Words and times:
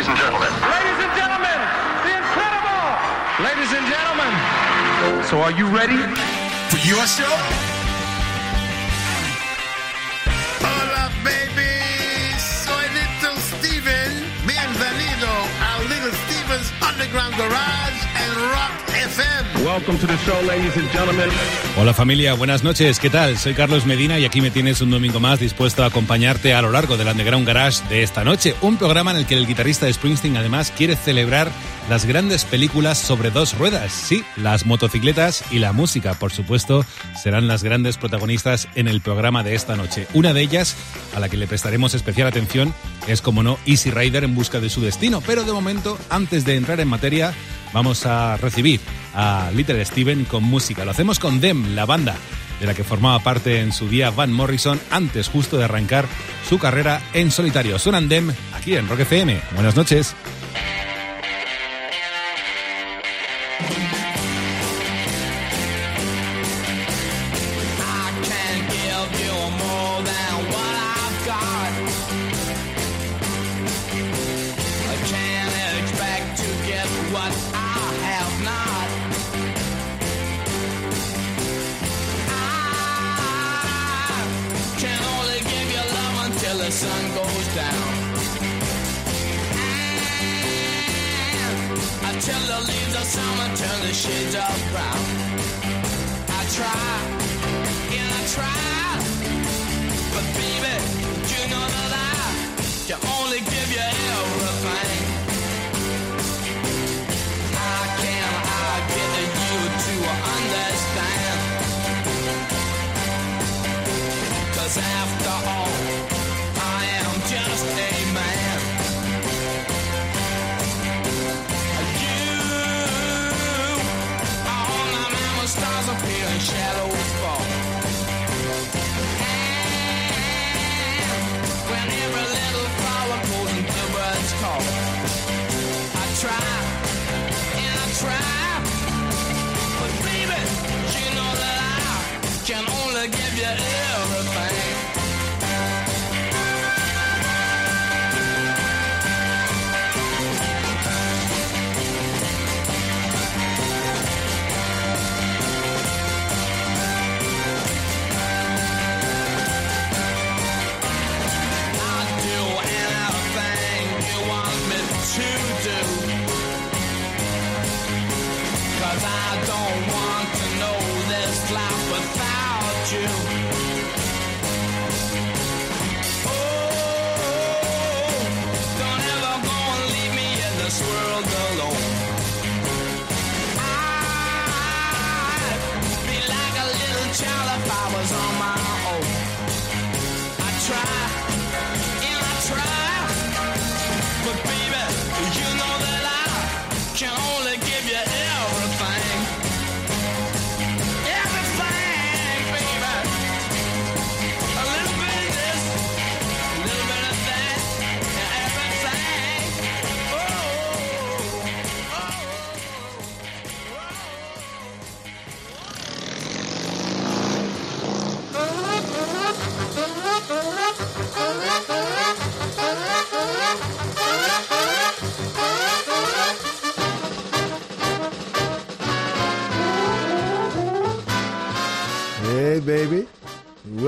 Ladies 0.00 0.08
and 0.08 0.18
gentlemen. 0.18 0.48
Ladies 0.48 1.04
and 1.04 1.12
gentlemen, 1.14 1.60
the 2.04 2.16
incredible. 2.16 2.88
Ladies 3.44 3.70
and 3.76 3.86
gentlemen. 3.86 5.24
So 5.26 5.42
are 5.42 5.50
you 5.50 5.66
ready? 5.66 5.98
For 6.70 6.78
your 6.88 7.06
show? 7.06 7.69
Underground 17.00 17.34
Garage 17.34 18.04
and 18.14 18.36
Rock 18.52 18.72
FM. 18.92 19.64
Welcome 19.64 19.98
to 20.00 20.06
the 20.06 20.18
show, 20.18 20.38
ladies 20.46 20.76
and 20.76 20.86
gentlemen. 20.92 21.30
Hola 21.78 21.94
familia, 21.94 22.34
buenas 22.34 22.62
noches, 22.62 23.00
¿qué 23.00 23.08
tal? 23.08 23.38
Soy 23.38 23.54
Carlos 23.54 23.86
Medina 23.86 24.18
y 24.18 24.26
aquí 24.26 24.42
me 24.42 24.50
tienes 24.50 24.82
un 24.82 24.90
domingo 24.90 25.18
más 25.18 25.40
dispuesto 25.40 25.82
a 25.82 25.86
acompañarte 25.86 26.52
a 26.52 26.60
lo 26.60 26.70
largo 26.70 26.98
del 26.98 27.08
Underground 27.08 27.46
Garage 27.46 27.88
de 27.88 28.02
esta 28.02 28.22
noche, 28.22 28.54
un 28.60 28.76
programa 28.76 29.12
en 29.12 29.16
el 29.16 29.26
que 29.26 29.34
el 29.34 29.46
guitarrista 29.46 29.86
de 29.86 29.94
Springsteen 29.94 30.36
además 30.36 30.74
quiere 30.76 30.94
celebrar 30.94 31.50
las 31.88 32.04
grandes 32.04 32.44
películas 32.44 32.98
sobre 32.98 33.30
dos 33.30 33.56
ruedas, 33.58 33.92
sí, 33.92 34.24
las 34.36 34.66
motocicletas 34.66 35.44
y 35.50 35.58
la 35.58 35.72
música, 35.72 36.14
por 36.14 36.32
supuesto, 36.32 36.84
serán 37.20 37.48
las 37.48 37.62
grandes 37.62 37.96
protagonistas 37.96 38.68
en 38.74 38.88
el 38.88 39.00
programa 39.00 39.42
de 39.42 39.54
esta 39.54 39.76
noche. 39.76 40.06
Una 40.14 40.32
de 40.32 40.42
ellas, 40.42 40.76
a 41.14 41.20
la 41.20 41.28
que 41.28 41.36
le 41.36 41.48
prestaremos 41.48 41.94
especial 41.94 42.28
atención, 42.28 42.74
es 43.06 43.22
como 43.22 43.42
no 43.42 43.58
Easy 43.66 43.90
Rider 43.90 44.24
en 44.24 44.34
busca 44.34 44.60
de 44.60 44.70
su 44.70 44.80
destino, 44.80 45.20
pero 45.20 45.44
de 45.44 45.52
momento, 45.52 45.98
antes 46.10 46.44
de 46.44 46.56
entrar 46.56 46.80
en 46.80 46.88
materia, 46.88 47.34
vamos 47.72 48.06
a 48.06 48.36
recibir 48.36 48.80
a 49.14 49.50
Little 49.54 49.84
Steven 49.84 50.24
con 50.24 50.44
música. 50.44 50.84
Lo 50.84 50.92
hacemos 50.92 51.18
con 51.18 51.40
Dem, 51.40 51.74
la 51.74 51.86
banda 51.86 52.16
de 52.60 52.66
la 52.66 52.74
que 52.74 52.84
formaba 52.84 53.18
parte 53.20 53.60
en 53.60 53.72
su 53.72 53.88
día 53.88 54.10
Van 54.10 54.32
Morrison 54.32 54.78
antes 54.90 55.28
justo 55.28 55.56
de 55.56 55.64
arrancar 55.64 56.06
su 56.48 56.58
carrera 56.58 57.02
en 57.14 57.30
solitario. 57.30 57.78
Suenan 57.78 58.08
Dem 58.08 58.32
aquí 58.54 58.76
en 58.76 58.86
Rock 58.88 59.00
FM. 59.00 59.40
Buenas 59.54 59.76
noches. 59.76 60.14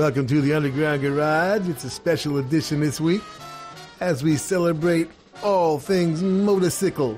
Welcome 0.03 0.27
to 0.27 0.41
the 0.41 0.53
Underground 0.53 1.01
Garage. 1.01 1.69
It's 1.69 1.85
a 1.85 1.89
special 1.89 2.37
edition 2.37 2.81
this 2.81 2.99
week 2.99 3.21
as 4.01 4.21
we 4.21 4.35
celebrate 4.35 5.09
all 5.41 5.79
things 5.79 6.21
motorcycle. 6.21 7.17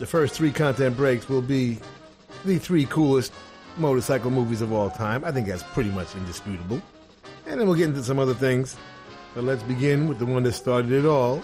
The 0.00 0.06
first 0.06 0.34
three 0.34 0.50
content 0.50 0.96
breaks 0.96 1.28
will 1.28 1.40
be 1.40 1.78
the 2.44 2.58
three 2.58 2.84
coolest 2.86 3.32
motorcycle 3.76 4.32
movies 4.32 4.60
of 4.60 4.72
all 4.72 4.90
time. 4.90 5.24
I 5.24 5.30
think 5.30 5.46
that's 5.46 5.62
pretty 5.62 5.90
much 5.90 6.16
indisputable. 6.16 6.82
And 7.46 7.60
then 7.60 7.68
we'll 7.68 7.76
get 7.76 7.90
into 7.90 8.02
some 8.02 8.18
other 8.18 8.34
things. 8.34 8.74
But 9.32 9.44
let's 9.44 9.62
begin 9.62 10.08
with 10.08 10.18
the 10.18 10.26
one 10.26 10.42
that 10.42 10.54
started 10.54 10.90
it 10.90 11.06
all 11.06 11.36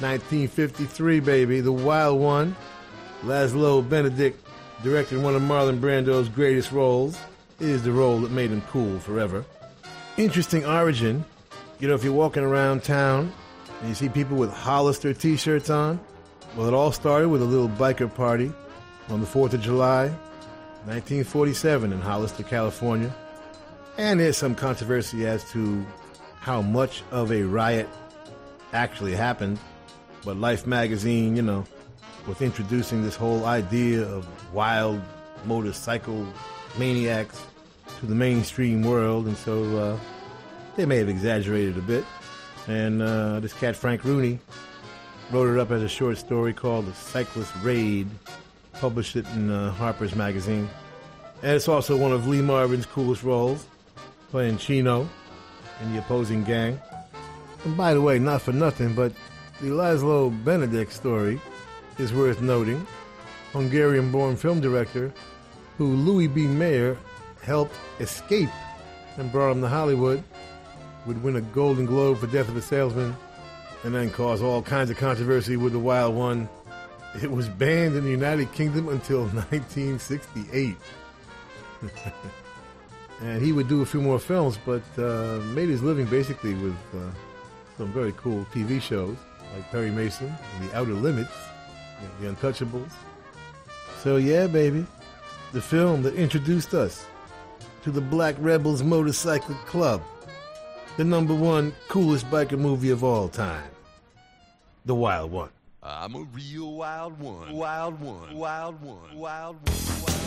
1953, 0.00 1.20
baby, 1.20 1.62
The 1.62 1.72
Wild 1.72 2.20
One. 2.20 2.54
Laszlo 3.22 3.88
Benedict 3.88 4.46
directed 4.82 5.22
one 5.22 5.34
of 5.34 5.40
Marlon 5.40 5.80
Brando's 5.80 6.28
greatest 6.28 6.72
roles. 6.72 7.18
It 7.58 7.70
is 7.70 7.82
the 7.82 7.92
role 7.92 8.20
that 8.20 8.32
made 8.32 8.50
him 8.50 8.60
cool 8.70 8.98
forever. 8.98 9.46
Interesting 10.20 10.66
origin. 10.66 11.24
You 11.78 11.88
know, 11.88 11.94
if 11.94 12.04
you're 12.04 12.12
walking 12.12 12.42
around 12.42 12.84
town 12.84 13.32
and 13.80 13.88
you 13.88 13.94
see 13.94 14.10
people 14.10 14.36
with 14.36 14.52
Hollister 14.52 15.14
t 15.14 15.34
shirts 15.34 15.70
on, 15.70 15.98
well, 16.54 16.68
it 16.68 16.74
all 16.74 16.92
started 16.92 17.30
with 17.30 17.40
a 17.40 17.46
little 17.46 17.70
biker 17.70 18.14
party 18.14 18.52
on 19.08 19.22
the 19.22 19.26
4th 19.26 19.54
of 19.54 19.62
July, 19.62 20.08
1947, 20.84 21.94
in 21.94 22.00
Hollister, 22.02 22.42
California. 22.42 23.10
And 23.96 24.20
there's 24.20 24.36
some 24.36 24.54
controversy 24.54 25.26
as 25.26 25.50
to 25.52 25.86
how 26.38 26.60
much 26.60 27.02
of 27.10 27.32
a 27.32 27.42
riot 27.44 27.88
actually 28.74 29.14
happened. 29.14 29.58
But 30.22 30.36
Life 30.36 30.66
magazine, 30.66 31.34
you 31.34 31.40
know, 31.40 31.64
was 32.26 32.42
introducing 32.42 33.02
this 33.02 33.16
whole 33.16 33.46
idea 33.46 34.02
of 34.02 34.28
wild 34.52 35.00
motorcycle 35.46 36.26
maniacs 36.78 37.40
to 38.00 38.06
the 38.06 38.14
mainstream 38.14 38.82
world, 38.82 39.26
and 39.26 39.36
so 39.36 39.76
uh, 39.76 39.98
they 40.76 40.86
may 40.86 40.96
have 40.96 41.08
exaggerated 41.08 41.76
a 41.76 41.82
bit. 41.82 42.04
And 42.66 43.02
uh, 43.02 43.40
this 43.40 43.52
cat 43.52 43.76
Frank 43.76 44.04
Rooney 44.04 44.38
wrote 45.30 45.54
it 45.54 45.60
up 45.60 45.70
as 45.70 45.82
a 45.82 45.88
short 45.88 46.16
story 46.18 46.52
called 46.54 46.86
The 46.86 46.94
Cyclist 46.94 47.52
Raid, 47.62 48.08
published 48.72 49.16
it 49.16 49.26
in 49.34 49.50
uh, 49.50 49.72
Harper's 49.72 50.14
Magazine. 50.14 50.68
And 51.42 51.52
it's 51.52 51.68
also 51.68 51.96
one 51.96 52.12
of 52.12 52.26
Lee 52.26 52.42
Marvin's 52.42 52.86
coolest 52.86 53.22
roles, 53.22 53.66
playing 54.30 54.58
Chino 54.58 55.08
in 55.82 55.92
the 55.92 55.98
opposing 55.98 56.42
gang. 56.44 56.80
And 57.64 57.76
by 57.76 57.92
the 57.92 58.00
way, 58.00 58.18
not 58.18 58.40
for 58.40 58.52
nothing, 58.52 58.94
but 58.94 59.12
the 59.60 59.68
Laszlo 59.68 60.30
Benedict 60.44 60.92
story 60.92 61.38
is 61.98 62.14
worth 62.14 62.40
noting. 62.40 62.86
Hungarian 63.52 64.10
born 64.10 64.36
film 64.36 64.60
director 64.60 65.12
who 65.76 65.96
Louis 65.96 66.28
B. 66.28 66.46
Mayer 66.46 66.96
helped 67.42 67.74
escape 67.98 68.50
and 69.16 69.30
brought 69.32 69.52
him 69.52 69.60
to 69.60 69.68
Hollywood, 69.68 70.22
would 71.06 71.22
win 71.22 71.36
a 71.36 71.40
Golden 71.40 71.86
Globe 71.86 72.18
for 72.18 72.26
Death 72.26 72.48
of 72.48 72.56
a 72.56 72.62
Salesman, 72.62 73.16
and 73.84 73.94
then 73.94 74.10
cause 74.10 74.42
all 74.42 74.62
kinds 74.62 74.90
of 74.90 74.96
controversy 74.96 75.56
with 75.56 75.72
The 75.72 75.78
Wild 75.78 76.14
One. 76.14 76.48
It 77.22 77.30
was 77.30 77.48
banned 77.48 77.96
in 77.96 78.04
the 78.04 78.10
United 78.10 78.52
Kingdom 78.52 78.88
until 78.88 79.20
1968. 79.50 80.76
and 83.20 83.42
he 83.42 83.52
would 83.52 83.68
do 83.68 83.82
a 83.82 83.86
few 83.86 84.00
more 84.00 84.18
films, 84.18 84.58
but 84.64 84.82
uh, 84.98 85.40
made 85.54 85.68
his 85.68 85.82
living 85.82 86.06
basically 86.06 86.54
with 86.54 86.76
uh, 86.94 86.98
some 87.76 87.92
very 87.92 88.12
cool 88.12 88.44
TV 88.52 88.80
shows 88.80 89.16
like 89.54 89.70
Perry 89.70 89.90
Mason 89.90 90.32
and 90.56 90.68
The 90.70 90.76
Outer 90.76 90.94
Limits, 90.94 91.32
The 92.20 92.28
Untouchables. 92.32 92.90
So 94.02 94.16
yeah, 94.16 94.46
baby, 94.46 94.86
the 95.52 95.60
film 95.60 96.02
that 96.02 96.14
introduced 96.14 96.74
us 96.74 97.06
to 97.82 97.90
the 97.90 98.00
Black 98.00 98.34
Rebels 98.38 98.82
Motorcycle 98.82 99.54
Club, 99.66 100.02
the 100.96 101.04
number 101.04 101.34
one 101.34 101.72
coolest 101.88 102.26
biker 102.30 102.58
movie 102.58 102.90
of 102.90 103.02
all 103.02 103.28
time, 103.28 103.70
The 104.84 104.94
Wild 104.94 105.30
One. 105.30 105.50
I'm 105.82 106.14
a 106.14 106.20
real 106.20 106.74
wild 106.74 107.18
one. 107.18 107.52
Wild 107.52 108.00
one. 108.00 108.34
Wild 108.36 108.82
one. 108.82 109.16
Wild 109.16 109.56
one. 109.66 110.19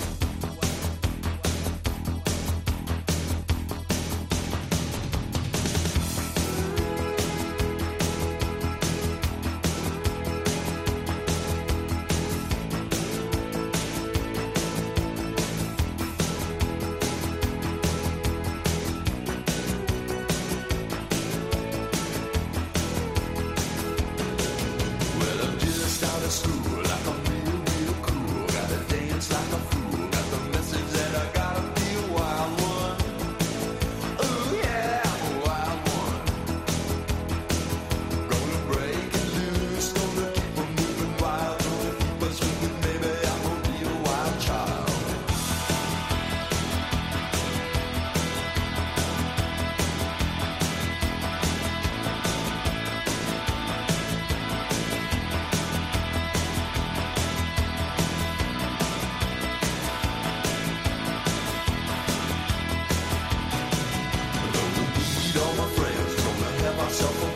Gonna 67.02 67.33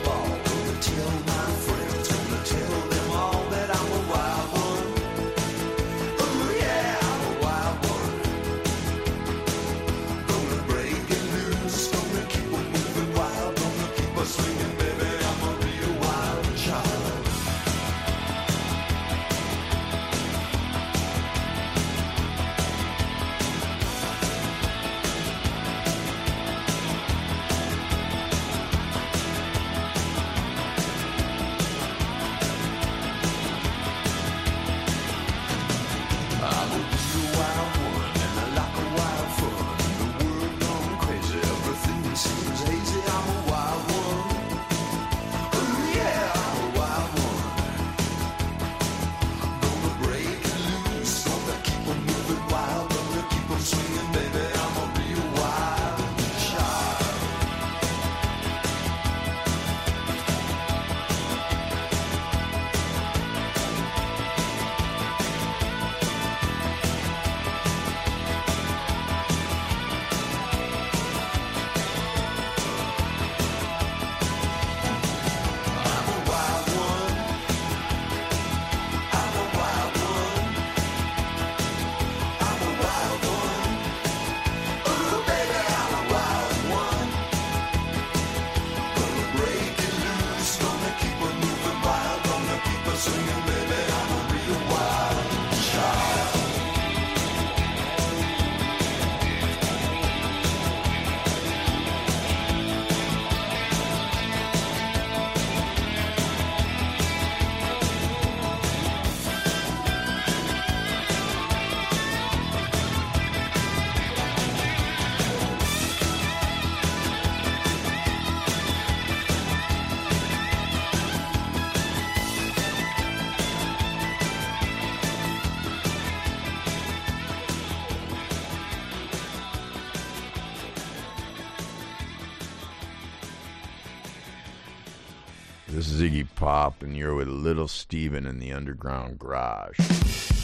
And 136.81 136.95
you're 136.95 137.15
with 137.15 137.27
Little 137.27 137.67
Steven 137.67 138.25
in 138.25 138.39
the 138.39 138.51
Underground 138.51 139.19
Garage. 139.19 140.36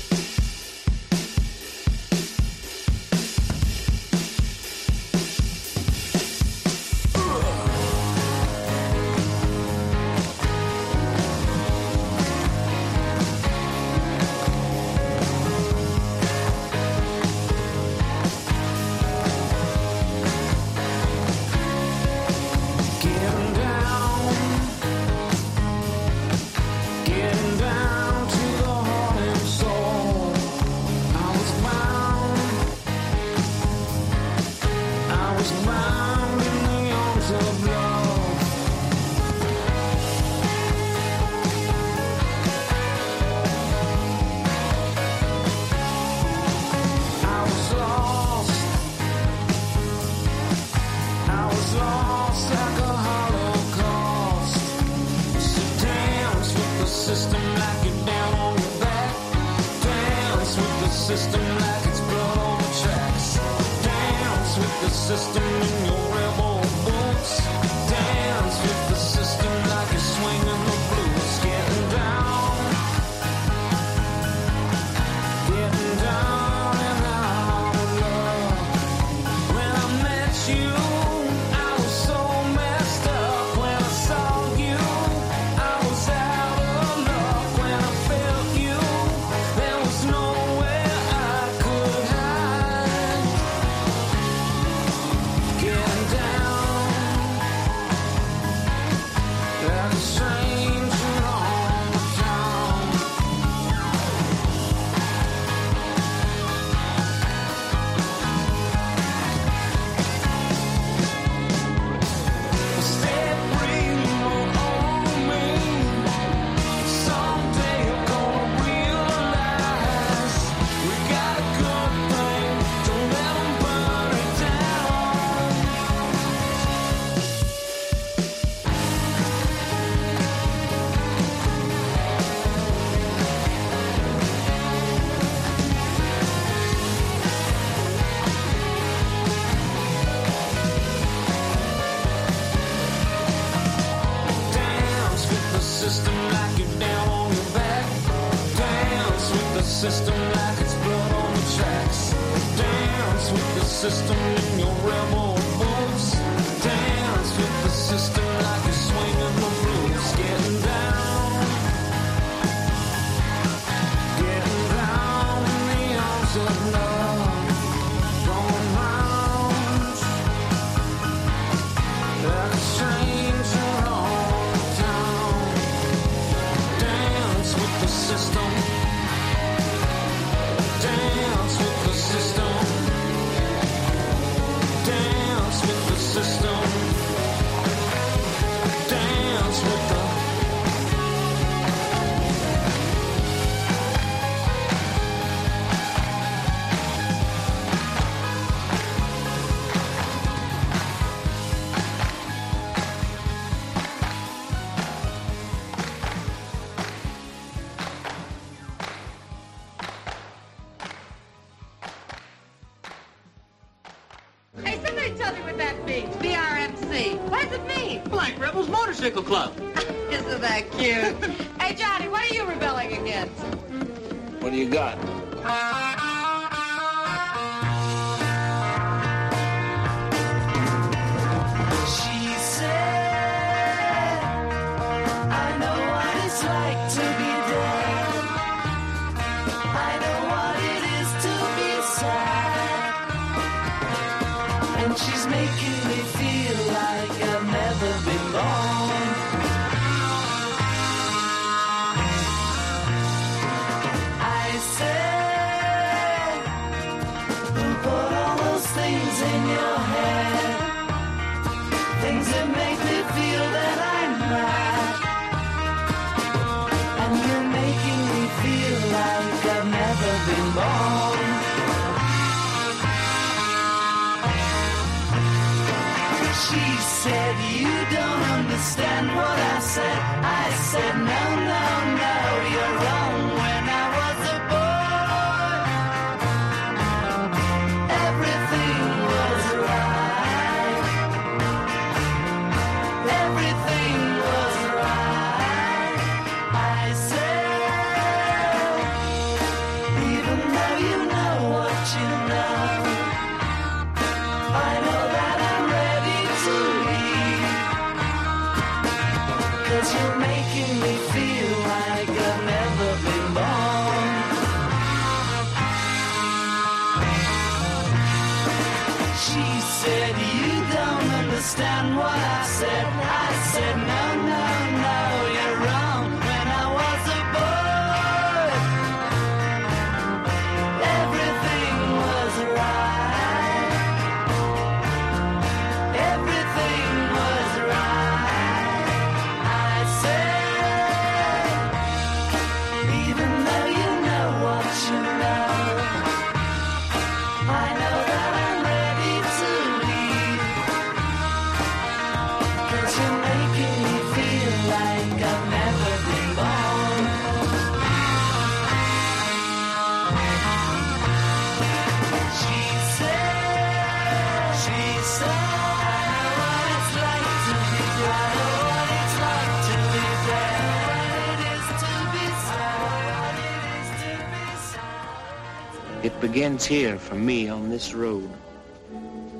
Begins 376.33 376.65
here 376.65 376.97
for 376.97 377.13
me 377.13 377.47
on 377.47 377.69
this 377.69 377.93
road. 377.93 378.27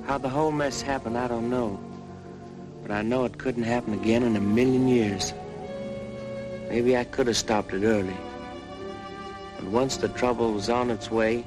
How 0.05 0.19
the 0.19 0.29
whole 0.29 0.51
mess 0.51 0.79
happened, 0.79 1.17
I 1.17 1.27
don't 1.27 1.49
know. 1.49 1.79
But 2.83 2.91
I 2.91 3.01
know 3.01 3.25
it 3.25 3.39
couldn't 3.39 3.63
happen 3.63 3.95
again 3.95 4.21
in 4.21 4.35
a 4.35 4.39
million 4.39 4.87
years. 4.87 5.33
Maybe 6.69 6.95
I 6.95 7.03
could 7.03 7.25
have 7.25 7.35
stopped 7.35 7.73
it 7.73 7.83
early. 7.83 8.15
But 9.57 9.69
once 9.69 9.97
the 9.97 10.09
trouble 10.09 10.53
was 10.53 10.69
on 10.69 10.91
its 10.91 11.09
way, 11.09 11.43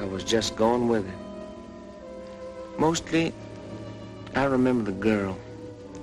I 0.00 0.04
was 0.04 0.24
just 0.24 0.56
going 0.56 0.88
with 0.88 1.06
it. 1.06 1.18
Mostly, 2.76 3.32
I 4.34 4.46
remember 4.46 4.90
the 4.90 4.98
girl. 4.98 5.38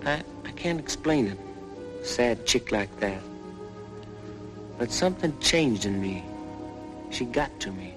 I, 0.05 0.23
I 0.45 0.51
can't 0.51 0.79
explain 0.79 1.27
it. 1.27 1.37
Sad 2.01 2.45
chick 2.45 2.71
like 2.71 2.97
that. 3.01 3.21
But 4.77 4.89
something 4.89 5.37
changed 5.41 5.83
in 5.83 6.01
me. 6.01 6.23
She 7.11 7.25
got 7.25 7.51
to 7.59 7.73
me. 7.73 7.96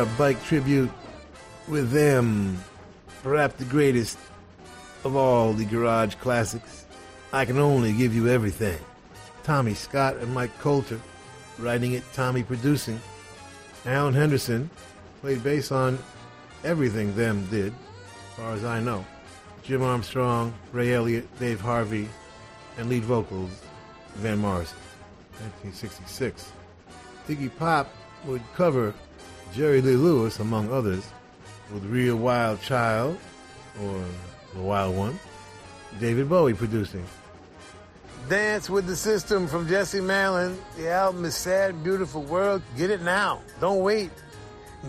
Our 0.00 0.06
bike 0.16 0.42
tribute 0.44 0.90
with 1.68 1.90
them, 1.90 2.56
perhaps 3.22 3.56
the 3.56 3.66
greatest 3.66 4.16
of 5.04 5.14
all 5.14 5.52
the 5.52 5.66
garage 5.66 6.14
classics. 6.14 6.86
I 7.34 7.44
can 7.44 7.58
only 7.58 7.92
give 7.92 8.14
you 8.14 8.26
everything. 8.26 8.78
Tommy 9.42 9.74
Scott 9.74 10.16
and 10.16 10.32
Mike 10.32 10.58
Coulter 10.60 10.98
writing 11.58 11.92
it, 11.92 12.02
Tommy 12.14 12.42
producing. 12.42 12.98
Alan 13.84 14.14
Henderson 14.14 14.70
played 15.20 15.44
bass 15.44 15.70
on 15.70 15.98
everything 16.64 17.14
them 17.14 17.46
did, 17.50 17.74
as 17.74 18.36
far 18.38 18.52
as 18.54 18.64
I 18.64 18.80
know. 18.80 19.04
Jim 19.64 19.82
Armstrong, 19.82 20.54
Ray 20.72 20.94
Elliott, 20.94 21.28
Dave 21.38 21.60
Harvey, 21.60 22.08
and 22.78 22.88
lead 22.88 23.02
vocals 23.02 23.50
Van 24.14 24.38
Morrison, 24.38 24.78
1966. 25.60 26.52
Iggy 27.28 27.50
Pop 27.58 27.92
would 28.24 28.42
cover 28.54 28.94
Jerry 29.52 29.80
Lee 29.80 29.96
Lewis, 29.96 30.38
among 30.38 30.72
others, 30.72 31.04
with 31.72 31.84
Real 31.84 32.14
Wild 32.16 32.60
Child, 32.62 33.18
or 33.82 34.04
The 34.54 34.62
Wild 34.62 34.96
One. 34.96 35.18
David 35.98 36.28
Bowie 36.28 36.54
producing. 36.54 37.04
Dance 38.28 38.70
with 38.70 38.86
the 38.86 38.94
System 38.94 39.48
from 39.48 39.66
Jesse 39.66 40.00
Malin. 40.00 40.56
The 40.76 40.90
album 40.90 41.24
is 41.24 41.34
Sad, 41.34 41.82
Beautiful 41.82 42.22
World. 42.22 42.62
Get 42.76 42.90
it 42.90 43.02
now. 43.02 43.40
Don't 43.60 43.82
wait. 43.82 44.12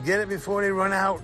Get 0.05 0.19
it 0.19 0.29
before 0.29 0.61
they 0.61 0.69
run 0.69 0.93
out. 0.93 1.23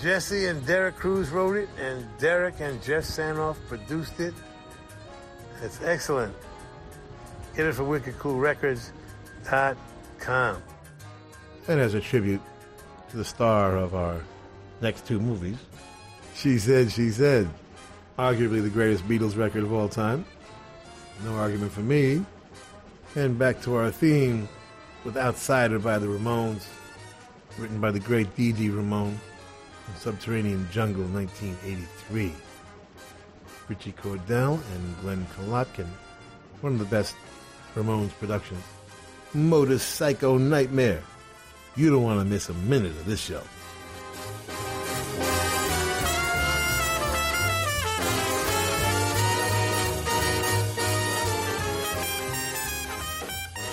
Jesse 0.00 0.46
and 0.46 0.64
Derek 0.66 0.96
Cruz 0.96 1.28
wrote 1.28 1.56
it, 1.56 1.68
and 1.78 2.06
Derek 2.18 2.60
and 2.60 2.82
Jeff 2.82 3.04
Sanoff 3.04 3.58
produced 3.68 4.18
it. 4.18 4.32
It's 5.62 5.82
excellent. 5.82 6.34
Get 7.54 7.66
it 7.66 7.74
for 7.74 7.84
wickedcoolrecords.com. 7.84 10.62
And 11.68 11.80
as 11.80 11.94
a 11.94 12.00
tribute 12.00 12.40
to 13.12 13.18
the 13.18 13.24
star 13.24 13.76
of 13.76 13.94
our 13.94 14.22
next 14.80 15.06
two 15.06 15.20
movies, 15.20 15.58
She 16.34 16.58
Said, 16.58 16.90
She 16.90 17.10
Said, 17.10 17.48
arguably 18.18 18.62
the 18.62 18.70
greatest 18.70 19.06
Beatles 19.06 19.36
record 19.36 19.62
of 19.64 19.72
all 19.72 19.88
time. 19.88 20.24
No 21.22 21.34
argument 21.34 21.72
for 21.72 21.82
me. 21.82 22.24
And 23.14 23.38
back 23.38 23.60
to 23.62 23.74
our 23.74 23.90
theme 23.90 24.48
with 25.04 25.18
Outsider 25.18 25.78
by 25.78 25.98
the 25.98 26.06
Ramones, 26.06 26.64
written 27.58 27.80
by 27.82 27.90
the 27.90 28.00
great 28.00 28.34
Dee 28.34 28.50
Dee 28.50 28.70
Ramone 28.70 29.20
in 29.88 29.96
Subterranean 29.96 30.66
Jungle 30.72 31.04
1983. 31.04 32.32
Ritchie 33.68 33.92
Cordell 33.92 34.58
and 34.74 35.00
Glen 35.02 35.26
Kolotkin, 35.36 35.88
one 36.62 36.72
of 36.72 36.78
the 36.78 36.86
best 36.86 37.14
Ramones 37.74 38.12
productions. 38.12 38.64
Motor 39.34 39.78
Psycho 39.78 40.38
Nightmare. 40.38 41.02
You 41.74 41.90
don't 41.90 42.02
want 42.02 42.20
to 42.20 42.24
miss 42.24 42.48
a 42.50 42.54
minute 42.54 42.90
of 42.90 43.06
this 43.06 43.20
show. 43.20 43.42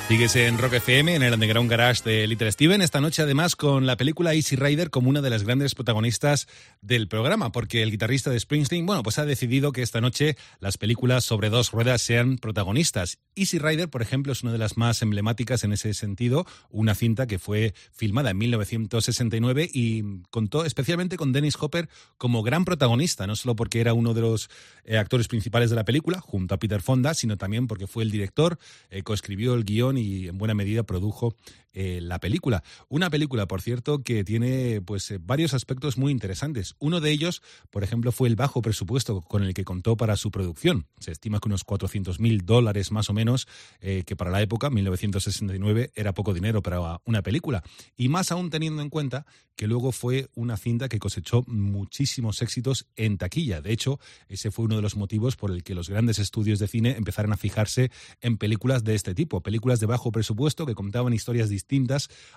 Sigues 0.10 0.36
en 0.38 0.58
Rock 0.58 0.74
FM, 0.74 1.14
en 1.14 1.22
el 1.22 1.36
Underground 1.36 1.70
Garage 1.70 2.02
de 2.04 2.26
Little 2.26 2.52
Steven. 2.52 2.82
Esta 2.82 3.00
noche, 3.00 3.22
además, 3.22 3.56
con 3.56 3.86
la 3.86 3.96
película 3.96 4.34
Easy 4.34 4.56
Rider 4.56 4.90
como 4.90 5.08
una 5.08 5.22
de 5.22 5.30
las 5.30 5.44
grandes 5.44 5.76
protagonistas 5.76 6.48
del 6.82 7.08
programa, 7.08 7.52
porque 7.52 7.84
el 7.84 7.92
guitarrista 7.92 8.32
de 8.32 8.40
Springsteen, 8.40 8.88
bueno, 8.88 9.04
pues 9.04 9.20
ha 9.20 9.26
decidido 9.26 9.72
que 9.72 9.84
esta 9.84 10.02
noche 10.02 10.36
las 10.62 10.80
películas 10.80 11.26
sobre 11.26 11.52
dos 11.52 11.70
ruedas 11.72 12.02
sean 12.02 12.40
protagonistas. 12.40 13.20
Easy 13.36 13.60
Rider, 13.60 13.88
por 13.88 14.02
ejemplo, 14.02 14.34
es 14.34 14.42
una 14.42 14.52
de 14.52 14.58
las 14.58 14.78
más 14.78 15.04
emblemáticas 15.04 15.64
en 15.64 15.74
ese 15.74 15.94
sentido, 15.94 16.48
una 16.72 16.96
cinta 16.96 17.28
que 17.28 17.38
fue 17.38 17.76
filmada 17.92 18.32
en 18.32 18.40
1969 18.40 19.70
y 19.72 20.24
contó 20.32 20.66
especialmente 20.66 21.18
con 21.18 21.34
Dennis 21.34 21.56
Hopper 21.60 21.88
como 22.18 22.42
gran 22.42 22.66
protagonista, 22.66 23.28
no 23.28 23.36
solo 23.36 23.56
porque 23.56 23.80
era 23.80 23.94
uno 23.94 24.16
de 24.16 24.22
los 24.22 24.50
eh, 24.86 24.98
actores 24.98 25.28
principales 25.28 25.70
de 25.70 25.76
la 25.76 25.86
película, 25.86 26.20
junto 26.20 26.56
a 26.56 26.58
Peter 26.58 26.82
Fonda, 26.82 27.14
sino 27.14 27.38
también 27.38 27.68
porque 27.68 27.86
fue 27.86 28.02
el 28.02 28.10
director, 28.10 28.58
eh, 28.90 29.04
coescribió 29.04 29.54
el 29.54 29.66
guion 29.66 29.99
y 30.00 30.28
en 30.28 30.38
buena 30.38 30.54
medida 30.54 30.84
produjo 30.84 31.36
eh, 31.74 32.00
la 32.02 32.20
película. 32.20 32.64
Una 32.88 33.10
película, 33.12 33.48
por 33.48 33.62
cierto, 33.62 34.02
que 34.02 34.24
tiene 34.24 34.82
pues 34.82 35.12
eh, 35.12 35.20
varios 35.22 35.54
aspectos 35.54 35.98
muy 35.98 36.12
interesantes. 36.12 36.76
Uno 36.80 37.00
de 37.00 37.12
ellos, 37.12 37.44
por 37.70 37.84
ejemplo, 37.84 38.12
fue 38.12 38.28
el 38.28 38.36
bajo 38.36 38.62
presupuesto 38.62 39.22
con 39.22 39.44
el 39.44 39.54
que 39.54 39.64
contó 39.64 39.96
para 39.96 40.16
su 40.16 40.32
producción. 40.32 40.88
Se 41.00 41.12
estima 41.12 41.40
que 41.40 41.48
unos 41.48 41.64
400 41.64 42.20
mil 42.20 42.46
dólares 42.46 42.92
más 42.92 43.10
o 43.10 43.14
menos, 43.14 43.48
eh, 43.82 44.04
que 44.06 44.16
para 44.16 44.32
la 44.32 44.42
época, 44.42 44.72
1969, 44.72 45.92
era 45.96 46.14
poco 46.14 46.34
dinero 46.34 46.64
para 46.64 47.02
una 47.06 47.22
película. 47.22 47.64
Y 47.96 48.10
más 48.10 48.32
aún 48.32 48.50
teniendo 48.50 48.82
en 48.82 48.90
cuenta 48.90 49.28
que 49.56 49.68
luego 49.68 49.92
fue 49.92 50.30
una 50.36 50.58
cinta 50.58 50.90
que 50.90 51.00
cosechó 51.00 51.44
muchísimos 51.46 52.42
éxitos 52.42 52.88
en 52.96 53.18
taquilla. 53.18 53.62
De 53.62 53.74
hecho, 53.74 54.00
ese 54.28 54.52
fue 54.52 54.66
uno 54.66 54.78
de 54.78 54.82
los 54.82 54.96
motivos 54.96 55.36
por 55.36 55.52
el 55.52 55.64
que 55.64 55.76
los 55.76 55.90
grandes 55.90 56.18
estudios 56.18 56.60
de 56.60 56.68
cine 56.68 56.96
empezaron 56.98 57.34
a 57.34 57.38
fijarse 57.38 57.92
en 58.22 58.38
películas 58.38 58.84
de 58.84 58.96
este 58.96 59.14
tipo, 59.14 59.42
películas 59.42 59.80
de 59.80 59.86
bajo 59.86 60.12
presupuesto 60.12 60.66
que 60.66 60.76
contaban 60.76 61.14
historias 61.14 61.50
distintas 61.50 61.59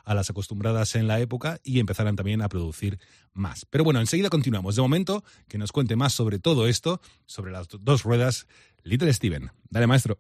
a 0.05 0.15
las 0.15 0.31
acostumbradas 0.31 0.95
en 0.95 1.07
la 1.07 1.21
época 1.21 1.61
y 1.63 1.81
empezaran 1.81 2.17
también 2.17 2.43
a 2.43 2.49
producir 2.49 2.99
más. 3.33 3.65
Pero 3.67 3.85
bueno, 3.85 4.01
enseguida 4.01 4.31
continuamos. 4.31 4.77
De 4.77 4.83
momento, 4.83 5.25
que 5.49 5.59
nos 5.59 5.73
cuente 5.73 5.97
más 5.97 6.13
sobre 6.13 6.39
todo 6.39 6.67
esto, 6.67 7.01
sobre 7.27 7.53
las 7.53 7.69
dos 7.69 8.03
ruedas, 8.03 8.47
Little 8.85 9.13
Steven. 9.13 9.51
Dale, 9.71 9.87
maestro. 9.87 10.19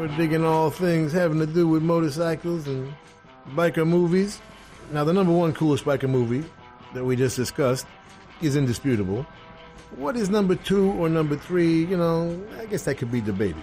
We're 0.00 0.08
digging 0.16 0.44
all 0.46 0.70
things 0.70 1.12
having 1.12 1.40
to 1.40 1.46
do 1.46 1.68
with 1.68 1.82
motorcycles 1.82 2.66
and 2.66 2.94
biker 3.54 3.86
movies. 3.86 4.40
Now, 4.92 5.04
the 5.04 5.12
number 5.12 5.32
one 5.32 5.52
coolest 5.52 5.84
biker 5.84 6.08
movie 6.08 6.44
that 6.94 7.04
we 7.04 7.16
just 7.16 7.36
discussed 7.36 7.86
is 8.42 8.56
indisputable. 8.56 9.26
What 9.96 10.16
is 10.16 10.30
number 10.30 10.54
two 10.54 10.92
or 10.92 11.08
number 11.08 11.36
three? 11.36 11.84
You 11.84 11.96
know, 11.96 12.40
I 12.58 12.66
guess 12.66 12.84
that 12.84 12.96
could 12.96 13.10
be 13.10 13.20
debated. 13.20 13.62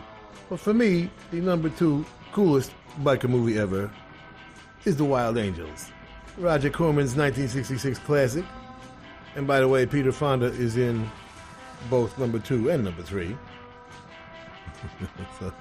But 0.50 0.60
for 0.60 0.74
me, 0.74 1.10
the 1.32 1.42
number 1.42 1.70
two 1.70 2.06
coolest 2.32 2.72
biker 3.02 3.30
movie 3.30 3.58
ever 3.58 3.92
is 4.86 4.98
The 4.98 5.06
Wild 5.06 5.38
Angels. 5.38 5.92
Roger 6.38 6.70
Corman's 6.70 7.16
1966 7.16 8.00
classic. 8.00 8.46
And 9.36 9.48
by 9.48 9.60
the 9.60 9.68
way, 9.68 9.86
Peter 9.86 10.12
Fonda 10.12 10.48
is 10.48 10.78
in 10.78 11.10
both 11.90 12.18
number 12.18 12.40
two 12.40 12.70
and 12.70 12.84
number 12.84 13.04
three. 13.04 13.38
so, 15.40 15.54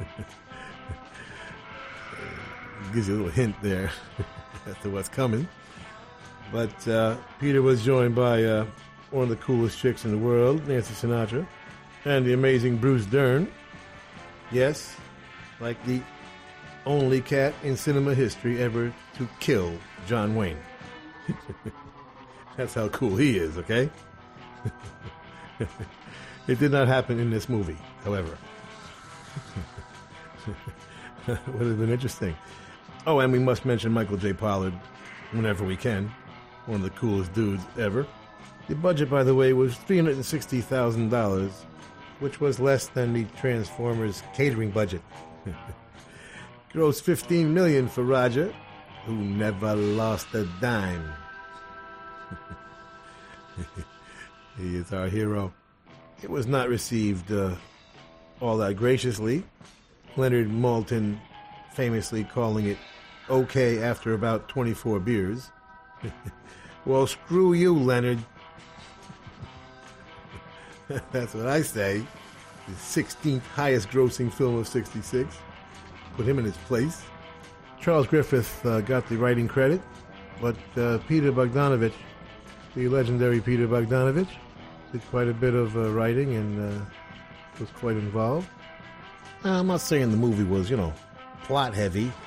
gives 2.92 3.08
you 3.08 3.14
a 3.14 3.16
little 3.16 3.30
hint 3.30 3.56
there 3.62 3.90
as 4.66 4.76
to 4.82 4.90
what's 4.90 5.08
coming. 5.08 5.48
But 6.52 6.88
uh, 6.88 7.16
Peter 7.38 7.62
was 7.62 7.84
joined 7.84 8.14
by 8.14 8.44
uh, 8.44 8.66
one 9.10 9.24
of 9.24 9.28
the 9.28 9.36
coolest 9.36 9.78
chicks 9.78 10.04
in 10.04 10.10
the 10.10 10.18
world, 10.18 10.66
Nancy 10.66 10.94
Sinatra, 10.94 11.46
and 12.04 12.26
the 12.26 12.32
amazing 12.32 12.76
Bruce 12.76 13.06
Dern. 13.06 13.50
Yes, 14.50 14.96
like 15.60 15.82
the 15.86 16.00
only 16.86 17.20
cat 17.20 17.54
in 17.62 17.76
cinema 17.76 18.14
history 18.14 18.60
ever 18.60 18.92
to 19.16 19.28
kill 19.38 19.72
John 20.06 20.34
Wayne. 20.34 20.58
That's 22.56 22.74
how 22.74 22.88
cool 22.88 23.16
he 23.16 23.36
is, 23.38 23.56
okay? 23.58 23.88
it 26.48 26.58
did 26.58 26.72
not 26.72 26.88
happen 26.88 27.20
in 27.20 27.30
this 27.30 27.48
movie, 27.48 27.78
however. 28.04 28.36
would 31.26 31.36
have 31.66 31.78
been 31.78 31.90
interesting. 31.90 32.34
Oh, 33.06 33.20
and 33.20 33.32
we 33.32 33.38
must 33.38 33.64
mention 33.64 33.92
Michael 33.92 34.18
J. 34.18 34.32
Pollard 34.32 34.74
whenever 35.32 35.64
we 35.64 35.76
can. 35.76 36.12
One 36.66 36.76
of 36.76 36.82
the 36.82 36.90
coolest 36.90 37.32
dudes 37.32 37.64
ever. 37.78 38.06
The 38.68 38.74
budget, 38.74 39.08
by 39.08 39.24
the 39.24 39.34
way, 39.34 39.52
was 39.52 39.74
$360,000, 39.74 41.50
which 42.20 42.40
was 42.40 42.60
less 42.60 42.88
than 42.88 43.12
the 43.12 43.24
Transformers 43.38 44.22
catering 44.34 44.70
budget. 44.70 45.02
Gross 46.72 47.00
15 47.00 47.52
million 47.52 47.88
for 47.88 48.04
Roger, 48.04 48.54
who 49.06 49.14
never 49.16 49.74
lost 49.74 50.32
a 50.34 50.44
dime. 50.60 51.10
he 54.58 54.76
is 54.76 54.92
our 54.92 55.08
hero. 55.08 55.52
It 56.22 56.30
was 56.30 56.46
not 56.46 56.68
received 56.68 57.32
uh, 57.32 57.54
all 58.40 58.58
that 58.58 58.74
graciously. 58.74 59.42
Leonard 60.16 60.50
Maltin 60.50 61.18
famously 61.80 62.24
calling 62.24 62.66
it 62.66 62.76
okay 63.30 63.82
after 63.82 64.12
about 64.12 64.46
24 64.50 65.00
beers. 65.00 65.50
well, 66.84 67.06
screw 67.06 67.54
you, 67.54 67.74
Leonard. 67.74 68.18
That's 71.10 71.32
what 71.32 71.46
I 71.46 71.62
say. 71.62 72.04
The 72.68 72.74
16th 72.74 73.40
highest 73.54 73.88
grossing 73.88 74.30
film 74.30 74.56
of 74.56 74.68
66. 74.68 75.34
Put 76.18 76.26
him 76.28 76.38
in 76.38 76.44
his 76.44 76.56
place. 76.68 77.02
Charles 77.80 78.06
Griffith 78.06 78.66
uh, 78.66 78.82
got 78.82 79.08
the 79.08 79.16
writing 79.16 79.48
credit, 79.48 79.80
but 80.38 80.56
uh, 80.76 80.98
Peter 81.08 81.32
Bogdanovich, 81.32 81.94
the 82.76 82.88
legendary 82.88 83.40
Peter 83.40 83.66
Bogdanovich, 83.66 84.28
did 84.92 85.00
quite 85.06 85.28
a 85.28 85.32
bit 85.32 85.54
of 85.54 85.74
uh, 85.78 85.90
writing 85.92 86.34
and 86.34 86.60
uh, 86.60 86.84
was 87.58 87.70
quite 87.70 87.96
involved. 87.96 88.50
Now, 89.42 89.60
I'm 89.60 89.68
not 89.68 89.80
saying 89.80 90.10
the 90.10 90.18
movie 90.18 90.44
was, 90.44 90.68
you 90.68 90.76
know, 90.76 90.92
plot 91.44 91.74
heavy. 91.74 92.12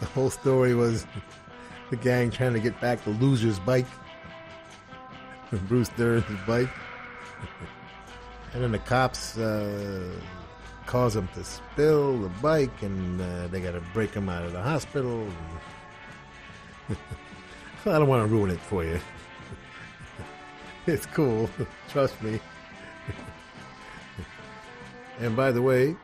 The 0.00 0.06
whole 0.06 0.30
story 0.30 0.74
was 0.74 1.06
the 1.90 1.96
gang 1.96 2.32
trying 2.32 2.54
to 2.54 2.58
get 2.58 2.80
back 2.80 3.04
the 3.04 3.10
loser's 3.10 3.60
bike, 3.60 3.86
Bruce 5.68 5.90
Dern's 5.90 6.24
bike. 6.44 6.68
and 8.52 8.64
then 8.64 8.72
the 8.72 8.80
cops 8.80 9.38
uh, 9.38 10.12
cause 10.86 11.14
them 11.14 11.28
to 11.34 11.44
spill 11.44 12.18
the 12.18 12.28
bike, 12.42 12.82
and 12.82 13.20
uh, 13.20 13.46
they 13.46 13.60
got 13.60 13.72
to 13.72 13.82
break 13.92 14.12
him 14.12 14.28
out 14.28 14.44
of 14.44 14.52
the 14.52 14.60
hospital. 14.60 15.28
I 16.88 16.94
don't 17.84 18.08
want 18.08 18.28
to 18.28 18.34
ruin 18.34 18.50
it 18.50 18.60
for 18.60 18.82
you. 18.82 18.98
it's 20.86 21.06
cool, 21.06 21.48
trust 21.88 22.20
me. 22.22 22.40
and 25.20 25.36
by 25.36 25.52
the 25.52 25.62
way, 25.62 25.94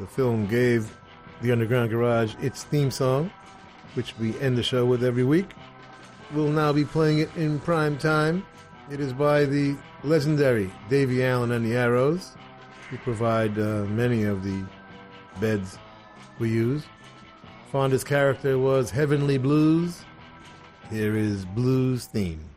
the 0.00 0.06
film 0.08 0.48
gave 0.48 0.92
the 1.42 1.52
Underground 1.52 1.90
Garage 1.90 2.34
its 2.40 2.64
theme 2.64 2.90
song, 2.90 3.30
which 3.94 4.16
we 4.18 4.38
end 4.38 4.56
the 4.56 4.62
show 4.62 4.86
with 4.86 5.04
every 5.04 5.24
week. 5.24 5.50
We'll 6.32 6.48
now 6.48 6.72
be 6.72 6.84
playing 6.84 7.18
it 7.18 7.34
in 7.36 7.58
prime 7.60 7.98
time. 7.98 8.46
It 8.90 9.00
is 9.00 9.12
by 9.12 9.44
the 9.44 9.76
legendary 10.04 10.70
Davie 10.88 11.24
Allan 11.24 11.52
and 11.52 11.66
the 11.66 11.76
Arrows, 11.76 12.32
who 12.88 12.96
provide 12.98 13.58
uh, 13.58 13.84
many 13.84 14.24
of 14.24 14.44
the 14.44 14.64
beds 15.40 15.78
we 16.38 16.48
use. 16.48 16.84
Fonda's 17.70 18.04
character 18.04 18.58
was 18.58 18.90
Heavenly 18.90 19.38
Blues. 19.38 20.02
Here 20.90 21.16
is 21.16 21.44
Blues 21.44 22.06
theme. 22.06 22.51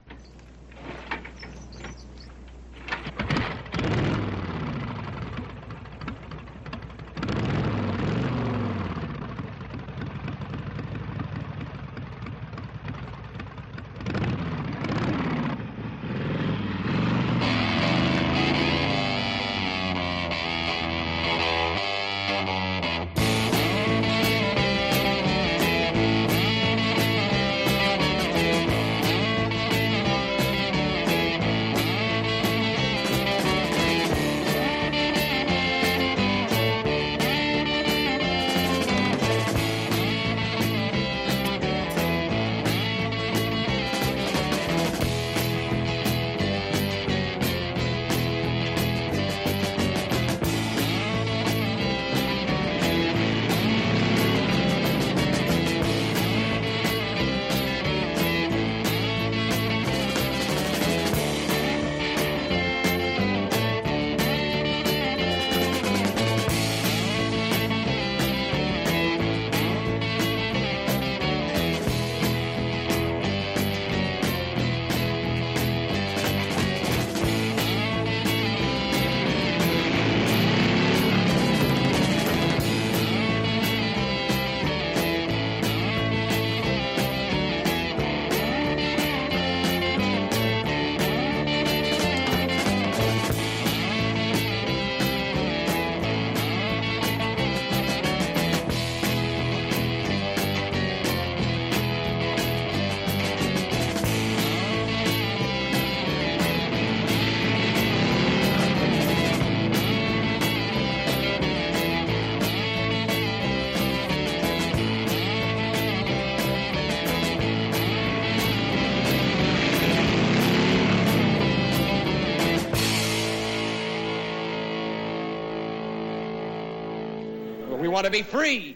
Want 127.96 128.04
to 128.04 128.12
be 128.12 128.24
free. 128.24 128.76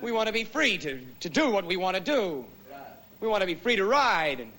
We 0.00 0.10
want 0.10 0.28
to 0.28 0.32
be 0.32 0.44
free 0.44 0.78
to, 0.78 0.98
to 1.20 1.28
do 1.28 1.50
what 1.50 1.66
we 1.66 1.76
want 1.76 1.98
to 1.98 2.02
do. 2.02 2.46
We 3.20 3.28
want 3.28 3.42
to 3.42 3.46
be 3.46 3.54
free 3.54 3.76
to 3.76 3.84
ride. 3.84 4.40
And 4.40 4.50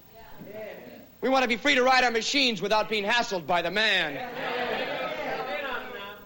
we 1.20 1.30
want 1.30 1.42
to 1.42 1.48
be 1.48 1.58
free 1.58 1.74
to 1.74 1.82
ride 1.82 2.04
our 2.04 2.12
machines 2.12 2.62
without 2.62 2.90
being 2.90 3.04
hassled 3.04 3.48
by 3.48 3.64
the 3.64 3.72
man. 3.72 4.18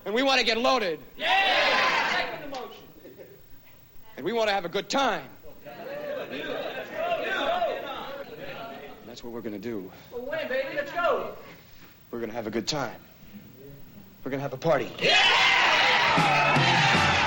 And 0.03 0.13
we 0.13 0.21
want 0.21 0.41
to 0.41 0.45
get 0.45 0.57
loaded. 0.57 0.99
And 4.17 4.25
we 4.25 4.33
want 4.33 4.49
to 4.49 4.53
have 4.53 4.65
a 4.65 4.69
good 4.69 4.89
time. 4.89 5.23
And 6.29 6.43
that's 9.07 9.23
what 9.23 9.31
we're 9.31 9.39
going 9.39 9.53
to 9.53 9.59
do. 9.59 9.89
Well, 10.11 10.23
when, 10.23 10.45
baby? 10.49 10.75
Let's 10.75 10.91
go. 10.91 11.37
We're 12.11 12.19
going 12.19 12.31
to 12.31 12.35
have 12.35 12.47
a 12.47 12.51
good 12.51 12.67
time. 12.67 12.99
We're 14.25 14.31
going 14.31 14.39
to 14.39 14.43
have 14.43 14.51
a 14.51 14.57
party. 14.57 14.91
Ever 16.49 17.18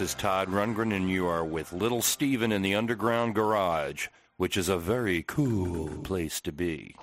This 0.00 0.12
is 0.12 0.14
Todd 0.14 0.48
Rundgren, 0.48 0.96
and 0.96 1.10
you 1.10 1.26
are 1.26 1.44
with 1.44 1.74
Little 1.74 2.00
Steven 2.00 2.52
in 2.52 2.62
the 2.62 2.74
Underground 2.74 3.34
Garage, 3.34 4.06
which 4.38 4.56
is 4.56 4.70
a 4.70 4.78
very 4.78 5.22
cool 5.22 5.90
place 5.98 6.40
to 6.40 6.52
be. 6.52 6.94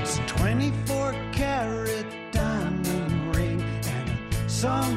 It's 0.00 0.16
a 0.16 0.26
24 0.26 1.12
karat 1.32 2.06
diamond 2.30 3.34
ring 3.34 3.60
and 3.60 4.34
a 4.34 4.48
song 4.48 4.96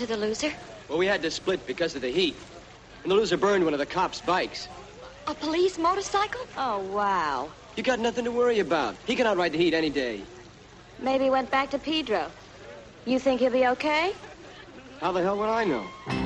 to 0.00 0.06
the 0.06 0.16
loser? 0.16 0.50
Well, 0.88 0.96
we 0.96 1.06
had 1.06 1.20
to 1.22 1.30
split 1.30 1.66
because 1.66 1.94
of 1.94 2.00
the 2.00 2.10
heat. 2.10 2.36
And 3.02 3.12
the 3.12 3.14
loser 3.14 3.36
burned 3.36 3.64
one 3.64 3.74
of 3.74 3.78
the 3.78 3.86
cops' 3.86 4.22
bikes. 4.22 4.68
A 5.26 5.34
police 5.34 5.78
motorcycle? 5.78 6.40
Oh, 6.56 6.78
wow. 6.78 7.50
You 7.76 7.82
got 7.82 8.00
nothing 8.00 8.24
to 8.24 8.32
worry 8.32 8.60
about. 8.60 8.96
He 9.04 9.14
can 9.14 9.26
outride 9.26 9.52
the 9.52 9.58
heat 9.58 9.74
any 9.74 9.90
day. 9.90 10.22
Maybe 10.98 11.24
he 11.24 11.30
went 11.30 11.50
back 11.50 11.70
to 11.72 11.78
Pedro. 11.78 12.32
You 13.04 13.18
think 13.18 13.40
he'll 13.40 13.52
be 13.52 13.66
okay? 13.66 14.12
How 15.00 15.12
the 15.12 15.22
hell 15.22 15.36
would 15.36 15.48
I 15.48 15.64
know? 15.64 16.19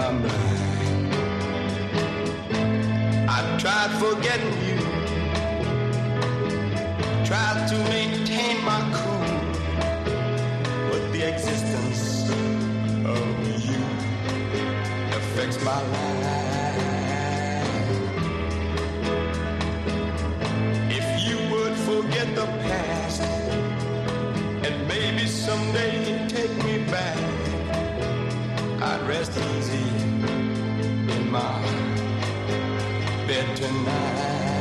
my 0.00 0.12
mind. 0.12 1.10
I 3.36 3.38
tried 3.62 3.92
forgetting 4.04 4.56
you, 4.68 4.80
tried 7.30 7.60
to 7.70 7.76
maintain 7.94 8.56
my 8.70 8.80
cool, 8.96 9.30
but 10.90 11.02
the 11.12 11.22
existence 11.32 12.30
of 13.14 13.24
you 13.66 13.82
affects 15.18 15.58
my 15.70 15.80
life. 15.94 16.78
If 20.98 21.08
you 21.26 21.38
would 21.52 21.76
forget 21.90 22.28
the 22.40 22.46
past, 22.64 23.22
and 24.66 24.74
maybe 24.88 25.26
someday 25.26 26.26
take 26.28 26.54
me 26.64 26.89
I'd 28.90 29.06
rest 29.06 29.30
easy 29.38 29.88
in 31.16 31.30
my 31.30 31.62
bed 33.28 33.56
tonight. 33.56 34.59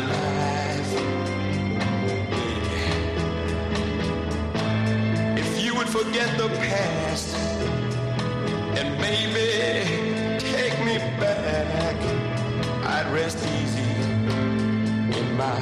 Life. 0.00 0.92
If 5.38 5.64
you 5.64 5.74
would 5.76 5.88
forget 5.88 6.36
the 6.38 6.48
past 6.48 7.36
and 8.78 8.98
maybe 9.00 10.38
take 10.38 10.78
me 10.84 10.98
back, 11.20 11.96
I'd 12.84 13.12
rest 13.12 13.38
easy 13.60 13.90
in 15.18 15.36
my 15.36 15.60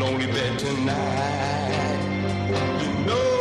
lonely 0.00 0.26
bed 0.26 0.58
tonight. 0.58 2.00
You 2.82 3.04
know 3.06 3.39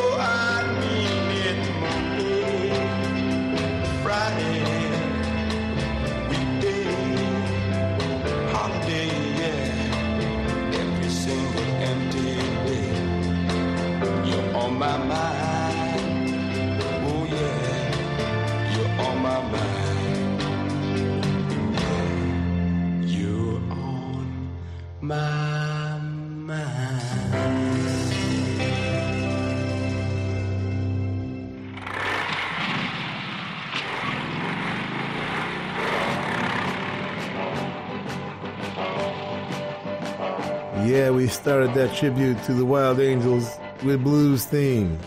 Yeah, 40.85 41.11
we 41.11 41.27
started 41.27 41.73
that 41.75 41.95
tribute 41.95 42.41
to 42.45 42.53
the 42.53 42.65
Wild 42.65 42.99
Angels 42.99 43.59
with 43.84 44.03
Blues 44.03 44.43
theme, 44.43 44.99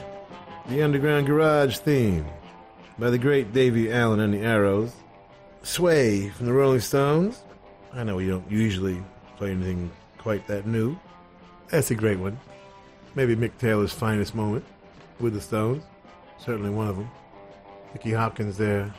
the 0.68 0.82
Underground 0.82 1.26
Garage 1.26 1.76
theme 1.78 2.24
by 2.98 3.10
the 3.10 3.18
great 3.18 3.52
Davie 3.52 3.92
Allan 3.92 4.20
and 4.20 4.32
the 4.32 4.38
Arrows, 4.38 4.94
Sway 5.62 6.30
from 6.30 6.46
the 6.46 6.52
Rolling 6.52 6.80
Stones. 6.80 7.42
I 7.92 8.02
know 8.02 8.16
we 8.16 8.26
don't 8.26 8.50
usually 8.50 9.02
play 9.36 9.50
anything 9.50 9.90
quite 10.16 10.46
that 10.46 10.66
new. 10.66 10.96
That's 11.68 11.90
a 11.90 11.94
great 11.94 12.18
one. 12.18 12.38
Maybe 13.14 13.36
Mick 13.36 13.58
Taylor's 13.58 13.92
finest 13.92 14.34
moment 14.34 14.64
with 15.20 15.34
the 15.34 15.40
Stones. 15.40 15.84
Certainly 16.38 16.70
one 16.70 16.88
of 16.88 16.96
them. 16.96 17.10
Nicky 17.92 18.12
Hopkins 18.12 18.56
there 18.56 18.92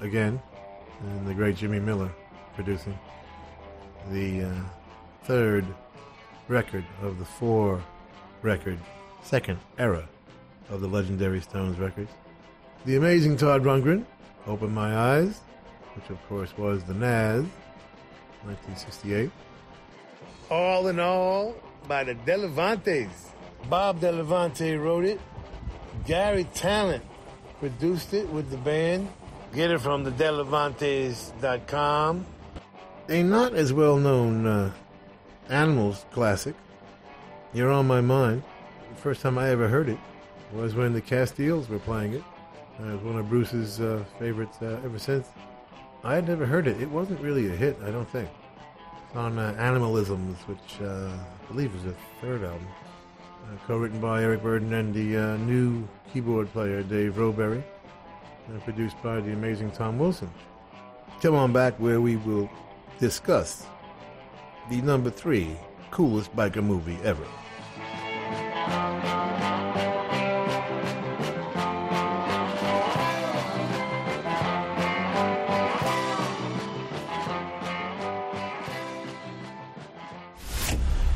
again, 0.00 0.40
and 1.02 1.26
the 1.26 1.34
great 1.34 1.56
Jimmy 1.56 1.80
Miller 1.80 2.12
producing 2.54 2.96
the 4.10 4.44
uh, 4.44 4.54
third 5.24 5.66
record 6.46 6.84
of 7.02 7.18
the 7.18 7.24
four 7.24 7.82
record 8.42 8.78
second 9.26 9.58
era 9.78 10.08
of 10.70 10.80
the 10.80 10.86
legendary 10.86 11.40
Stones 11.40 11.76
records. 11.78 12.12
The 12.84 12.94
amazing 12.96 13.36
Todd 13.36 13.64
Rundgren, 13.64 14.04
Open 14.46 14.72
My 14.72 14.96
Eyes, 14.96 15.40
which 15.96 16.08
of 16.10 16.28
course 16.28 16.56
was 16.56 16.84
the 16.84 16.94
Nazz, 16.94 17.44
1968. 18.44 19.32
All 20.48 20.86
in 20.86 21.00
All 21.00 21.56
by 21.88 22.04
the 22.04 22.14
Delevantes. 22.14 23.32
Bob 23.68 24.00
Delevante 24.00 24.76
wrote 24.76 25.04
it. 25.04 25.20
Garry 26.04 26.44
Tallent 26.54 27.02
produced 27.58 28.14
it 28.14 28.28
with 28.28 28.48
the 28.50 28.58
band. 28.58 29.08
Get 29.52 29.72
it 29.72 29.80
from 29.80 30.04
the 30.04 30.12
Delevantes.com. 30.12 32.24
A 33.08 33.22
not 33.24 33.54
as 33.54 33.72
well 33.72 33.96
known 33.96 34.46
uh, 34.46 34.70
Animals 35.48 36.06
classic. 36.12 36.54
You're 37.52 37.72
on 37.72 37.88
my 37.88 38.00
mind. 38.00 38.44
First 39.06 39.22
time 39.22 39.38
I 39.38 39.50
ever 39.50 39.68
heard 39.68 39.88
it 39.88 40.00
was 40.52 40.74
when 40.74 40.92
the 40.92 41.00
Castiles 41.00 41.68
were 41.68 41.78
playing 41.78 42.14
it. 42.14 42.24
Uh, 42.80 42.88
it 42.88 42.92
was 42.94 43.02
one 43.02 43.16
of 43.16 43.28
Bruce's 43.28 43.80
uh, 43.80 44.02
favorites 44.18 44.58
uh, 44.60 44.80
ever 44.84 44.98
since. 44.98 45.28
I 46.02 46.16
had 46.16 46.26
never 46.26 46.44
heard 46.44 46.66
it. 46.66 46.82
It 46.82 46.90
wasn't 46.90 47.20
really 47.20 47.46
a 47.46 47.54
hit, 47.54 47.76
I 47.84 47.92
don't 47.92 48.08
think. 48.08 48.28
It's 49.06 49.16
on 49.16 49.38
uh, 49.38 49.54
Animalisms, 49.60 50.34
which 50.48 50.80
uh, 50.82 51.08
I 51.08 51.46
believe 51.46 51.72
is 51.76 51.84
the 51.84 51.94
third 52.20 52.42
album. 52.42 52.66
Co-written 53.68 54.00
by 54.00 54.24
Eric 54.24 54.42
Burdon 54.42 54.72
and 54.72 54.92
the 54.92 55.38
new 55.38 55.86
keyboard 56.12 56.52
player 56.52 56.82
Dave 56.82 57.14
Rowberry. 57.14 57.62
And 58.48 58.60
produced 58.64 59.00
by 59.04 59.20
the 59.20 59.30
amazing 59.30 59.70
Tom 59.70 60.00
Wilson. 60.00 60.32
Come 61.22 61.36
on 61.36 61.52
back 61.52 61.74
where 61.78 62.00
we 62.00 62.16
will 62.16 62.50
discuss 62.98 63.66
the 64.68 64.82
number 64.82 65.10
three 65.10 65.56
coolest 65.92 66.34
biker 66.34 66.64
movie 66.64 66.98
ever. 67.04 67.24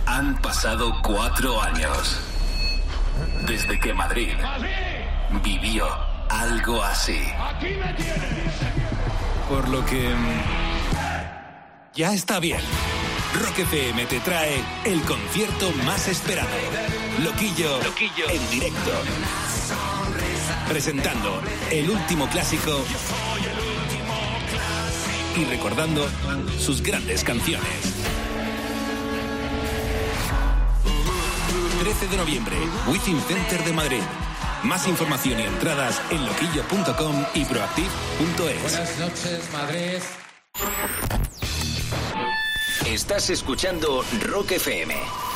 Han 0.06 0.36
pasado 0.42 0.92
cuatro 1.02 1.60
años 1.62 2.20
desde 3.46 3.78
que 3.78 3.94
Madrid 3.94 4.34
vivió 5.42 5.86
algo 6.28 6.82
así. 6.82 7.20
Por 9.48 9.68
lo 9.68 9.84
que... 9.86 10.08
mm, 10.08 10.42
Ya 11.94 12.12
está 12.12 12.38
bien. 12.40 12.60
Rock 13.42 13.60
FM 13.60 14.06
te 14.06 14.20
trae 14.20 14.60
el 14.84 15.00
concierto 15.02 15.70
más 15.84 16.08
esperado. 16.08 16.48
Loquillo, 17.24 17.78
en 18.30 18.50
directo. 18.50 18.92
Presentando 20.68 21.42
el 21.70 21.90
último 21.90 22.26
clásico 22.30 22.82
y 25.36 25.44
recordando 25.44 26.08
sus 26.58 26.82
grandes 26.82 27.22
canciones. 27.22 27.68
13 31.80 32.08
de 32.08 32.16
noviembre, 32.16 32.56
Within 32.86 33.20
Center 33.20 33.64
de 33.64 33.72
Madrid. 33.74 34.02
Más 34.62 34.88
información 34.88 35.40
y 35.40 35.42
entradas 35.42 36.00
en 36.10 36.24
loquillo.com 36.24 37.24
y 37.34 37.44
proactive.es. 37.44 38.62
Buenas 38.62 38.98
noches, 38.98 39.50
Madrid. 39.52 39.98
Estás 42.86 43.28
escuchando 43.28 44.04
Rock 44.22 44.52
FM. 44.52 45.29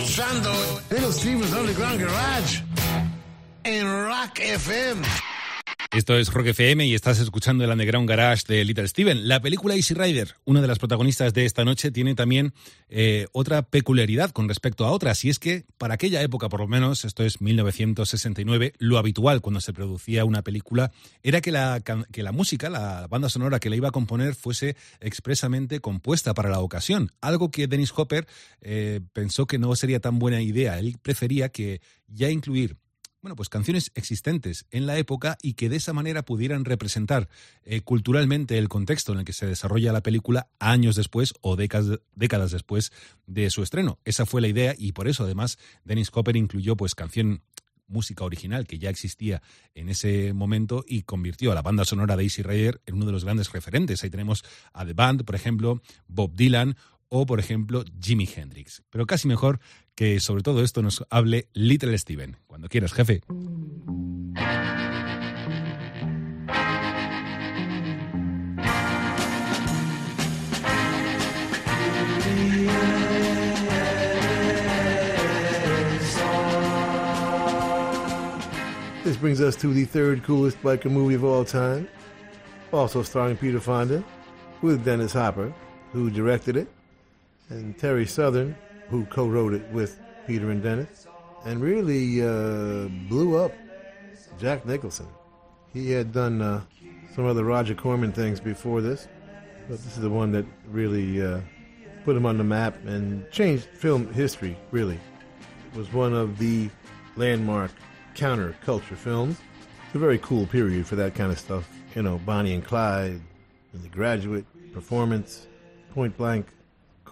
Escuchando 0.00 0.50
Little 0.90 1.12
Steven's 1.12 1.52
Underground 1.52 2.00
Garage 2.00 2.62
en 3.64 4.06
Rock 4.06 4.38
FM. 4.38 5.02
Esto 6.00 6.16
es 6.16 6.32
Rock 6.32 6.46
FM 6.46 6.86
y 6.86 6.94
estás 6.94 7.18
escuchando 7.18 7.62
el 7.62 7.70
Underground 7.70 8.08
Garage 8.08 8.44
de 8.48 8.64
Little 8.64 8.88
Steven. 8.88 9.28
La 9.28 9.42
película 9.42 9.74
Easy 9.74 9.92
Rider, 9.92 10.34
una 10.46 10.62
de 10.62 10.66
las 10.66 10.78
protagonistas 10.78 11.34
de 11.34 11.44
esta 11.44 11.62
noche, 11.62 11.90
tiene 11.90 12.14
también 12.14 12.54
eh, 12.88 13.26
otra 13.32 13.60
peculiaridad 13.60 14.30
con 14.30 14.48
respecto 14.48 14.86
a 14.86 14.92
otras, 14.92 15.22
y 15.26 15.28
es 15.28 15.38
que 15.38 15.66
para 15.76 15.92
aquella 15.92 16.22
época, 16.22 16.48
por 16.48 16.60
lo 16.60 16.68
menos, 16.68 17.04
esto 17.04 17.22
es 17.22 17.42
1969, 17.42 18.72
lo 18.78 18.96
habitual 18.96 19.42
cuando 19.42 19.60
se 19.60 19.74
producía 19.74 20.24
una 20.24 20.40
película 20.40 20.90
era 21.22 21.42
que 21.42 21.52
la, 21.52 21.82
que 21.82 22.22
la 22.22 22.32
música, 22.32 22.70
la 22.70 23.06
banda 23.06 23.28
sonora 23.28 23.60
que 23.60 23.68
la 23.68 23.76
iba 23.76 23.88
a 23.88 23.92
componer, 23.92 24.34
fuese 24.34 24.76
expresamente 25.00 25.80
compuesta 25.80 26.32
para 26.32 26.48
la 26.48 26.60
ocasión, 26.60 27.12
algo 27.20 27.50
que 27.50 27.66
Dennis 27.66 27.92
Hopper 27.94 28.26
eh, 28.62 29.00
pensó 29.12 29.46
que 29.46 29.58
no 29.58 29.76
sería 29.76 30.00
tan 30.00 30.18
buena 30.18 30.40
idea. 30.40 30.78
Él 30.78 30.96
prefería 31.02 31.50
que 31.50 31.82
ya 32.08 32.30
incluir 32.30 32.78
bueno, 33.22 33.36
pues 33.36 33.48
canciones 33.48 33.92
existentes 33.94 34.66
en 34.70 34.86
la 34.86 34.96
época 34.96 35.36
y 35.42 35.54
que 35.54 35.68
de 35.68 35.76
esa 35.76 35.92
manera 35.92 36.24
pudieran 36.24 36.64
representar 36.64 37.28
eh, 37.64 37.82
culturalmente 37.82 38.56
el 38.56 38.68
contexto 38.68 39.12
en 39.12 39.20
el 39.20 39.24
que 39.24 39.32
se 39.32 39.46
desarrolla 39.46 39.92
la 39.92 40.02
película 40.02 40.48
años 40.58 40.96
después 40.96 41.34
o 41.40 41.56
décadas, 41.56 42.00
décadas 42.14 42.50
después 42.50 42.92
de 43.26 43.50
su 43.50 43.62
estreno. 43.62 43.98
Esa 44.04 44.24
fue 44.24 44.40
la 44.40 44.48
idea 44.48 44.74
y 44.76 44.92
por 44.92 45.08
eso 45.08 45.24
además 45.24 45.58
Dennis 45.84 46.10
Hopper 46.12 46.36
incluyó 46.36 46.76
pues 46.76 46.94
canción 46.94 47.42
música 47.90 48.24
original 48.24 48.66
que 48.66 48.78
ya 48.78 48.88
existía 48.88 49.42
en 49.74 49.88
ese 49.88 50.32
momento 50.32 50.84
y 50.86 51.02
convirtió 51.02 51.52
a 51.52 51.54
la 51.54 51.62
banda 51.62 51.84
sonora 51.84 52.16
de 52.16 52.22
Easy 52.22 52.42
Rider 52.42 52.80
en 52.86 52.94
uno 52.94 53.06
de 53.06 53.12
los 53.12 53.24
grandes 53.24 53.52
referentes. 53.52 54.02
Ahí 54.02 54.10
tenemos 54.10 54.44
a 54.72 54.86
The 54.86 54.94
Band, 54.94 55.24
por 55.24 55.34
ejemplo, 55.34 55.82
Bob 56.06 56.34
Dylan 56.34 56.76
o, 57.08 57.26
por 57.26 57.40
ejemplo, 57.40 57.84
Jimi 58.00 58.28
Hendrix. 58.34 58.84
Pero 58.88 59.04
casi 59.06 59.26
mejor 59.26 59.60
que 60.00 60.18
sobre 60.18 60.42
todo 60.42 60.62
esto 60.62 60.80
nos 60.80 61.04
hable 61.10 61.46
Little 61.52 61.98
Steven. 61.98 62.34
Cuando 62.46 62.70
quieras, 62.70 62.94
jefe. 62.94 63.20
This 79.04 79.18
brings 79.18 79.42
us 79.42 79.54
to 79.56 79.74
the 79.74 79.84
third 79.84 80.22
coolest 80.22 80.56
biker 80.62 80.90
movie 80.90 81.14
of 81.14 81.24
all 81.24 81.44
time, 81.44 81.86
also 82.72 83.02
starring 83.02 83.36
Peter 83.36 83.60
Fonda, 83.60 84.02
with 84.62 84.82
Dennis 84.82 85.12
Hopper, 85.12 85.52
who 85.92 86.08
directed 86.08 86.56
it, 86.56 86.68
and 87.50 87.76
Terry 87.76 88.06
Southern, 88.06 88.56
who 88.90 89.04
co-wrote 89.06 89.54
it 89.54 89.66
with 89.70 89.98
Peter 90.26 90.50
and 90.50 90.62
Dennis, 90.62 91.06
and 91.44 91.62
really 91.62 92.22
uh, 92.22 92.88
blew 93.08 93.36
up 93.36 93.52
Jack 94.38 94.66
Nicholson. 94.66 95.06
He 95.72 95.90
had 95.90 96.12
done 96.12 96.42
uh, 96.42 96.60
some 97.14 97.26
other 97.26 97.44
Roger 97.44 97.74
Corman 97.74 98.12
things 98.12 98.40
before 98.40 98.80
this, 98.80 99.08
but 99.68 99.78
this 99.78 99.96
is 99.96 100.02
the 100.02 100.10
one 100.10 100.32
that 100.32 100.44
really 100.68 101.22
uh, 101.22 101.40
put 102.04 102.16
him 102.16 102.26
on 102.26 102.36
the 102.36 102.44
map 102.44 102.76
and 102.86 103.30
changed 103.30 103.64
film 103.74 104.12
history. 104.12 104.56
Really, 104.72 104.98
it 105.72 105.78
was 105.78 105.92
one 105.92 106.12
of 106.12 106.38
the 106.38 106.68
landmark 107.16 107.70
counterculture 108.14 108.96
films. 108.96 109.40
It's 109.86 109.94
a 109.94 109.98
very 109.98 110.18
cool 110.18 110.46
period 110.46 110.86
for 110.86 110.96
that 110.96 111.14
kind 111.14 111.30
of 111.32 111.38
stuff. 111.38 111.68
You 111.94 112.02
know, 112.02 112.18
Bonnie 112.18 112.54
and 112.54 112.64
Clyde, 112.64 113.20
and 113.72 113.82
The 113.82 113.88
Graduate, 113.88 114.44
Performance, 114.72 115.46
Point 115.94 116.16
Blank, 116.16 116.46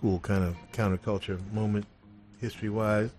cool 0.01 0.21
kind 0.21 0.45
of 0.45 0.55
counterculture 0.73 1.41
moment, 1.53 1.85
history 2.41 2.69
wise. 2.69 3.11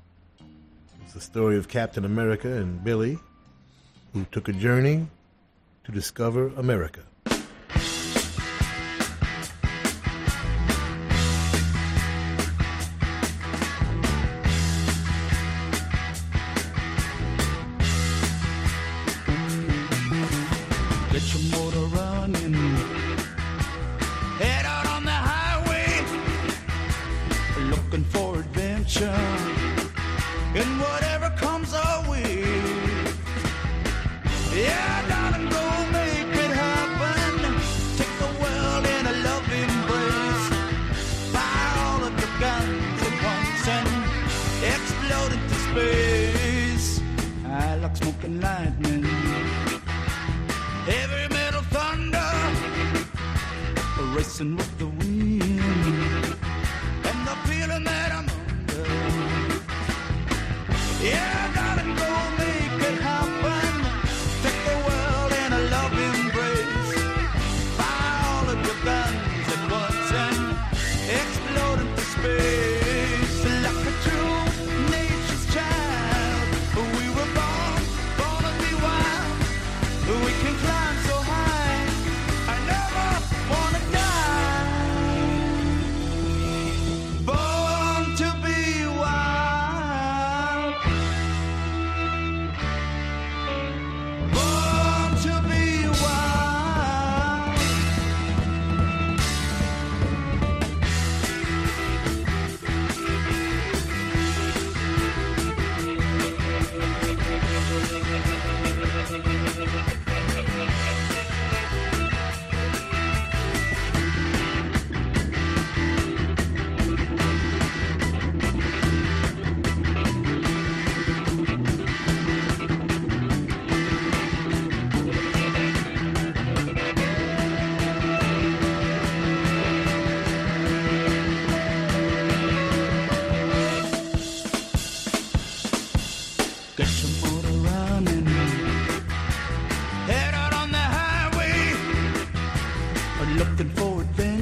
It's 1.03 1.13
the 1.13 1.19
story 1.19 1.57
of 1.57 1.67
Captain 1.67 2.05
America 2.05 2.47
and 2.47 2.81
Billy, 2.81 3.19
who 4.13 4.25
took 4.31 4.47
a 4.47 4.53
journey 4.53 5.05
to 5.83 5.91
discover 5.91 6.47
America. 6.55 7.01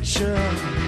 For 0.07 0.86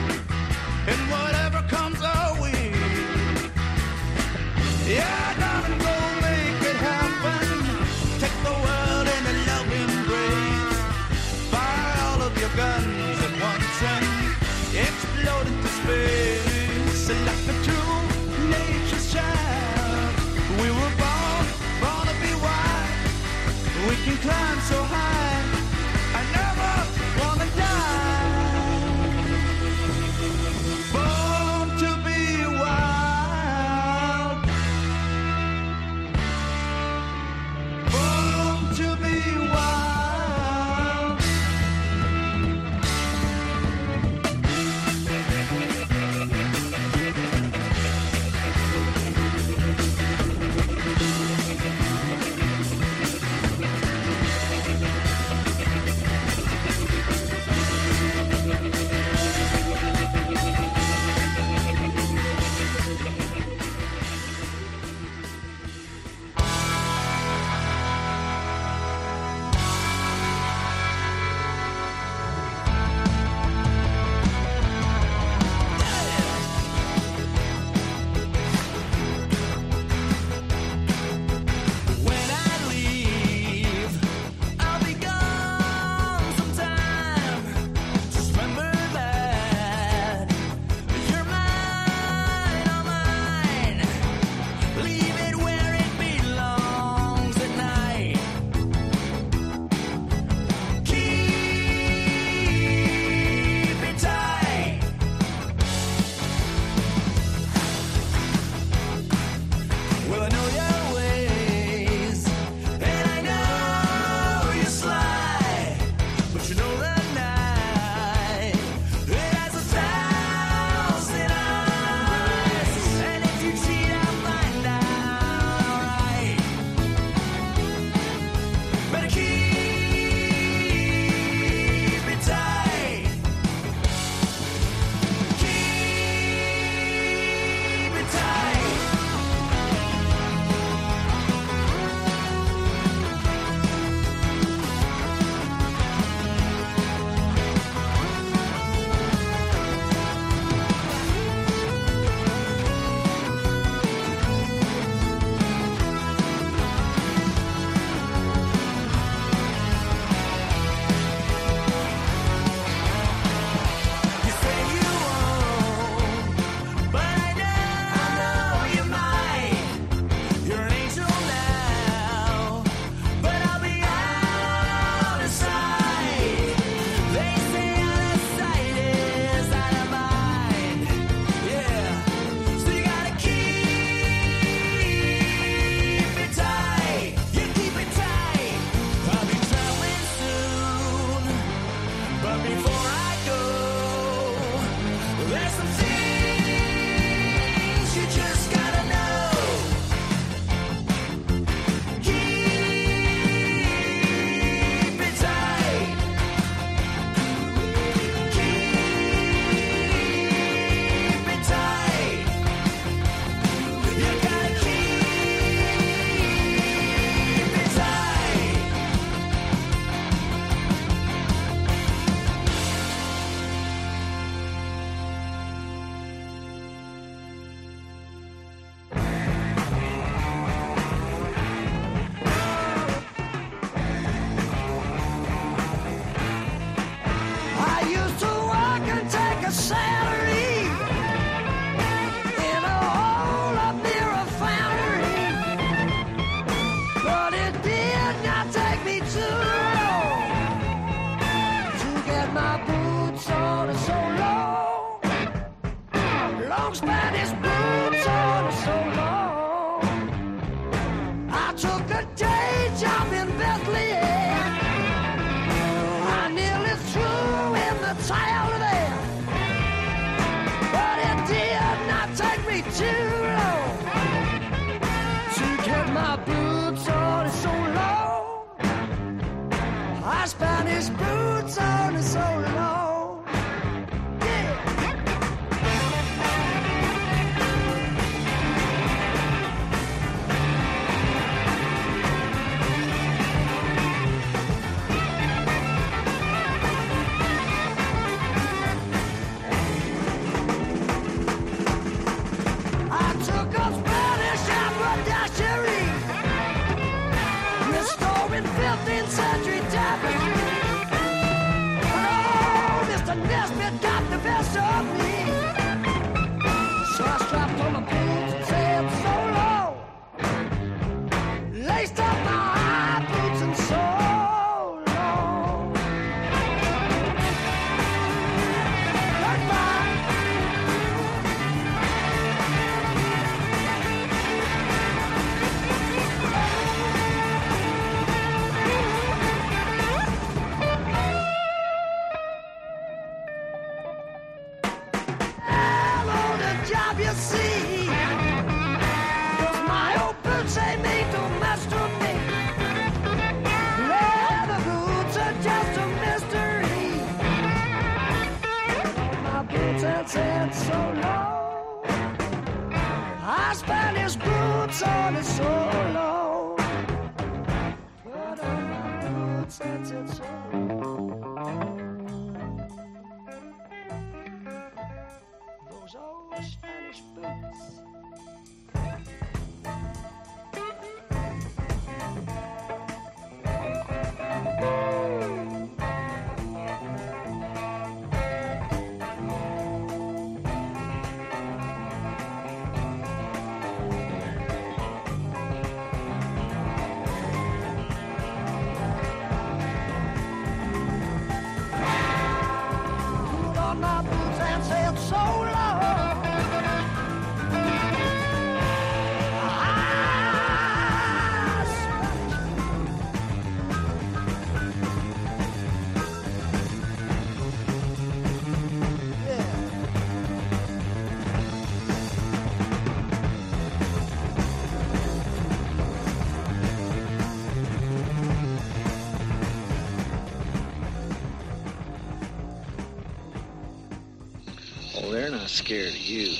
not 435.49 435.55
scared 435.55 435.95
of 435.95 435.97
you. 435.97 436.35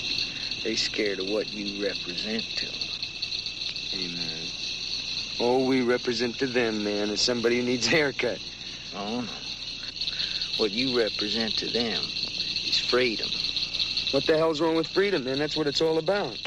They 0.64 0.76
scared 0.76 1.20
of 1.20 1.30
what 1.30 1.52
you 1.52 1.82
represent 1.82 2.44
to 2.44 2.66
them. 2.66 2.76
Amen. 3.94 4.48
All 5.40 5.66
we 5.66 5.82
represent 5.82 6.38
to 6.40 6.48
them, 6.48 6.84
man, 6.84 7.10
is 7.10 7.22
somebody 7.22 7.58
who 7.58 7.64
needs 7.64 7.88
a 7.88 7.92
haircut. 7.92 8.40
Oh, 8.96 9.22
no. 9.22 9.28
What 10.58 10.72
you 10.72 10.96
represent 10.96 11.58
to 11.58 11.68
them 11.68 12.04
is 12.68 12.78
freedom. 12.78 13.30
What 14.12 14.26
the 14.26 14.38
hell's 14.38 14.62
wrong 14.62 14.76
with 14.76 14.88
freedom, 14.88 15.24
man? 15.24 15.40
That's 15.40 15.56
what 15.56 15.68
it's 15.68 15.82
all 15.82 15.98
about. 15.98 16.38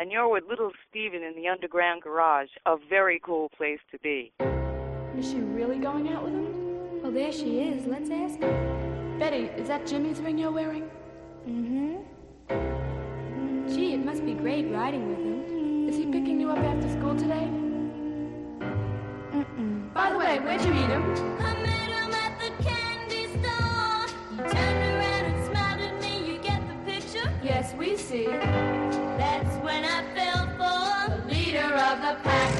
And 0.00 0.10
you're 0.10 0.28
with 0.28 0.44
Little 0.48 0.72
Steven 0.88 1.22
in 1.22 1.36
the 1.36 1.46
Underground 1.46 2.00
Garage, 2.02 2.48
a 2.64 2.76
very 2.88 3.20
cool 3.22 3.50
place 3.50 3.80
to 3.92 3.98
be. 3.98 4.32
Is 5.18 5.30
she 5.30 5.40
really 5.40 5.76
going 5.76 6.08
out 6.08 6.24
with 6.24 6.32
him? 6.32 7.02
Well, 7.02 7.12
there 7.12 7.30
she 7.30 7.60
is. 7.60 7.86
Let's 7.86 8.08
ask 8.08 8.40
her. 8.40 9.16
Betty, 9.18 9.50
is 9.60 9.68
that 9.68 9.86
Jimmy's 9.86 10.18
ring 10.20 10.38
you're 10.38 10.52
wearing? 10.52 10.90
Mm-hmm. 11.46 11.98
Gee, 13.68 13.92
it 13.92 14.02
must 14.02 14.24
be 14.24 14.32
great 14.32 14.70
riding 14.70 15.06
with 15.10 15.18
him. 15.18 15.86
Is 15.90 15.96
he 15.96 16.06
picking 16.06 16.40
you 16.40 16.50
up 16.50 16.56
after 16.56 16.88
school 16.98 17.14
today? 17.14 17.46
Mm-mm. 19.34 19.92
By 19.92 20.12
the 20.12 20.18
way, 20.18 20.38
where'd 20.38 20.62
you 20.62 20.72
meet 20.72 20.88
him? 20.88 21.02
I 21.40 21.54
met 21.60 21.90
him 21.90 22.14
at 22.14 22.40
the 22.40 22.50
candy 22.64 23.26
store. 23.26 24.06
He 24.30 24.36
turned 24.50 24.82
around 24.94 25.24
and 25.26 25.44
smiled 25.44 25.80
at 25.82 26.00
me. 26.00 26.32
You 26.32 26.38
get 26.38 26.62
the 26.66 26.74
picture? 26.90 27.30
Yes, 27.42 27.74
we 27.74 27.98
see. 27.98 28.28
Pack. 32.16 32.59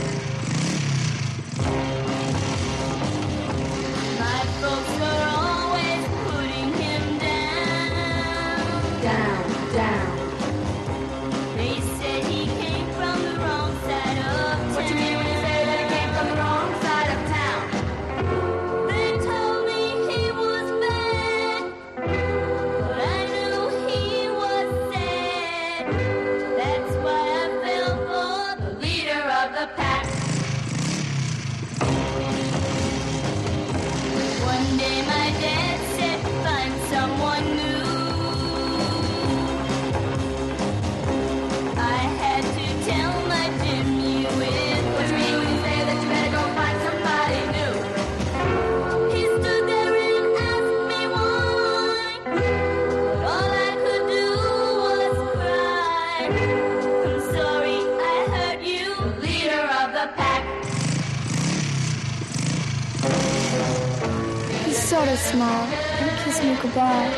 Smiled 65.31 65.73
and 66.01 66.11
kissed 66.25 66.43
me 66.43 66.57
goodbye. 66.61 67.11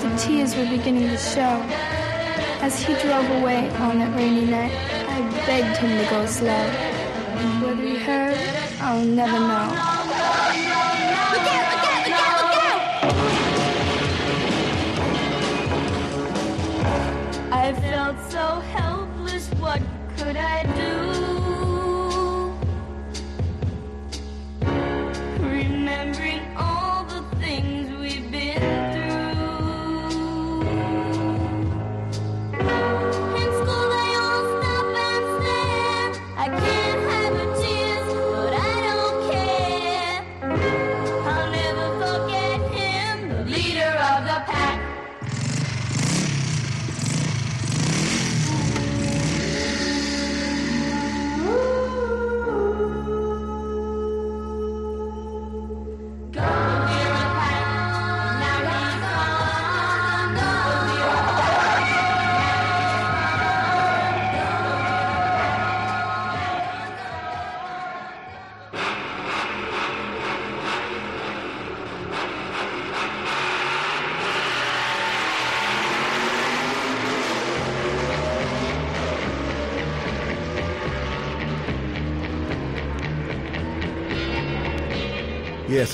The 0.00 0.08
tears 0.18 0.56
were 0.56 0.68
beginning 0.68 1.08
to 1.08 1.16
show. 1.16 1.62
As 2.66 2.82
he 2.82 2.94
drove 2.94 3.30
away 3.38 3.70
on 3.86 3.98
that 4.00 4.16
rainy 4.16 4.46
night, 4.46 4.72
I 5.08 5.20
begged 5.46 5.76
him 5.76 5.92
to 5.98 6.04
go 6.10 6.26
slow. 6.26 6.64
Whether 7.62 7.82
he 7.82 7.96
heard, 7.96 8.36
I'll 8.80 9.04
never 9.04 9.38
know. 9.38 9.68
Look 11.30 11.46
out, 11.54 11.66
look 11.74 11.86
out, 11.92 12.02
look 12.06 12.22
out, 12.24 12.38
look 12.42 12.58
out! 12.70 12.92
I 17.52 17.72
felt 17.80 18.16
so 18.32 18.46
helpless, 18.76 19.46
what 19.60 19.80
could 20.16 20.36
I 20.36 20.64
do? 20.74 21.13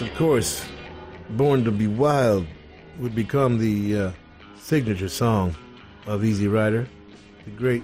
Of 0.00 0.14
course. 0.14 0.64
Born 1.30 1.62
to 1.64 1.70
be 1.70 1.86
Wild 1.86 2.46
would 2.98 3.14
become 3.14 3.58
the 3.58 3.98
uh, 3.98 4.12
signature 4.58 5.10
song 5.10 5.54
of 6.06 6.24
Easy 6.24 6.48
Rider. 6.48 6.88
The 7.44 7.50
great 7.50 7.82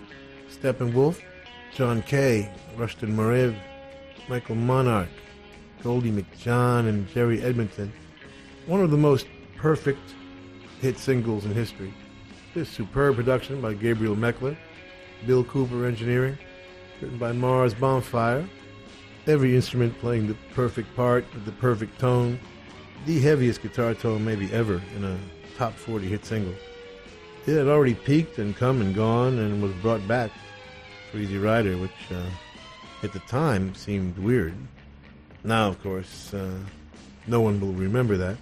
Steppenwolf, 0.50 1.20
John 1.74 2.00
Kay, 2.00 2.50
Rushton 2.74 3.14
Moreve, 3.14 3.54
Michael 4.30 4.54
Monarch, 4.54 5.10
Goldie 5.82 6.10
McJohn, 6.10 6.88
and 6.88 7.06
Jerry 7.10 7.42
Edmonton. 7.42 7.92
One 8.64 8.80
of 8.80 8.90
the 8.90 8.96
most 8.96 9.26
perfect 9.56 10.14
hit 10.80 10.98
singles 10.98 11.44
in 11.44 11.52
history. 11.52 11.92
This 12.54 12.70
superb 12.70 13.16
production 13.16 13.60
by 13.60 13.74
Gabriel 13.74 14.16
Mekler, 14.16 14.56
Bill 15.26 15.44
Cooper 15.44 15.84
engineering, 15.84 16.38
written 17.02 17.18
by 17.18 17.32
Mars 17.32 17.74
Bonfire. 17.74 18.48
Every 19.26 19.56
instrument 19.56 19.98
playing 19.98 20.28
the 20.28 20.36
perfect 20.54 20.94
part 20.94 21.24
with 21.34 21.44
the 21.44 21.52
perfect 21.52 21.98
tone. 21.98 22.38
The 23.06 23.20
heaviest 23.20 23.60
guitar 23.60 23.92
tone 23.92 24.24
maybe 24.24 24.52
ever 24.52 24.80
in 24.94 25.02
a 25.02 25.18
top 25.56 25.74
40 25.74 26.06
hit 26.06 26.24
single. 26.24 26.54
It 27.44 27.56
had 27.56 27.66
already 27.66 27.94
peaked 27.94 28.38
and 28.38 28.54
come 28.56 28.80
and 28.80 28.94
gone 28.94 29.40
and 29.40 29.60
was 29.60 29.72
brought 29.82 30.06
back 30.06 30.30
for 31.10 31.18
Easy 31.18 31.38
Rider, 31.38 31.76
which 31.76 31.90
uh, 32.12 32.22
at 33.02 33.12
the 33.12 33.18
time 33.20 33.74
seemed 33.74 34.16
weird. 34.16 34.54
Now, 35.42 35.66
of 35.68 35.82
course, 35.82 36.32
uh, 36.32 36.58
no 37.26 37.40
one 37.40 37.60
will 37.60 37.72
remember 37.72 38.16
that. 38.16 38.36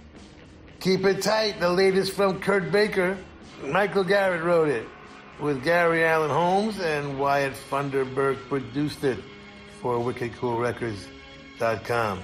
Keep 0.81 1.05
it 1.05 1.23
tight, 1.23 1.59
the 1.59 1.69
latest 1.69 2.13
from 2.13 2.39
Kurt 2.39 2.71
Baker. 2.71 3.17
Michael 3.63 4.03
Garrett 4.03 4.43
wrote 4.43 4.69
it, 4.69 4.87
with 5.39 5.63
Gary 5.63 6.05
Allen 6.05 6.29
Holmes 6.29 6.79
and 6.79 7.17
Wyatt 7.17 7.53
Funderburk 7.71 8.37
produced 8.49 9.03
it 9.03 9.17
for 9.85 9.99
WickedCoolRecords.com. 9.99 12.23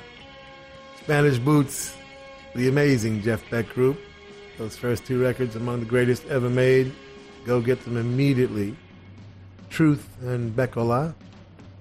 Spanish 1.00 1.38
Boots, 1.38 1.96
the 2.56 2.68
amazing 2.68 3.22
Jeff 3.22 3.48
Beck 3.52 3.70
Group. 3.70 4.00
Those 4.58 4.76
first 4.76 5.06
two 5.06 5.22
records 5.22 5.56
among 5.56 5.82
the 5.82 5.86
greatest 5.86 6.26
ever 6.26 6.50
made. 6.50 6.92
Go 7.46 7.62
get 7.62 7.86
them 7.86 7.98
immediately. 7.98 8.76
Truth 9.70 10.10
and 10.24 10.56
Beck-Ola. 10.56 11.14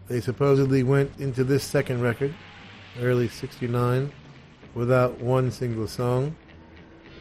They 0.07 0.21
supposedly 0.21 0.83
went 0.83 1.13
into 1.19 1.45
this 1.45 1.65
second 1.65 2.03
record, 2.03 2.35
early 3.01 3.29
69, 3.29 4.13
without 4.75 5.19
one 5.19 5.51
single 5.51 5.89
song. 5.89 6.37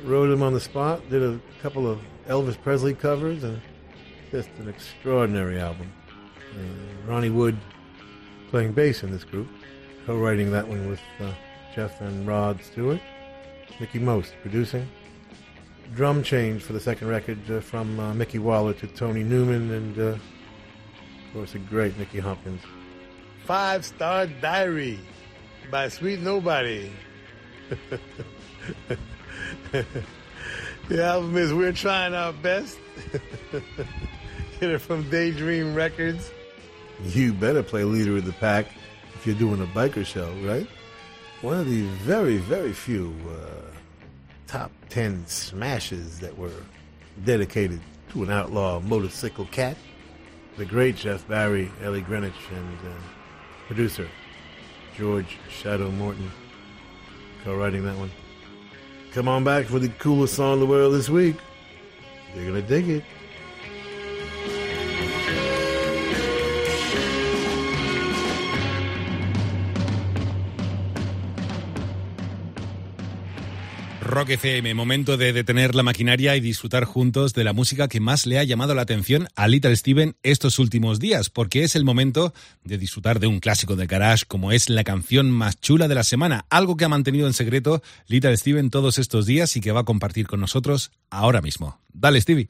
Wrote 0.03 0.27
them 0.27 0.43
on 0.43 0.53
the 0.53 0.59
spot, 0.59 1.09
did 1.09 1.23
a 1.23 1.39
couple 1.61 1.89
of 1.89 2.01
Elvis 2.27 2.61
Presley 2.61 2.93
covers, 2.93 3.45
and 3.45 3.61
just 4.31 4.49
an 4.59 4.67
extraordinary 4.67 5.61
album. 5.61 5.89
Uh, 6.53 7.09
Ronnie 7.09 7.29
Wood 7.29 7.57
playing 8.49 8.73
bass 8.73 9.03
in 9.03 9.11
this 9.11 9.23
group, 9.23 9.47
co-writing 10.05 10.51
that 10.51 10.67
one 10.67 10.89
with 10.89 10.99
uh, 11.19 11.31
Jeff 11.75 12.01
and 12.01 12.27
Rod 12.27 12.61
Stewart. 12.63 12.99
Mickie 13.79 13.99
Most 13.99 14.33
producing. 14.41 14.87
Drum 15.95 16.21
change 16.21 16.61
for 16.63 16.73
the 16.73 16.79
second 16.79 17.07
record 17.07 17.39
uh, 17.49 17.61
from 17.61 17.99
uh, 17.99 18.13
Mickey 18.13 18.39
Waller 18.39 18.73
to 18.73 18.87
Tony 18.87 19.23
Newman, 19.23 19.71
and 19.71 19.97
uh, 19.97 20.01
of 20.01 20.19
course 21.33 21.55
a 21.55 21.59
great 21.59 21.97
Nicky 21.97 22.19
Hopkins. 22.19 22.61
Five 23.45 23.85
Star 23.85 24.27
Diary 24.27 24.99
by 25.71 25.87
Sweet 25.87 26.19
Nobody. 26.19 26.91
The 30.89 31.05
album 31.05 31.37
is 31.37 31.53
We're 31.53 31.71
Trying 31.71 32.15
Our 32.15 32.33
Best. 32.33 32.79
Get 34.59 34.71
it 34.71 34.79
from 34.79 35.07
Daydream 35.11 35.75
Records. 35.75 36.31
You 37.03 37.33
better 37.33 37.63
play 37.63 37.83
leader 37.83 38.17
of 38.17 38.25
the 38.25 38.33
pack 38.33 38.67
if 39.15 39.25
you're 39.25 39.35
doing 39.35 39.61
a 39.61 39.65
biker 39.67 40.05
show, 40.05 40.31
right? 40.43 40.67
One 41.41 41.57
of 41.57 41.69
the 41.69 41.83
very, 42.03 42.37
very 42.37 42.73
few 42.73 43.15
uh, 43.29 43.71
top 44.47 44.71
10 44.89 45.25
smashes 45.25 46.19
that 46.19 46.37
were 46.37 46.51
dedicated 47.23 47.79
to 48.09 48.23
an 48.23 48.31
outlaw 48.31 48.79
motorcycle 48.79 49.45
cat. 49.45 49.77
The 50.57 50.65
great 50.65 50.97
Jeff 50.97 51.25
Barry, 51.27 51.71
Ellie 51.81 52.01
Greenwich, 52.01 52.33
and 52.53 52.77
uh, 52.79 52.91
producer 53.67 54.09
George 54.97 55.37
Shadow 55.49 55.89
Morton 55.91 56.29
co-writing 57.43 57.83
that 57.85 57.97
one. 57.97 58.11
Come 59.13 59.27
on 59.27 59.43
back 59.43 59.65
for 59.65 59.79
the 59.79 59.89
coolest 59.89 60.35
song 60.35 60.55
in 60.55 60.59
the 60.59 60.65
world 60.65 60.93
this 60.93 61.09
week. 61.09 61.35
You're 62.35 62.45
gonna 62.45 62.61
dig 62.61 62.89
it. 62.89 63.03
Rock 74.19 74.31
FM, 74.31 74.73
momento 74.73 75.15
de 75.15 75.31
detener 75.31 75.75
la 75.75 75.81
maquinaria 75.81 76.35
y 76.35 76.41
disfrutar 76.41 76.83
juntos 76.83 77.33
de 77.33 77.45
la 77.45 77.53
música 77.53 77.87
que 77.87 78.01
más 78.01 78.25
le 78.25 78.37
ha 78.37 78.43
llamado 78.43 78.75
la 78.75 78.81
atención 78.81 79.29
a 79.33 79.47
Little 79.47 79.73
Steven 79.73 80.17
estos 80.23 80.59
últimos 80.59 80.99
días, 80.99 81.29
porque 81.29 81.63
es 81.63 81.73
el 81.77 81.85
momento 81.85 82.33
de 82.65 82.77
disfrutar 82.77 83.21
de 83.21 83.27
un 83.27 83.39
clásico 83.39 83.77
de 83.77 83.87
garage 83.87 84.25
como 84.27 84.51
es 84.51 84.69
la 84.69 84.83
canción 84.83 85.31
más 85.31 85.57
chula 85.61 85.87
de 85.87 85.95
la 85.95 86.03
semana, 86.03 86.45
algo 86.49 86.75
que 86.75 86.83
ha 86.83 86.89
mantenido 86.89 87.27
en 87.27 87.33
secreto 87.33 87.81
Little 88.07 88.35
Steven 88.35 88.69
todos 88.69 88.97
estos 88.97 89.25
días 89.25 89.55
y 89.55 89.61
que 89.61 89.71
va 89.71 89.79
a 89.79 89.85
compartir 89.85 90.27
con 90.27 90.41
nosotros 90.41 90.91
ahora 91.09 91.41
mismo. 91.41 91.79
Dale, 91.93 92.19
Stevie. 92.19 92.49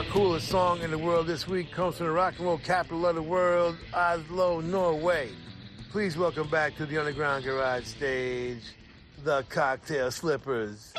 Our 0.00 0.06
coolest 0.06 0.48
song 0.48 0.80
in 0.80 0.90
the 0.90 0.96
world 0.96 1.26
this 1.26 1.46
week 1.46 1.70
comes 1.72 1.98
from 1.98 2.06
the 2.06 2.12
rock 2.12 2.38
and 2.38 2.46
roll 2.46 2.56
capital 2.56 3.04
of 3.04 3.16
the 3.16 3.22
world, 3.22 3.76
Oslo, 3.92 4.60
Norway. 4.62 5.28
Please 5.92 6.16
welcome 6.16 6.48
back 6.48 6.74
to 6.76 6.86
the 6.86 6.96
Underground 6.96 7.44
Garage 7.44 7.84
stage, 7.84 8.62
the 9.24 9.42
Cocktail 9.50 10.10
Slippers. 10.10 10.94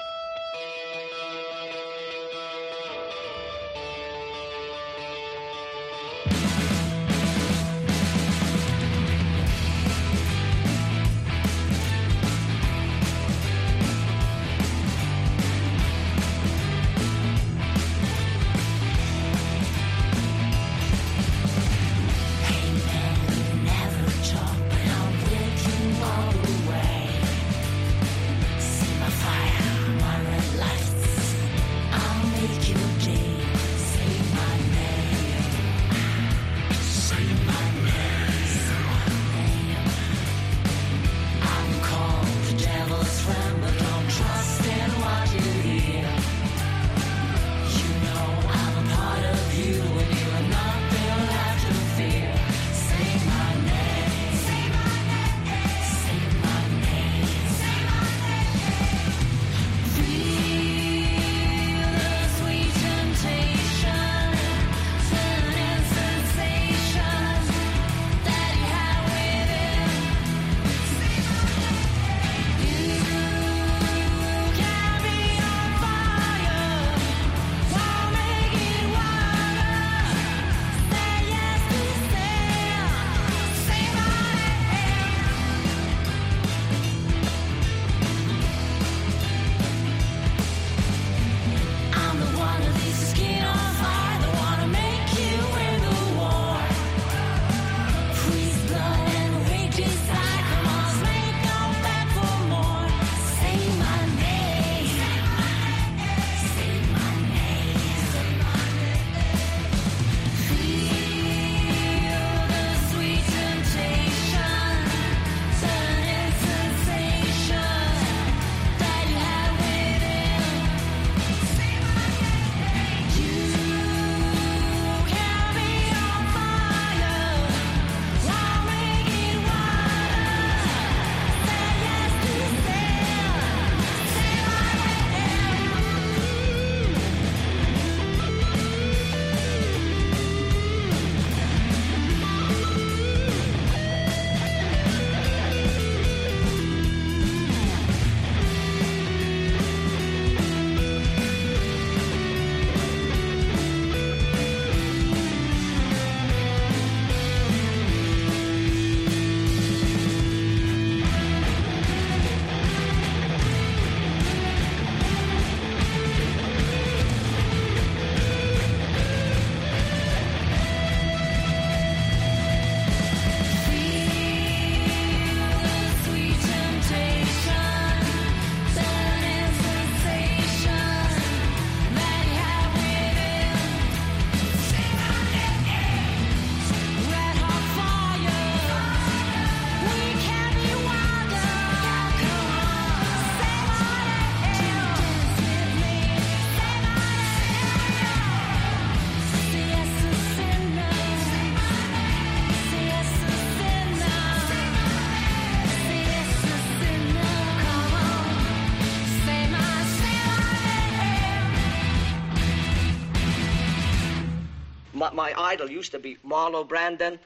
My, 215.13 215.33
my 215.33 215.41
idol 215.51 215.69
used 215.69 215.91
to 215.91 215.99
be 215.99 216.17
Marlo 216.25 216.67
Brandon, 216.67 217.19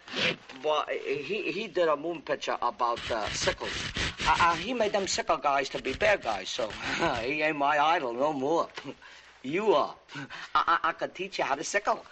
but 0.63 0.89
he 0.89 1.51
he 1.51 1.67
did 1.67 1.87
a 1.87 1.95
moon 1.95 2.21
picture 2.21 2.57
about 2.61 2.99
uh, 3.11 3.27
sickles. 3.29 3.71
Uh, 4.27 4.35
uh, 4.39 4.55
he 4.55 4.73
made 4.73 4.91
them 4.91 5.07
sickle 5.07 5.37
guys 5.37 5.69
to 5.69 5.81
be 5.81 5.93
bear 5.93 6.17
guys, 6.17 6.49
so 6.49 6.69
he 7.21 7.41
ain't 7.41 7.57
my 7.57 7.77
idol 7.79 8.13
no 8.13 8.33
more. 8.33 8.67
You 9.45 9.75
are. 9.75 9.93
I, 10.55 10.79
I, 10.83 10.89
I 10.89 10.91
could 10.93 11.13
teach 11.13 11.37
you 11.37 11.43
how 11.43 11.53
to 11.53 11.63
sickle. 11.63 12.03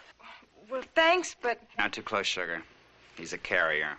Well, 0.70 0.84
thanks, 0.94 1.36
but 1.42 1.60
Not 1.80 1.92
too 1.92 2.04
close, 2.04 2.28
sugar. 2.28 2.62
He's 3.18 3.34
a 3.34 3.40
carrier. 3.40 3.98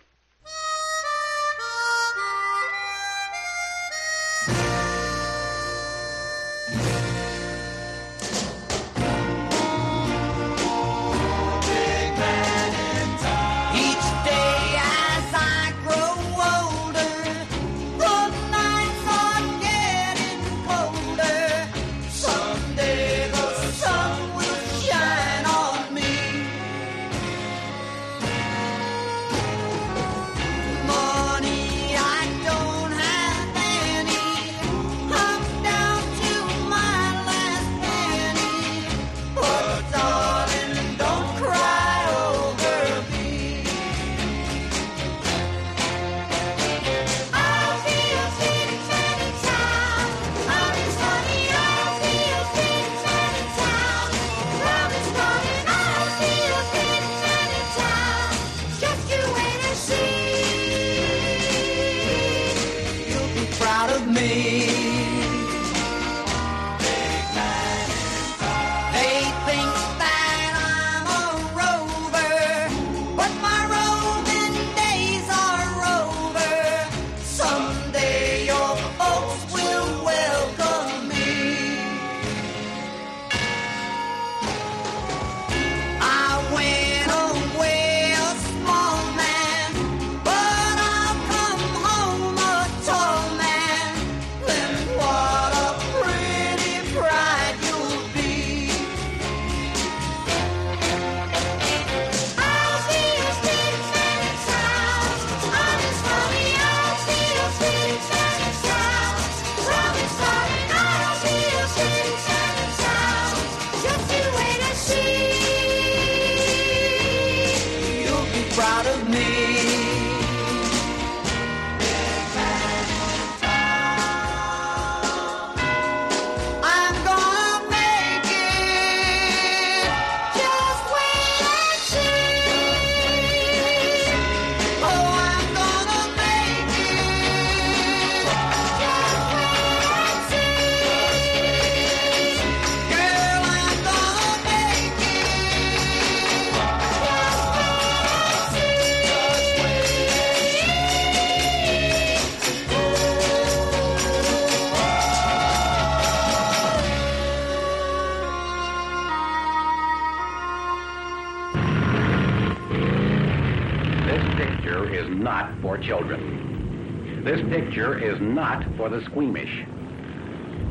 Picture 167.75 167.99
is 167.99 168.21
not 168.21 168.63
for 168.77 168.87
the 168.87 169.03
squeamish. 169.03 169.65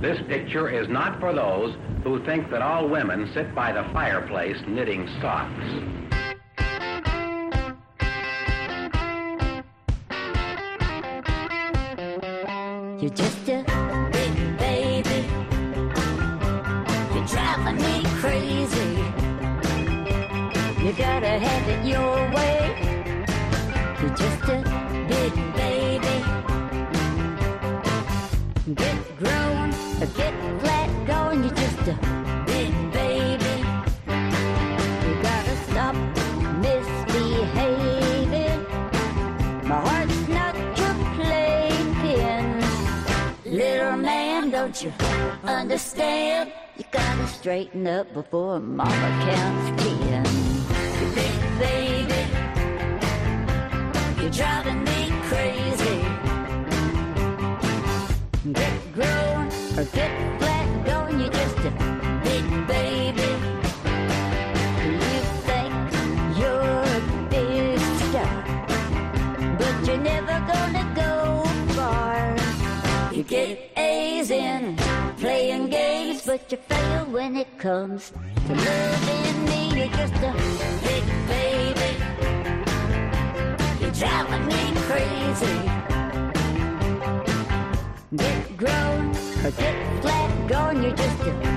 This 0.01 0.19
picture 0.27 0.71
is 0.71 0.89
not 0.89 1.21
for 1.21 1.35
those 1.35 1.77
who 2.03 2.25
think 2.25 2.51
that 2.51 2.63
all 2.63 2.89
women 2.89 3.31
sit 3.35 3.55
by 3.55 3.73
the 3.73 3.85
fireplace 3.93 4.57
knitting 4.67 5.07
socks. 5.21 5.53
You're 13.03 13.11
just 13.11 13.49
a 13.51 13.54
don't 44.75 44.83
you 44.83 44.93
understand? 45.49 46.53
You 46.77 46.85
gotta 46.91 47.27
straighten 47.29 47.87
up 47.87 48.13
before 48.13 48.59
mama 48.59 48.91
counts 49.25 49.83
ten. 49.83 50.25
You 51.01 51.07
big 51.15 51.59
baby, 51.61 52.23
you're 54.21 54.31
driving 54.31 54.83
me 54.83 55.13
crazy. 55.29 56.34
But 76.35 76.51
you 76.51 76.59
fail 76.59 77.05
when 77.13 77.37
it 77.37 77.59
comes 77.59 78.11
to 78.49 78.55
loving 78.57 79.45
me. 79.45 79.61
You're 79.79 79.95
just 80.01 80.15
a 80.15 80.33
big 80.83 81.05
baby. 81.29 81.91
You're 83.81 83.97
driving 84.03 84.47
me 84.53 84.63
crazy. 84.89 85.59
Get 88.17 88.57
grown 88.57 89.11
or 89.45 89.53
get 89.53 90.03
flat 90.03 90.49
going. 90.49 90.83
You're 90.83 90.97
just 90.97 91.21
a 91.21 91.54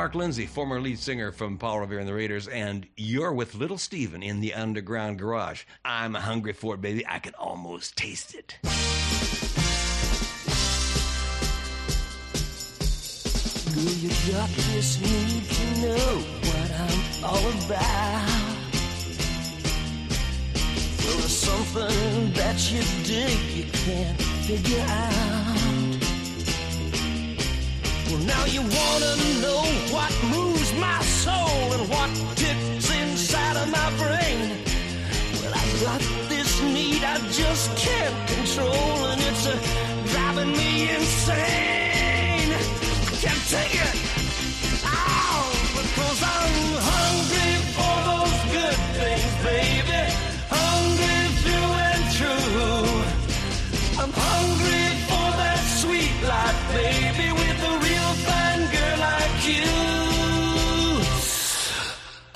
Mark 0.00 0.14
Lindsay, 0.14 0.46
former 0.46 0.80
lead 0.80 0.98
singer 0.98 1.30
from 1.30 1.58
Paul 1.58 1.80
Revere 1.80 1.98
and 1.98 2.08
the 2.08 2.14
Raiders, 2.14 2.48
and 2.48 2.86
you're 2.96 3.34
with 3.34 3.54
Little 3.54 3.76
Steven 3.76 4.22
in 4.22 4.40
the 4.40 4.54
Underground 4.54 5.18
Garage. 5.18 5.64
I'm 5.84 6.14
hungry 6.14 6.54
for 6.54 6.72
it, 6.72 6.80
baby. 6.80 7.04
I 7.06 7.18
can 7.18 7.34
almost 7.34 7.98
taste 7.98 8.34
it. 8.34 8.56
Girl, 13.74 13.92
you 13.92 14.08
got 14.32 14.48
this 14.72 14.98
need 15.02 15.44
to 15.44 15.80
know 15.82 16.22
what 16.48 16.70
I'm 16.80 17.00
all 17.22 17.50
about. 17.66 18.26
Well, 21.04 21.18
there's 21.18 21.36
something 21.36 22.32
that 22.32 22.72
you 22.72 22.80
dig 23.04 23.38
you 23.54 23.70
can't 23.70 24.18
figure 24.18 24.82
out. 24.88 25.39
Well, 28.10 28.18
now 28.18 28.44
you 28.46 28.60
wanna 28.60 29.14
know 29.40 29.62
what 29.94 30.12
moves 30.24 30.72
my 30.80 31.00
soul 31.22 31.72
and 31.74 31.88
what 31.88 32.10
ticks 32.34 32.90
inside 32.90 33.56
of 33.56 33.70
my 33.70 33.88
brain. 33.98 34.50
Well, 35.34 35.54
I've 35.54 35.80
got 35.80 36.00
this 36.28 36.60
need 36.60 37.04
I 37.04 37.18
just 37.28 37.76
can't 37.76 38.28
control, 38.30 39.06
and 39.12 39.20
it's 39.20 39.46
uh, 39.46 39.54
driving 40.06 40.50
me 40.50 40.90
insane. 40.90 42.50
I 42.50 43.16
can't 43.22 43.48
take 43.48 43.74
it. 43.76 44.09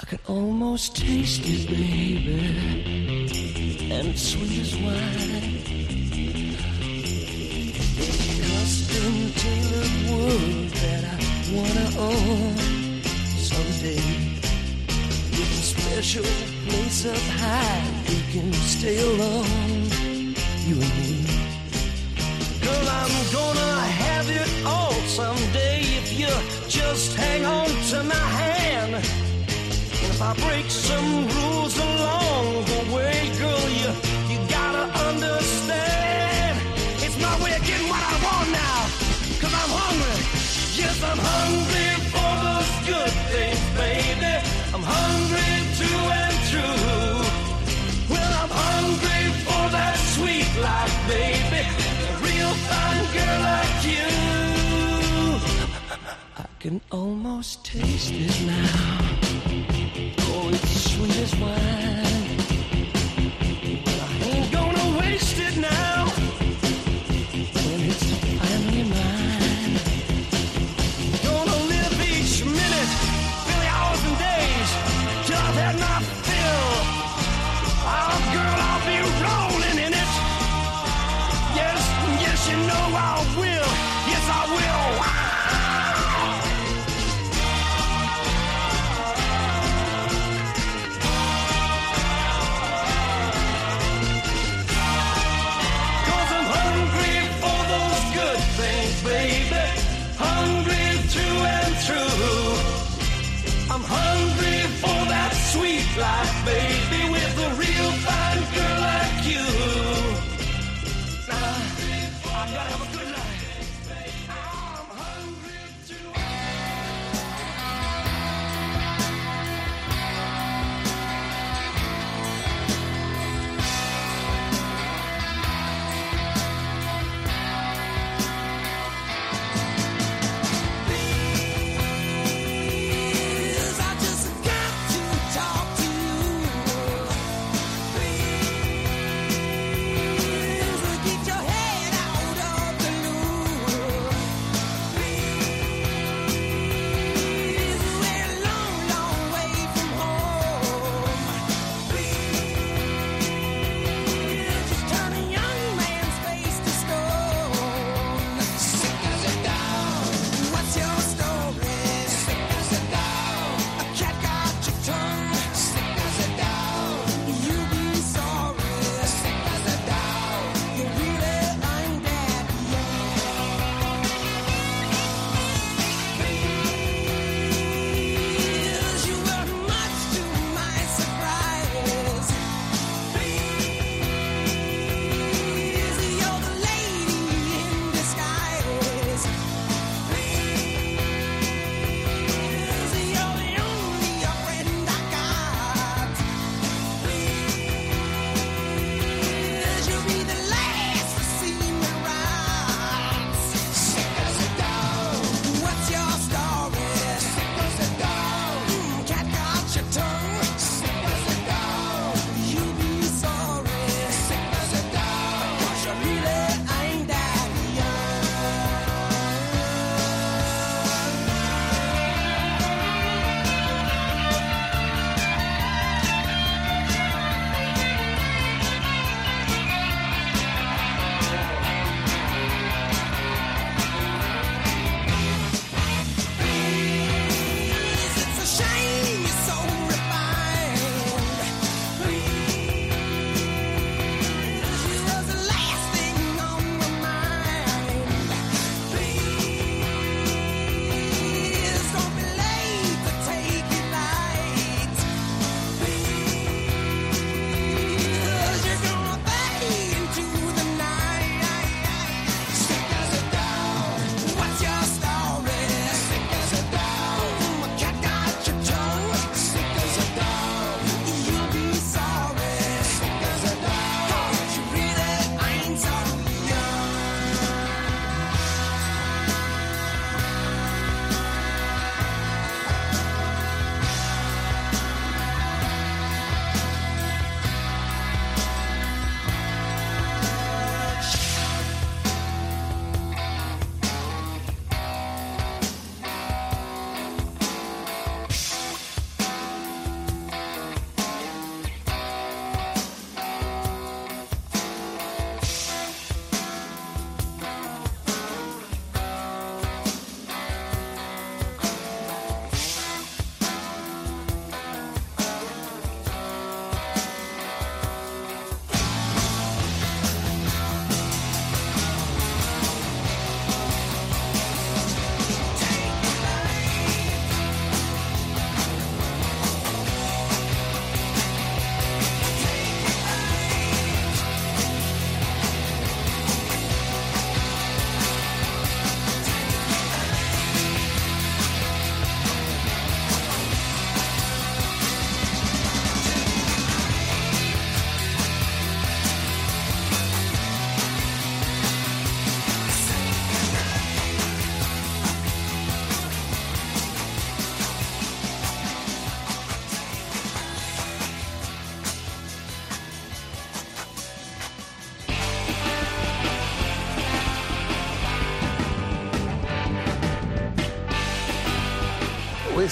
I 0.05 0.07
can 0.07 0.19
almost 0.29 0.97
taste 0.97 1.41
it, 1.47 1.67
baby, 1.67 2.37
and 3.91 4.09
it's 4.09 4.21
sweet 4.21 4.61
as 4.61 4.77
wine. 4.77 5.65
Custom 8.45 9.15
tailored 9.33 9.95
world 10.11 10.69
that 10.85 11.05
I 11.09 11.17
wanna 11.57 11.89
own 11.97 12.55
someday. 13.39 14.05
With 15.31 15.61
a 15.63 15.65
special 15.73 16.29
place 16.69 17.07
up 17.07 17.25
high, 17.41 17.89
we 18.07 18.21
can 18.31 18.53
stay 18.53 18.99
alone, 19.01 19.89
you 20.67 20.75
and 20.85 20.95
me. 21.01 21.25
Girl, 22.61 22.89
I'm 23.01 23.15
gonna 23.33 23.75
have 24.05 24.29
it 24.29 24.51
all 24.67 24.93
someday 25.09 25.81
if 25.97 26.13
you 26.21 26.33
just 26.69 27.17
hang 27.17 27.47
on 27.47 27.69
to 27.89 28.03
my 28.03 28.15
hand. 28.15 29.24
I 30.27 30.33
break 30.37 30.71
some 30.71 31.29
rules 31.29 31.77
along 31.77 32.65
the 32.65 32.81
way, 32.97 33.29
girl, 33.37 33.69
you 33.81 33.91
you 34.33 34.39
gotta 34.49 34.85
understand. 35.09 36.57
It's 37.05 37.21
my 37.21 37.35
way 37.45 37.53
of 37.53 37.63
getting 37.69 37.89
what 37.93 38.01
I 38.01 38.15
want 38.25 38.49
now. 38.49 38.79
Cause 39.41 39.53
I'm 39.63 39.73
hungry. 39.81 40.17
Yes, 40.81 40.97
I'm 41.11 41.21
hungry 41.33 41.91
for 42.09 42.33
those 42.47 42.73
good 42.89 43.15
things, 43.33 43.63
baby. 43.77 44.35
I'm 44.73 44.85
hungry 44.97 45.53
through 45.77 46.05
and 46.23 46.37
through. 46.49 47.21
Well, 48.17 48.33
I'm 48.43 48.53
hungry 48.65 49.25
for 49.45 49.65
that 49.77 49.97
sweet 50.17 50.49
life, 50.69 50.97
baby. 51.07 51.63
A 52.09 52.17
real 52.25 52.53
fine 52.69 53.05
girl 53.13 53.39
like 53.53 53.77
you. 53.93 54.09
I 56.45 56.47
can 56.61 56.81
almost 56.91 57.63
taste 57.63 58.15
it 58.15 58.47
now. 58.47 59.14
It's 60.53 60.93
sweet 60.93 61.17
as 61.17 61.35
wine. 61.37 62.04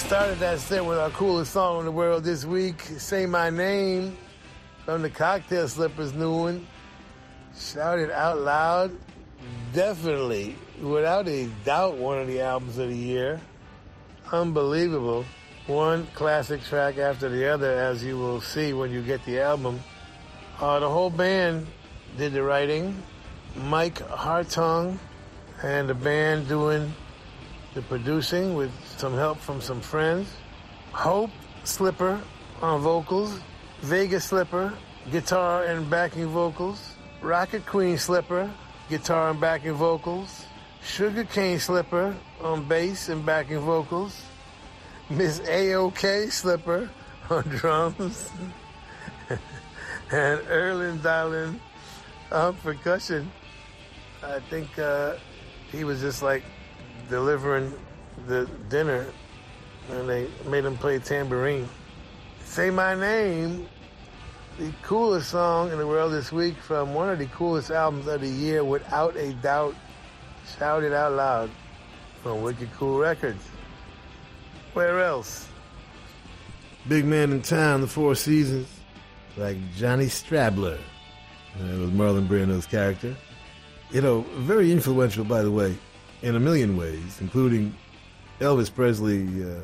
Started 0.05 0.37
that 0.37 0.59
set 0.59 0.85
with 0.85 0.97
our 0.97 1.09
coolest 1.11 1.53
song 1.53 1.79
in 1.79 1.85
the 1.85 1.91
world 1.91 2.25
this 2.25 2.43
week, 2.43 2.81
Say 2.97 3.25
My 3.25 3.49
Name, 3.49 4.17
from 4.83 5.01
the 5.01 5.09
Cocktail 5.09 5.65
Slippers 5.69 6.13
new 6.13 6.37
one. 6.37 6.67
Shout 7.57 7.99
it 7.99 8.11
out 8.11 8.39
loud. 8.39 8.91
Definitely, 9.71 10.57
without 10.81 11.29
a 11.29 11.47
doubt, 11.63 11.95
one 11.95 12.19
of 12.19 12.27
the 12.27 12.41
albums 12.41 12.77
of 12.77 12.89
the 12.89 12.95
year. 12.95 13.39
Unbelievable. 14.29 15.23
One 15.67 16.05
classic 16.13 16.61
track 16.63 16.97
after 16.97 17.29
the 17.29 17.47
other, 17.47 17.71
as 17.71 18.03
you 18.03 18.17
will 18.17 18.41
see 18.41 18.73
when 18.73 18.91
you 18.91 19.01
get 19.01 19.23
the 19.23 19.39
album. 19.39 19.79
Uh, 20.59 20.79
the 20.79 20.89
whole 20.89 21.11
band 21.11 21.65
did 22.17 22.33
the 22.33 22.43
writing. 22.43 23.01
Mike 23.55 23.99
Hartung 24.09 24.97
and 25.63 25.87
the 25.87 25.95
band 25.95 26.49
doing 26.49 26.91
the 27.73 27.81
producing 27.83 28.53
with 28.53 28.71
some 28.97 29.15
help 29.15 29.39
from 29.39 29.61
some 29.61 29.81
friends. 29.81 30.29
Hope 30.91 31.31
Slipper 31.63 32.21
on 32.61 32.81
vocals. 32.81 33.39
Vegas 33.81 34.25
Slipper, 34.25 34.73
guitar 35.11 35.65
and 35.65 35.89
backing 35.89 36.27
vocals. 36.27 36.95
Rocket 37.21 37.65
Queen 37.65 37.97
Slipper, 37.97 38.49
guitar 38.89 39.31
and 39.31 39.39
backing 39.39 39.73
vocals. 39.73 40.45
Sugar 40.83 41.23
Cane 41.23 41.59
Slipper 41.59 42.15
on 42.41 42.67
bass 42.67 43.09
and 43.09 43.25
backing 43.25 43.59
vocals. 43.59 44.21
Miss 45.09 45.41
A.O.K. 45.47 46.27
Slipper 46.29 46.89
on 47.29 47.43
drums. 47.43 48.29
and 49.29 50.39
Erlen 50.41 50.99
Dylan 50.99 51.59
on 52.31 52.55
percussion. 52.55 53.31
I 54.21 54.39
think 54.49 54.77
uh, 54.79 55.15
he 55.71 55.83
was 55.83 56.01
just 56.01 56.21
like 56.21 56.43
delivering 57.09 57.73
the 58.27 58.49
dinner 58.69 59.05
and 59.91 60.09
they 60.09 60.27
made 60.47 60.65
him 60.65 60.77
play 60.77 60.99
tambourine. 60.99 61.67
Say 62.45 62.69
My 62.69 62.95
Name, 62.95 63.67
the 64.57 64.71
coolest 64.83 65.29
song 65.29 65.71
in 65.71 65.77
the 65.77 65.87
world 65.87 66.13
this 66.13 66.31
week 66.31 66.55
from 66.57 66.93
one 66.93 67.09
of 67.09 67.19
the 67.19 67.25
coolest 67.27 67.71
albums 67.71 68.07
of 68.07 68.21
the 68.21 68.27
year, 68.27 68.63
without 68.63 69.15
a 69.17 69.33
doubt. 69.33 69.75
Shout 70.57 70.83
it 70.83 70.93
out 70.93 71.13
loud 71.13 71.49
from 72.21 72.41
Wicked 72.41 72.69
Cool 72.73 72.99
Records. 72.99 73.43
Where 74.73 75.01
else? 75.01 75.47
Big 76.87 77.05
man 77.05 77.31
in 77.31 77.41
town, 77.41 77.81
the 77.81 77.87
Four 77.87 78.13
Seasons, 78.15 78.67
like 79.37 79.57
Johnny 79.75 80.05
Strabler. 80.05 80.77
That 81.57 81.79
was 81.79 81.91
Marlon 81.91 82.27
Brando's 82.27 82.65
character. 82.65 83.15
You 83.91 84.01
know, 84.01 84.21
very 84.37 84.71
influential, 84.71 85.23
by 85.23 85.43
the 85.43 85.51
way, 85.51 85.77
in 86.21 86.35
a 86.35 86.39
million 86.39 86.75
ways, 86.75 87.21
including 87.21 87.73
Elvis 88.43 88.73
Presley 88.73 89.25
uh, 89.41 89.61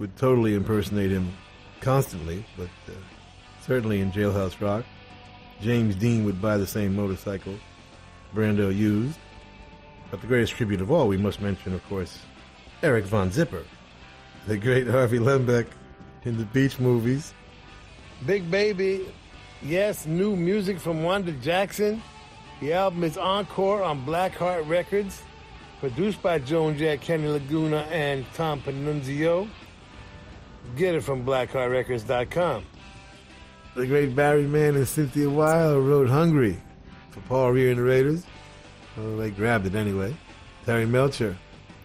would 0.00 0.16
totally 0.16 0.54
impersonate 0.54 1.12
him 1.12 1.32
constantly, 1.80 2.44
but 2.56 2.68
uh, 2.88 2.92
certainly 3.60 4.00
in 4.00 4.10
Jailhouse 4.10 4.60
Rock. 4.60 4.84
James 5.60 5.94
Dean 5.94 6.24
would 6.24 6.42
buy 6.42 6.56
the 6.56 6.66
same 6.66 6.96
motorcycle 6.96 7.54
Brando 8.34 8.76
used. 8.76 9.16
But 10.10 10.20
the 10.20 10.26
greatest 10.26 10.54
tribute 10.54 10.80
of 10.80 10.90
all, 10.90 11.06
we 11.06 11.16
must 11.16 11.40
mention, 11.40 11.72
of 11.72 11.88
course, 11.88 12.18
Eric 12.82 13.04
Von 13.04 13.30
Zipper, 13.30 13.62
the 14.48 14.56
great 14.56 14.88
Harvey 14.88 15.20
Lembeck 15.20 15.68
in 16.24 16.36
the 16.36 16.44
Beach 16.46 16.80
movies. 16.80 17.32
Big 18.26 18.50
Baby, 18.50 19.06
yes, 19.62 20.04
new 20.04 20.34
music 20.34 20.80
from 20.80 21.04
Wanda 21.04 21.32
Jackson. 21.32 22.02
The 22.60 22.72
album 22.72 23.04
is 23.04 23.16
Encore 23.16 23.84
on 23.84 24.04
Blackheart 24.04 24.68
Records, 24.68 25.22
produced 25.80 26.22
by 26.22 26.38
Joan 26.38 26.76
Jett, 26.76 27.00
Kenny 27.00 27.28
Laguna, 27.28 27.86
and 27.90 28.24
Tom 28.34 28.60
Panunzio. 28.60 29.48
Get 30.76 30.94
it 30.94 31.02
from 31.02 31.24
blackheartrecords.com. 31.24 32.64
The 33.74 33.86
great 33.86 34.16
Barry 34.16 34.44
Mann 34.44 34.74
and 34.76 34.88
Cynthia 34.88 35.28
Weil 35.28 35.78
wrote 35.78 36.08
Hungry 36.08 36.60
for 37.10 37.20
Paul 37.20 37.52
Revere 37.52 37.70
and 37.70 37.78
the 37.78 37.84
Raiders. 37.84 38.24
Well, 38.96 39.16
they 39.16 39.30
grabbed 39.30 39.66
it 39.66 39.74
anyway. 39.74 40.16
Terry 40.64 40.86
Melcher, 40.86 41.36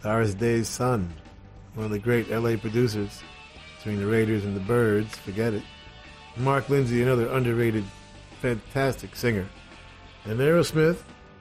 Doris 0.01 0.34
Day's 0.34 0.68
son, 0.68 1.13
one 1.76 1.85
of 1.85 1.91
the 1.91 1.99
great 1.99 2.30
LA 2.30 2.55
producers 2.55 3.22
between 3.77 3.99
the 3.99 4.07
Raiders 4.07 4.45
and 4.45 4.55
the 4.55 4.61
Byrds, 4.61 5.15
forget 5.18 5.53
it. 5.53 5.63
Mark 6.38 6.69
Lindsay, 6.69 7.01
another 7.01 7.27
underrated, 7.27 7.84
fantastic 8.41 9.15
singer. 9.15 9.47
And 10.26 10.39
Aerosmith, 10.39 10.99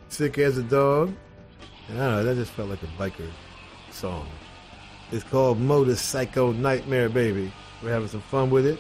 Sick 0.08 0.38
as 0.38 0.58
a 0.58 0.62
Dog. 0.62 1.14
I 1.90 1.94
don't 1.94 1.98
know, 1.98 2.24
that 2.24 2.36
just 2.36 2.52
felt 2.52 2.68
like 2.68 2.82
a 2.84 2.86
biker 3.02 3.28
song. 3.90 4.26
It's 5.10 5.24
called 5.24 5.58
Motorcycle 5.58 6.52
Nightmare 6.52 7.08
Baby. 7.08 7.52
We're 7.82 7.90
having 7.90 8.06
some 8.08 8.20
fun 8.20 8.48
with 8.48 8.64
it. 8.64 8.78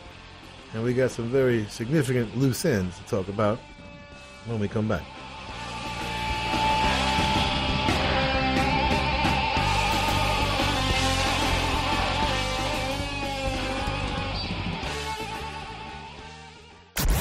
And 0.72 0.84
we 0.84 0.94
got 0.94 1.10
some 1.10 1.28
very 1.28 1.66
significant 1.66 2.36
loose 2.36 2.64
ends 2.64 2.96
to 2.98 3.04
talk 3.04 3.26
about 3.28 3.58
when 4.46 4.60
we 4.60 4.68
come 4.68 4.86
back. 4.86 5.02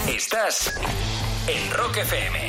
Estás 0.08 0.80
en 1.48 1.78
Rock 1.78 1.98
FM. 1.98 2.49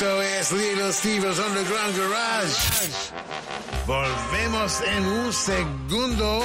Esto 0.00 0.22
es 0.22 0.52
Little 0.52 0.92
Steven's 0.94 1.38
Underground 1.38 1.94
Garage. 1.94 2.54
Volvemos 3.86 4.80
en 4.96 5.04
un 5.04 5.30
segundo 5.30 6.42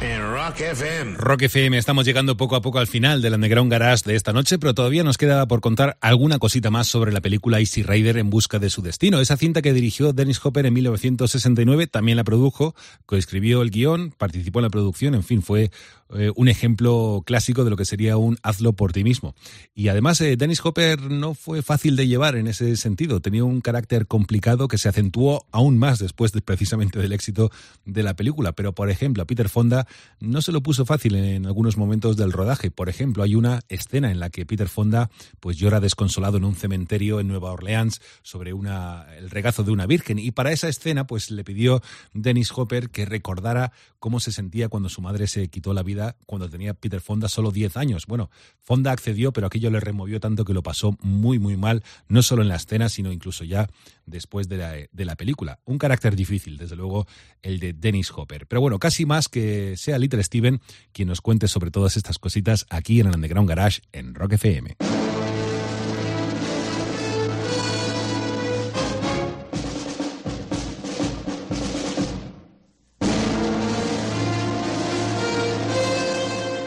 en 0.00 0.22
Rock 0.32 0.60
FM. 0.60 1.16
Rock 1.18 1.42
FM, 1.42 1.76
estamos 1.76 2.06
llegando 2.06 2.36
poco 2.38 2.56
a 2.56 2.62
poco 2.62 2.78
al 2.78 2.86
final 2.86 3.20
del 3.20 3.34
Underground 3.34 3.70
Garage 3.70 4.04
de 4.06 4.16
esta 4.16 4.32
noche, 4.32 4.58
pero 4.58 4.72
todavía 4.72 5.04
nos 5.04 5.18
queda 5.18 5.46
por 5.46 5.60
contar 5.60 5.98
alguna 6.00 6.38
cosita 6.38 6.70
más 6.70 6.88
sobre 6.88 7.12
la 7.12 7.20
película 7.20 7.60
Easy 7.60 7.82
Rider 7.82 8.16
en 8.16 8.30
busca 8.30 8.58
de 8.58 8.70
su 8.70 8.80
destino. 8.80 9.20
Esa 9.20 9.36
cinta 9.36 9.60
que 9.60 9.74
dirigió 9.74 10.14
Dennis 10.14 10.40
Hopper 10.42 10.64
en 10.64 10.72
1969, 10.72 11.88
también 11.88 12.16
la 12.16 12.24
produjo, 12.24 12.74
coescribió 13.04 13.60
el 13.60 13.70
guion, 13.70 14.12
participó 14.16 14.60
en 14.60 14.64
la 14.64 14.70
producción, 14.70 15.14
en 15.14 15.24
fin, 15.24 15.42
fue 15.42 15.70
eh, 16.14 16.30
un 16.36 16.48
ejemplo 16.48 17.22
clásico 17.24 17.64
de 17.64 17.70
lo 17.70 17.76
que 17.76 17.84
sería 17.84 18.16
un 18.16 18.38
hazlo 18.42 18.74
por 18.74 18.92
ti 18.92 19.04
mismo. 19.04 19.34
Y 19.74 19.88
además, 19.88 20.20
eh, 20.20 20.36
Dennis 20.36 20.64
Hopper 20.64 21.00
no 21.10 21.34
fue 21.34 21.62
fácil 21.62 21.96
de 21.96 22.06
llevar 22.06 22.36
en 22.36 22.46
ese 22.48 22.76
sentido. 22.76 23.20
Tenía 23.20 23.44
un 23.44 23.60
carácter 23.60 24.06
complicado 24.06 24.68
que 24.68 24.78
se 24.78 24.88
acentuó 24.88 25.46
aún 25.52 25.78
más 25.78 25.98
después 25.98 26.32
de, 26.32 26.42
precisamente 26.42 26.98
del 26.98 27.12
éxito 27.12 27.50
de 27.84 28.02
la 28.02 28.14
película. 28.14 28.52
Pero, 28.52 28.74
por 28.74 28.90
ejemplo, 28.90 29.22
a 29.22 29.26
Peter 29.26 29.48
Fonda 29.48 29.86
no 30.20 30.42
se 30.42 30.52
lo 30.52 30.62
puso 30.62 30.84
fácil 30.84 31.14
en 31.14 31.46
algunos 31.46 31.76
momentos 31.76 32.16
del 32.16 32.32
rodaje. 32.32 32.70
Por 32.70 32.88
ejemplo, 32.88 33.22
hay 33.22 33.34
una 33.34 33.60
escena 33.68 34.10
en 34.10 34.20
la 34.20 34.30
que 34.30 34.44
Peter 34.44 34.68
Fonda 34.68 35.10
pues 35.40 35.56
llora 35.56 35.80
desconsolado 35.80 36.36
en 36.36 36.44
un 36.44 36.56
cementerio 36.56 37.20
en 37.20 37.28
Nueva 37.28 37.52
Orleans 37.52 38.00
sobre 38.22 38.52
una, 38.52 39.06
el 39.16 39.30
regazo 39.30 39.62
de 39.62 39.72
una 39.72 39.86
virgen. 39.86 40.18
Y 40.18 40.30
para 40.32 40.52
esa 40.52 40.68
escena, 40.68 41.06
pues 41.06 41.30
le 41.30 41.44
pidió 41.44 41.82
Dennis 42.12 42.52
Hopper 42.54 42.90
que 42.90 43.06
recordara 43.06 43.72
cómo 43.98 44.20
se 44.20 44.32
sentía 44.32 44.68
cuando 44.68 44.88
su 44.88 45.00
madre 45.00 45.26
se 45.26 45.48
quitó 45.48 45.72
la 45.72 45.82
vida 45.82 46.01
cuando 46.26 46.48
tenía 46.48 46.74
Peter 46.74 47.00
Fonda 47.00 47.28
solo 47.28 47.50
10 47.50 47.76
años. 47.76 48.06
Bueno, 48.06 48.30
Fonda 48.60 48.92
accedió, 48.92 49.32
pero 49.32 49.46
aquello 49.46 49.70
le 49.70 49.80
removió 49.80 50.20
tanto 50.20 50.44
que 50.44 50.54
lo 50.54 50.62
pasó 50.62 50.96
muy, 51.00 51.38
muy 51.38 51.56
mal, 51.56 51.82
no 52.08 52.22
solo 52.22 52.42
en 52.42 52.48
la 52.48 52.56
escena, 52.56 52.88
sino 52.88 53.12
incluso 53.12 53.44
ya 53.44 53.68
después 54.06 54.48
de 54.48 54.56
la, 54.56 54.72
de 54.90 55.04
la 55.04 55.16
película. 55.16 55.60
Un 55.64 55.78
carácter 55.78 56.16
difícil, 56.16 56.56
desde 56.56 56.76
luego, 56.76 57.06
el 57.42 57.58
de 57.58 57.72
Dennis 57.72 58.10
Hopper. 58.14 58.46
Pero 58.46 58.60
bueno, 58.60 58.78
casi 58.78 59.06
más 59.06 59.28
que 59.28 59.76
sea 59.76 59.98
Little 59.98 60.22
Steven 60.22 60.60
quien 60.92 61.08
nos 61.08 61.20
cuente 61.20 61.48
sobre 61.48 61.70
todas 61.70 61.96
estas 61.96 62.18
cositas 62.18 62.66
aquí 62.70 63.00
en 63.00 63.08
el 63.08 63.14
Underground 63.14 63.48
Garage 63.48 63.82
en 63.92 64.14
Rock 64.14 64.34
FM. 64.34 64.76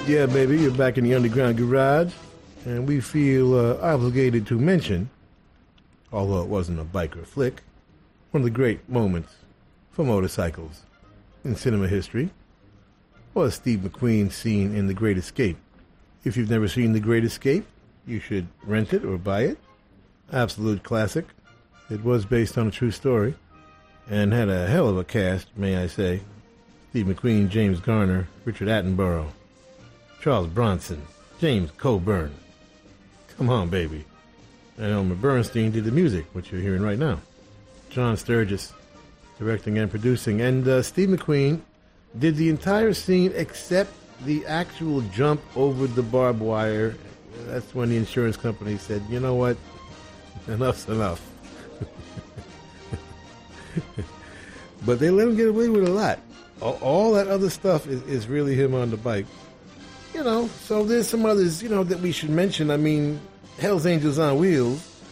Yeah, 0.08 0.28
baby, 0.28 0.60
you're 0.60 0.70
back 0.70 1.00
in 1.00 1.04
the 1.04 1.16
underground 1.16 1.58
garage, 1.58 2.14
and 2.64 2.88
we 2.88 3.02
feel 3.02 3.56
uh, 3.56 3.80
obligated 3.82 4.46
to 4.48 4.60
mention, 4.60 5.10
although 6.14 6.44
it 6.44 6.48
wasn't 6.48 6.80
a 6.80 6.84
biker 6.84 7.26
flick, 7.26 7.64
one 8.30 8.42
of 8.42 8.44
the 8.44 8.52
great 8.52 8.88
moments 8.88 9.34
for 9.90 10.06
motorcycles 10.06 10.84
in 11.44 11.56
cinema 11.56 11.88
history 11.88 12.30
was 13.34 13.56
Steve 13.56 13.80
McQueen's 13.80 14.36
scene 14.36 14.76
in 14.76 14.86
The 14.86 14.94
Great 14.94 15.18
Escape. 15.18 15.58
If 16.24 16.38
you've 16.38 16.52
never 16.52 16.68
seen 16.68 16.92
The 16.92 17.00
Great 17.00 17.24
Escape, 17.24 17.66
you 18.06 18.20
should 18.20 18.46
rent 18.64 18.94
it 18.94 19.04
or 19.04 19.18
buy 19.18 19.42
it. 19.42 19.58
Absolute 20.32 20.84
classic. 20.84 21.26
It 21.90 22.04
was 22.04 22.28
based 22.28 22.60
on 22.60 22.68
a 22.68 22.72
true 22.72 22.92
story 22.92 23.34
and 24.08 24.34
had 24.34 24.50
a 24.50 24.68
hell 24.68 24.88
of 24.88 25.00
a 25.00 25.04
cast, 25.04 25.48
may 25.58 25.78
I 25.78 25.88
say. 25.88 26.22
Steve 26.92 27.08
McQueen, 27.08 27.50
James 27.50 27.80
Garner, 27.80 28.28
Richard 28.46 28.68
Attenborough, 28.68 29.32
Charles 30.26 30.48
Bronson, 30.48 31.06
James 31.40 31.70
Coburn. 31.78 32.34
Come 33.38 33.48
on, 33.48 33.70
baby. 33.70 34.06
And 34.76 34.92
Elmer 34.92 35.14
Bernstein 35.14 35.70
did 35.70 35.84
the 35.84 35.92
music, 35.92 36.26
which 36.34 36.52
you're 36.52 36.62
hearing 36.62 36.82
right 36.82 36.98
now. 36.98 37.20
John 37.92 38.18
Sturges 38.18 38.74
directing 39.38 39.78
and 39.78 39.88
producing. 39.88 40.42
And 40.42 40.68
uh, 40.68 40.82
Steve 40.82 41.10
McQueen 41.10 41.62
did 42.18 42.38
the 42.38 42.50
entire 42.50 42.92
scene 42.92 43.34
except 43.36 43.92
the 44.26 44.44
actual 44.48 45.02
jump 45.14 45.44
over 45.56 45.86
the 45.86 46.02
barbed 46.02 46.40
wire. 46.40 46.96
That's 47.42 47.76
when 47.76 47.90
the 47.90 47.98
insurance 47.98 48.36
company 48.36 48.78
said, 48.78 49.04
you 49.08 49.20
know 49.20 49.36
what? 49.36 49.58
Enough's 50.48 50.90
enough. 50.90 51.22
but 54.88 54.98
they 54.98 55.12
let 55.12 55.28
him 55.28 55.36
get 55.36 55.50
away 55.50 55.70
with 55.70 55.88
a 55.88 55.92
lot. 55.92 56.18
All, 56.62 57.14
that 57.14 57.28
other 57.28 57.52
stuff 57.52 57.86
is, 57.86 58.02
is 58.08 58.26
really 58.26 58.56
him 58.56 58.74
on 58.74 58.90
the 58.90 58.98
bike. 58.98 59.28
You 60.16 60.24
know, 60.24 60.48
so 60.62 60.86
there's 60.86 61.10
some 61.10 61.26
others, 61.26 61.62
you 61.62 61.68
know, 61.68 61.84
that 61.84 62.00
we 62.00 62.14
should 62.14 62.30
mention. 62.30 62.72
I 62.72 62.78
mean, 62.78 63.20
Hell's 63.60 63.86
Angels 63.86 64.18
on 64.18 64.38
Wheels 64.38 65.04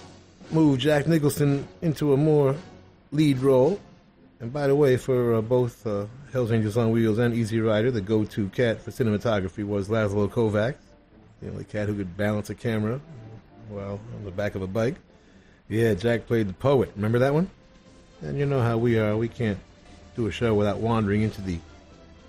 moved 0.50 0.80
Jack 0.80 1.08
Nicholson 1.08 1.68
into 1.82 2.14
a 2.14 2.18
more 2.18 2.56
lead 3.12 3.40
role. 3.40 3.82
And 4.40 4.54
by 4.54 4.68
the 4.68 4.76
way, 4.76 4.96
for 4.96 5.36
uh, 5.36 5.42
both 5.42 5.86
uh, 5.86 6.06
Hell's 6.32 6.54
Angels 6.54 6.78
on 6.78 6.92
Wheels 6.92 7.18
and 7.18 7.36
Easy 7.36 7.60
Rider, 7.60 7.92
the 7.92 8.00
go-to 8.00 8.48
cat 8.48 8.82
for 8.82 8.92
cinematography 8.92 9.68
was 9.68 9.90
Laszlo 9.90 10.30
Kovacs, 10.30 10.76
the 11.42 11.50
only 11.50 11.66
cat 11.66 11.90
who 11.90 11.98
could 11.98 12.16
balance 12.16 12.50
a 12.50 12.56
camera 12.56 13.02
while 13.68 14.00
on 14.16 14.24
the 14.24 14.32
back 14.32 14.56
of 14.56 14.62
a 14.62 14.68
bike. 14.68 14.96
Yeah, 15.68 15.96
Jack 15.96 16.28
played 16.28 16.48
the 16.48 16.54
poet. 16.54 16.94
Remember 16.96 17.20
that 17.20 17.34
one? 17.34 17.50
And 18.22 18.40
you 18.40 18.46
know 18.46 18.62
how 18.62 18.78
we 18.78 18.98
are. 19.00 19.18
We 19.18 19.28
can't 19.28 19.60
do 20.16 20.28
a 20.28 20.32
show 20.32 20.54
without 20.54 20.78
wandering 20.78 21.24
into 21.24 21.42
the 21.42 21.60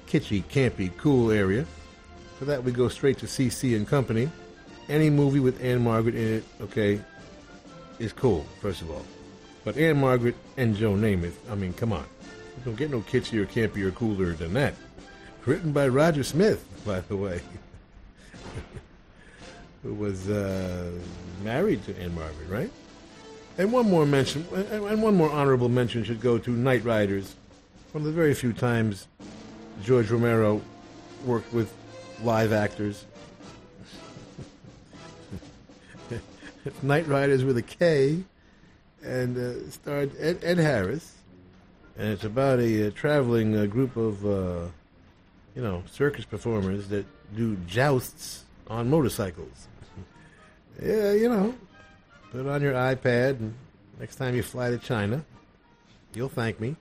kitschy, 0.08 0.42
campy, 0.42 0.90
cool 0.96 1.30
area. 1.30 1.66
For 2.38 2.44
that, 2.46 2.64
we 2.64 2.72
go 2.72 2.88
straight 2.88 3.18
to 3.18 3.26
CC 3.26 3.76
and 3.76 3.86
Company. 3.86 4.28
Any 4.88 5.08
movie 5.08 5.40
with 5.40 5.62
Ann-Margret 5.62 6.14
in 6.14 6.34
it, 6.34 6.44
okay, 6.60 7.00
is 7.98 8.12
cool, 8.12 8.44
first 8.60 8.82
of 8.82 8.90
all. 8.90 9.04
But 9.64 9.76
Ann-Margret 9.76 10.34
and 10.56 10.76
Joe 10.76 10.92
Namath, 10.92 11.34
I 11.50 11.54
mean, 11.54 11.72
come 11.72 11.92
on. 11.92 12.04
You 12.58 12.64
don't 12.64 12.76
get 12.76 12.90
no 12.90 13.00
kitschier, 13.00 13.46
campier, 13.46 13.94
cooler 13.94 14.32
than 14.32 14.52
that. 14.54 14.74
Written 15.46 15.72
by 15.72 15.88
Roger 15.88 16.22
Smith, 16.22 16.66
by 16.86 17.00
the 17.00 17.16
way, 17.16 17.40
who 19.82 19.94
was 19.94 20.28
uh, 20.28 20.90
married 21.42 21.84
to 21.84 21.98
Ann-Margret, 21.98 22.48
right? 22.48 22.70
And 23.56 23.72
one 23.72 23.88
more 23.88 24.04
mention, 24.04 24.44
and 24.52 25.02
one 25.02 25.14
more 25.14 25.30
honorable 25.30 25.68
mention 25.68 26.02
should 26.02 26.20
go 26.20 26.38
to 26.38 26.50
Knightriders. 26.50 27.34
One 27.92 28.02
of 28.02 28.06
the 28.06 28.12
very 28.12 28.34
few 28.34 28.52
times 28.52 29.06
George 29.82 30.10
Romero 30.10 30.60
worked 31.24 31.52
with 31.52 31.72
live 32.22 32.52
actors. 32.52 33.04
Knightriders 36.84 37.46
with 37.46 37.56
a 37.56 37.62
K, 37.62 38.22
and 39.02 39.36
uh, 39.36 39.70
starred 39.70 40.12
Ed, 40.18 40.38
Ed 40.42 40.58
Harris, 40.58 41.12
and 41.96 42.08
it's 42.08 42.24
about 42.24 42.58
a, 42.58 42.88
uh 42.88 42.90
traveling 42.90 43.56
uh, 43.56 43.66
group 43.66 43.96
of, 43.96 44.24
uh, 44.24 44.66
you 45.54 45.62
know, 45.62 45.82
circus 45.90 46.24
performers 46.24 46.88
that 46.88 47.06
do 47.36 47.56
jousts 47.66 48.44
on 48.68 48.88
motorcycles. 48.88 49.68
yeah, 50.82 51.12
you 51.12 51.28
know, 51.28 51.54
put 52.30 52.40
it 52.40 52.46
on 52.48 52.62
your 52.62 52.74
iPad, 52.74 53.40
and 53.40 53.54
next 54.00 54.16
time 54.16 54.34
you 54.34 54.42
fly 54.42 54.70
to 54.70 54.78
China, 54.78 55.24
you'll 56.14 56.28
thank 56.28 56.60
me. 56.60 56.76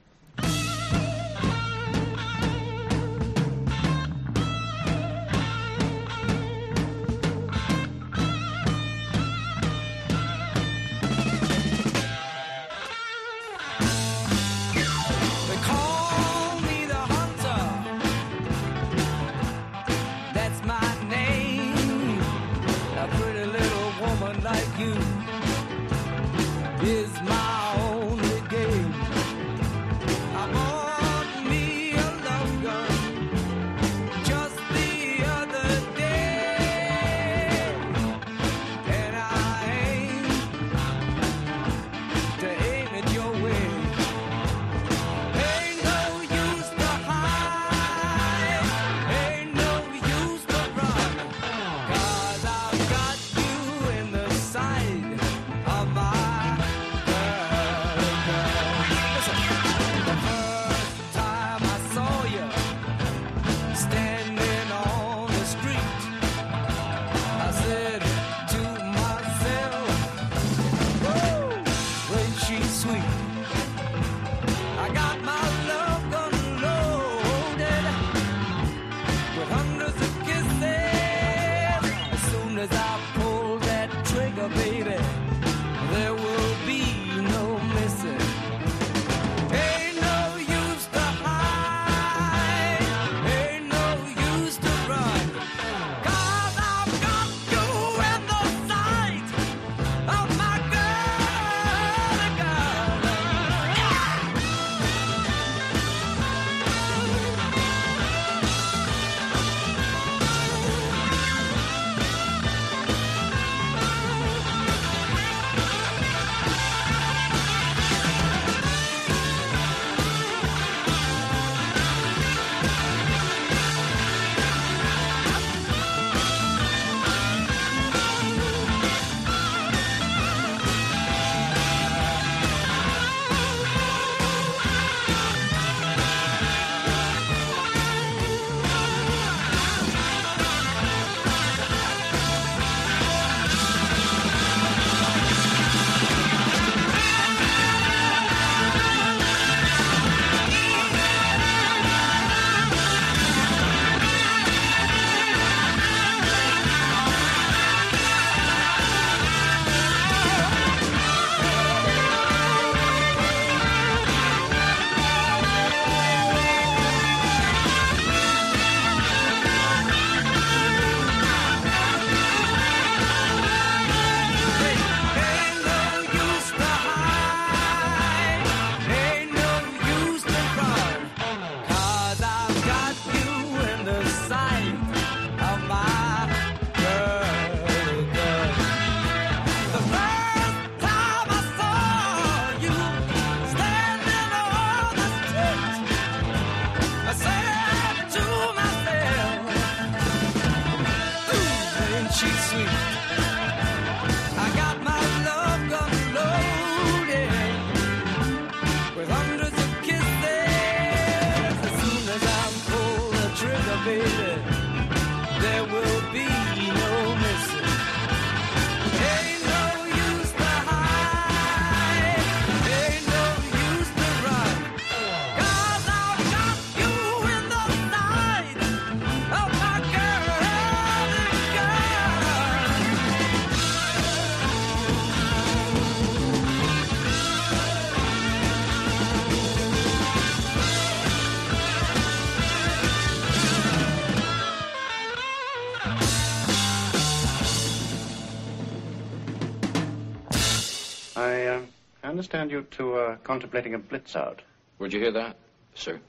Understand 252.24 252.52
you 252.52 252.66
two 252.72 252.94
are 252.94 253.12
uh, 253.12 253.18
contemplating 253.18 253.74
a 253.74 253.78
blitz 253.78 254.16
out. 254.16 254.42
Where'd 254.78 254.94
you 254.94 255.00
hear 255.02 255.12
that, 255.12 255.36
sir? 255.76 256.00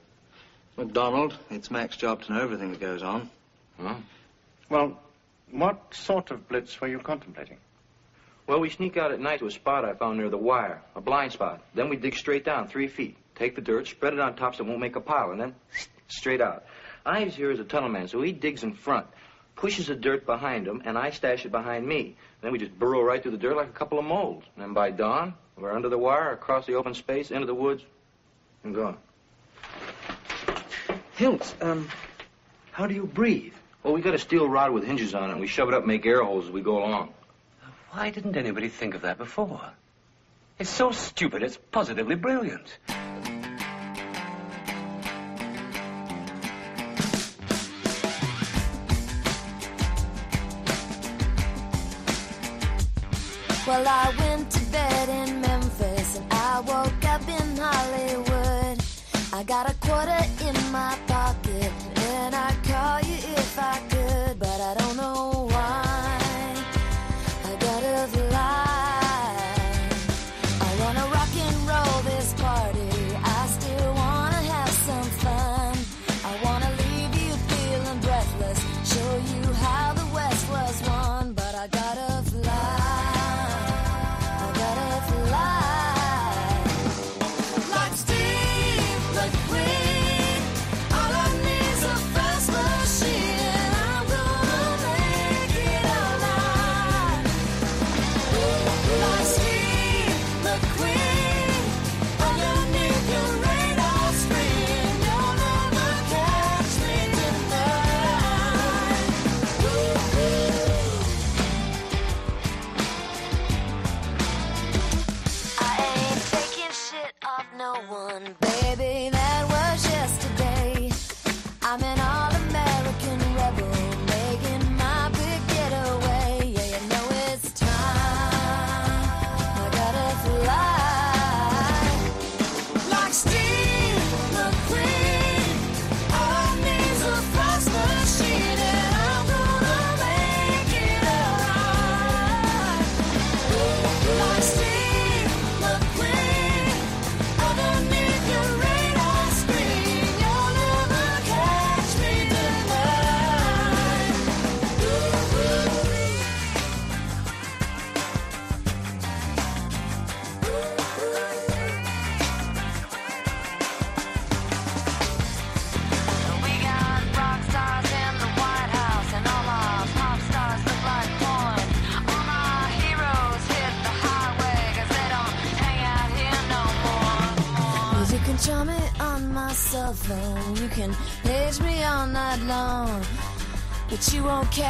MacDonald, 0.77 1.37
it's 1.49 1.69
Mac's 1.69 1.97
job 1.97 2.21
to 2.23 2.33
know 2.33 2.41
everything 2.41 2.71
that 2.71 2.79
goes 2.79 3.03
on. 3.03 3.29
Huh? 3.77 3.95
Well, 4.69 4.97
what 5.51 5.93
sort 5.93 6.31
of 6.31 6.47
blitz 6.47 6.79
were 6.79 6.87
you 6.87 6.99
contemplating? 6.99 7.57
Well, 8.47 8.61
we 8.61 8.69
sneak 8.69 8.95
out 8.95 9.11
at 9.11 9.19
night 9.19 9.39
to 9.39 9.47
a 9.47 9.51
spot 9.51 9.83
I 9.83 9.93
found 9.93 10.17
near 10.17 10.29
the 10.29 10.37
wire, 10.37 10.81
a 10.95 11.01
blind 11.01 11.33
spot. 11.33 11.61
Then 11.73 11.89
we 11.89 11.97
dig 11.97 12.15
straight 12.15 12.45
down 12.45 12.69
three 12.69 12.87
feet, 12.87 13.17
take 13.35 13.55
the 13.55 13.61
dirt, 13.61 13.85
spread 13.85 14.13
it 14.13 14.21
on 14.21 14.37
top 14.37 14.55
so 14.55 14.63
it 14.63 14.67
won't 14.67 14.79
make 14.79 14.95
a 14.95 15.01
pile, 15.01 15.31
and 15.31 15.41
then 15.41 15.53
straight 16.07 16.39
out. 16.39 16.63
Ives 17.05 17.35
here 17.35 17.51
is 17.51 17.59
a 17.59 17.65
tunnel 17.65 17.89
man, 17.89 18.07
so 18.07 18.21
he 18.21 18.31
digs 18.31 18.63
in 18.63 18.71
front, 18.71 19.05
pushes 19.57 19.87
the 19.87 19.95
dirt 19.95 20.25
behind 20.25 20.65
him, 20.65 20.81
and 20.85 20.97
I 20.97 21.09
stash 21.09 21.45
it 21.45 21.51
behind 21.51 21.85
me. 21.85 22.15
Then 22.39 22.53
we 22.53 22.57
just 22.57 22.79
burrow 22.79 23.01
right 23.01 23.21
through 23.21 23.31
the 23.31 23.37
dirt 23.37 23.57
like 23.57 23.67
a 23.67 23.73
couple 23.77 23.99
of 23.99 24.05
moles. 24.05 24.45
And 24.55 24.63
then 24.63 24.73
by 24.73 24.91
dawn, 24.91 25.33
we're 25.57 25.73
under 25.73 25.89
the 25.89 25.97
wire, 25.97 26.31
across 26.31 26.65
the 26.65 26.73
open 26.75 26.93
space, 26.93 27.31
into 27.31 27.47
the 27.47 27.55
woods, 27.55 27.83
and 28.63 28.75
gone. 28.75 28.97
Hilts, 31.17 31.55
um, 31.61 31.87
how 32.71 32.87
do 32.87 32.93
you 32.93 33.05
breathe? 33.05 33.53
Well, 33.83 33.93
we 33.93 34.01
got 34.01 34.15
a 34.15 34.19
steel 34.19 34.49
rod 34.49 34.71
with 34.71 34.83
hinges 34.83 35.13
on 35.13 35.29
it, 35.29 35.33
and 35.33 35.41
we 35.41 35.47
shove 35.47 35.69
it 35.69 35.73
up 35.73 35.81
and 35.81 35.87
make 35.87 36.05
air 36.05 36.23
holes 36.23 36.45
as 36.45 36.51
we 36.51 36.61
go 36.61 36.83
along. 36.83 37.13
Why 37.91 38.09
didn't 38.09 38.35
anybody 38.35 38.67
think 38.67 38.95
of 38.95 39.01
that 39.03 39.17
before? 39.17 39.61
It's 40.59 40.69
so 40.69 40.91
stupid, 40.91 41.43
it's 41.43 41.57
positively 41.71 42.15
brilliant. 42.15 42.77
Well, 53.67 53.87
I 53.87 54.13
went 54.19 54.51
to 54.51 54.59
bed 54.71 55.09
in 55.09 55.34
my 60.75 61.04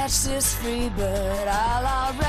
catch 0.06 0.24
this 0.26 0.54
free 0.54 0.90
bird, 0.90 1.48
I'll 1.48 2.14
already. 2.14 2.25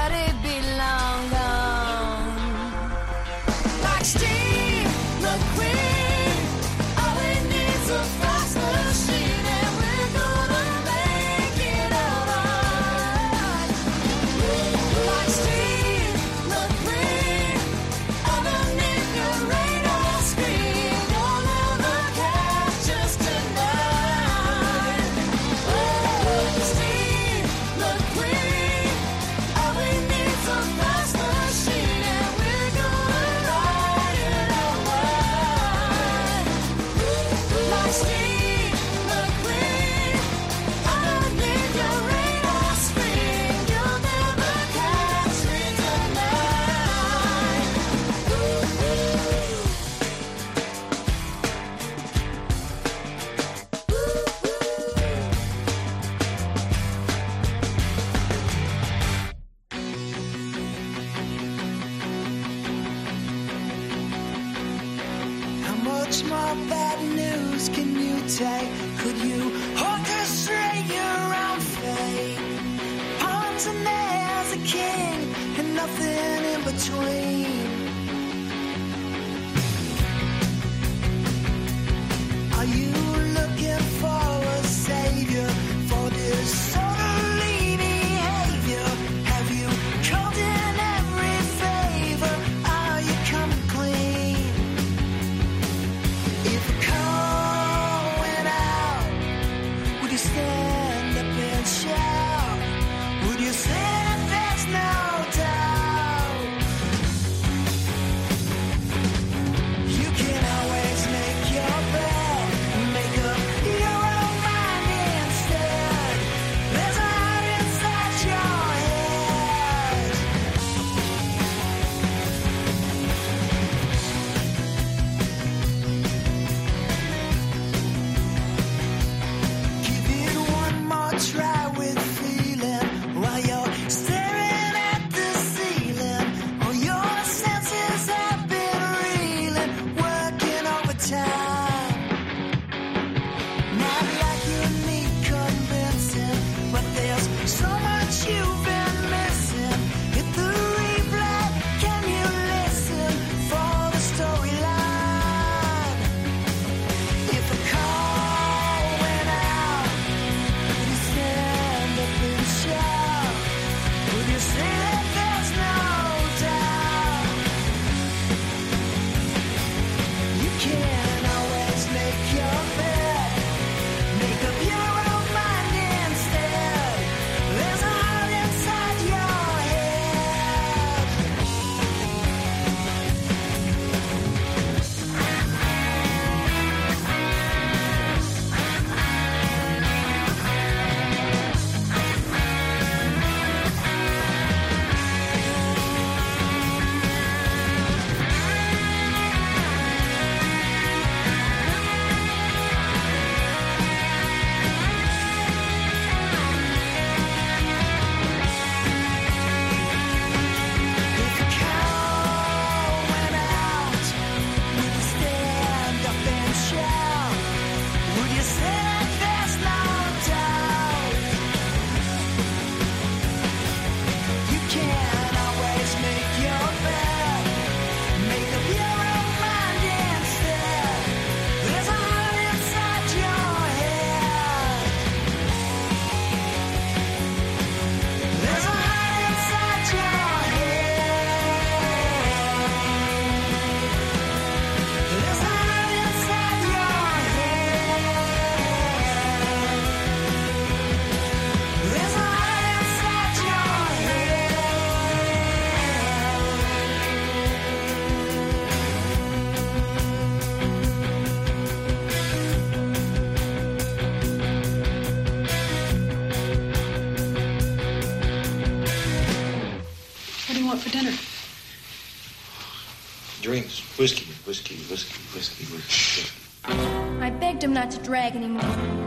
not 277.77 277.91
to 277.91 277.99
drag 277.99 278.35
anymore, 278.35 278.63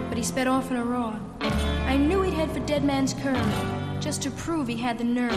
but 0.10 0.18
he 0.18 0.24
sped 0.24 0.46
off 0.46 0.70
in 0.70 0.78
a 0.78 0.84
roar. 0.84 1.20
I 1.42 1.98
knew 1.98 2.22
he'd 2.22 2.36
head 2.36 2.52
for 2.52 2.60
Dead 2.60 2.84
Man's 2.84 3.16
Curve, 3.16 4.00
just 4.00 4.22
to 4.22 4.30
prove 4.30 4.68
he 4.68 4.78
had 4.78 5.00
the 5.00 5.04
nerve. 5.04 5.34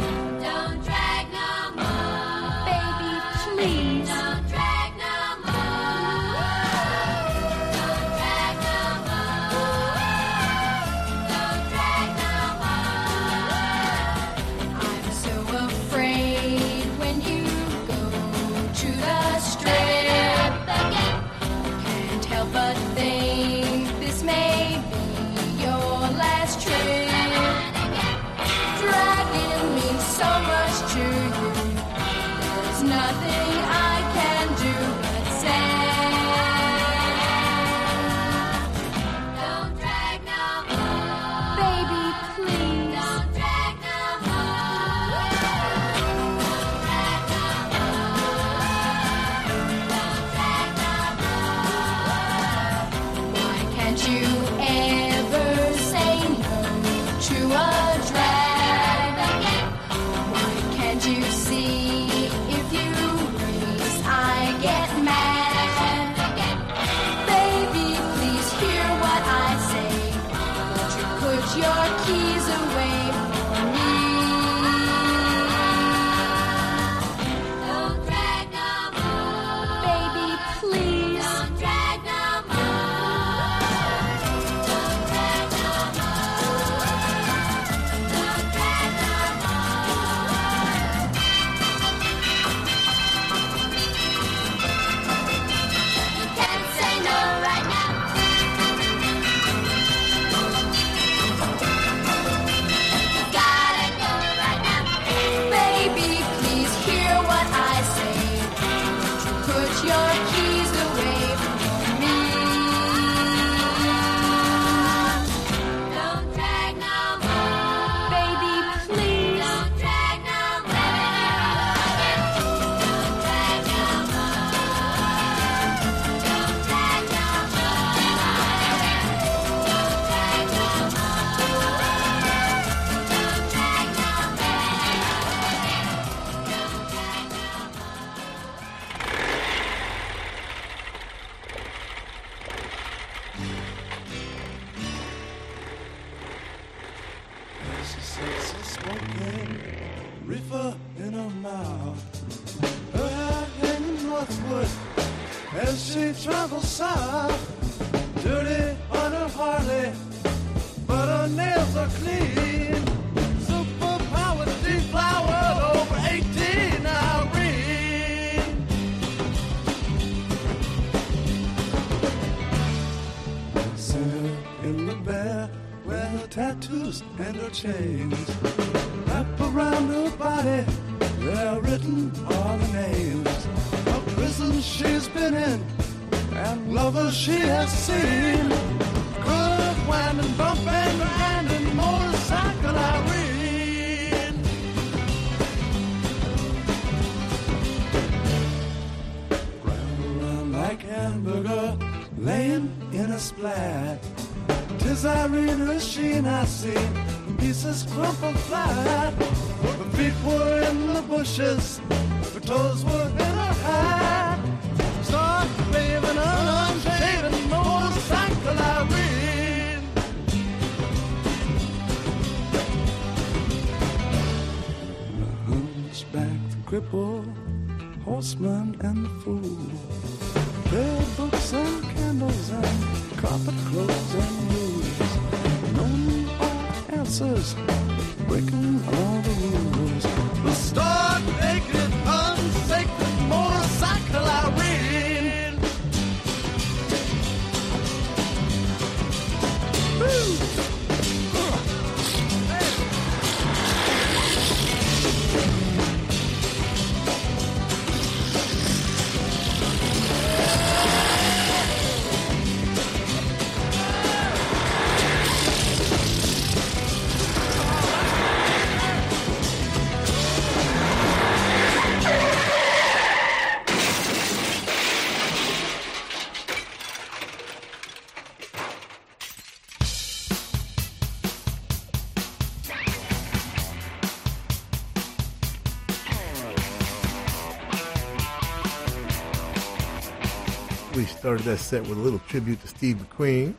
started 291.33 291.51
that 291.51 291.65
set 291.65 291.81
with 291.89 291.97
a 291.97 292.01
little 292.03 292.19
tribute 292.29 292.61
to 292.61 292.69
Steve 292.69 292.97
McQueen, 292.97 293.55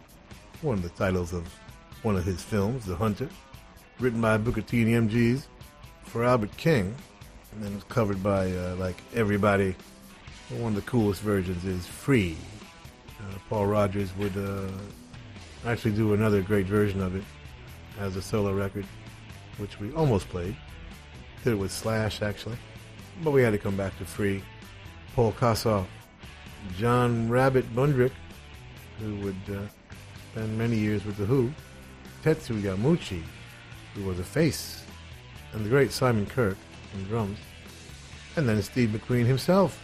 one 0.61 0.75
of 0.75 0.83
the 0.83 0.89
titles 0.89 1.33
of 1.33 1.51
one 2.03 2.15
of 2.15 2.23
his 2.23 2.39
films, 2.39 2.85
The 2.85 2.95
Hunter, 2.95 3.27
written 3.99 4.21
by 4.21 4.37
Booker 4.37 4.61
T 4.61 4.83
and 4.83 5.09
the 5.09 5.17
MGs 5.17 5.47
for 6.03 6.23
Albert 6.23 6.55
King, 6.55 6.93
and 7.51 7.63
then 7.63 7.71
it 7.71 7.75
was 7.75 7.83
covered 7.85 8.21
by 8.21 8.51
uh, 8.51 8.75
like 8.75 8.97
everybody. 9.15 9.75
One 10.49 10.73
of 10.73 10.75
the 10.75 10.87
coolest 10.87 11.21
versions 11.21 11.65
is 11.65 11.87
Free. 11.87 12.37
Uh, 13.19 13.39
Paul 13.49 13.65
Rodgers 13.65 14.15
would 14.17 14.37
uh, 14.37 14.67
actually 15.65 15.93
do 15.93 16.13
another 16.13 16.43
great 16.43 16.67
version 16.67 17.01
of 17.01 17.15
it 17.15 17.23
as 17.99 18.15
a 18.15 18.21
solo 18.21 18.53
record, 18.53 18.85
which 19.57 19.79
we 19.79 19.91
almost 19.93 20.29
played. 20.29 20.55
Did 21.43 21.53
it 21.53 21.55
with 21.55 21.71
Slash 21.71 22.21
actually, 22.21 22.57
but 23.23 23.31
we 23.31 23.41
had 23.41 23.53
to 23.53 23.57
come 23.57 23.75
back 23.75 23.97
to 23.97 24.05
Free. 24.05 24.43
Paul 25.15 25.31
Kossoff 25.31 25.87
John 26.77 27.29
Rabbit 27.29 27.73
Bundrick, 27.75 28.11
who 28.99 29.15
would 29.17 29.35
uh, 29.49 29.61
spend 30.31 30.57
many 30.57 30.77
years 30.77 31.05
with 31.05 31.17
The 31.17 31.25
Who, 31.25 31.51
Tetsu 32.23 32.61
Yamauchi, 32.61 33.21
who 33.93 34.03
was 34.03 34.19
a 34.19 34.23
face, 34.23 34.83
and 35.53 35.65
the 35.65 35.69
great 35.69 35.91
Simon 35.91 36.25
Kirke 36.25 36.57
on 36.95 37.03
drums, 37.05 37.39
and 38.35 38.47
then 38.47 38.61
Steve 38.61 38.89
McQueen 38.89 39.25
himself 39.25 39.79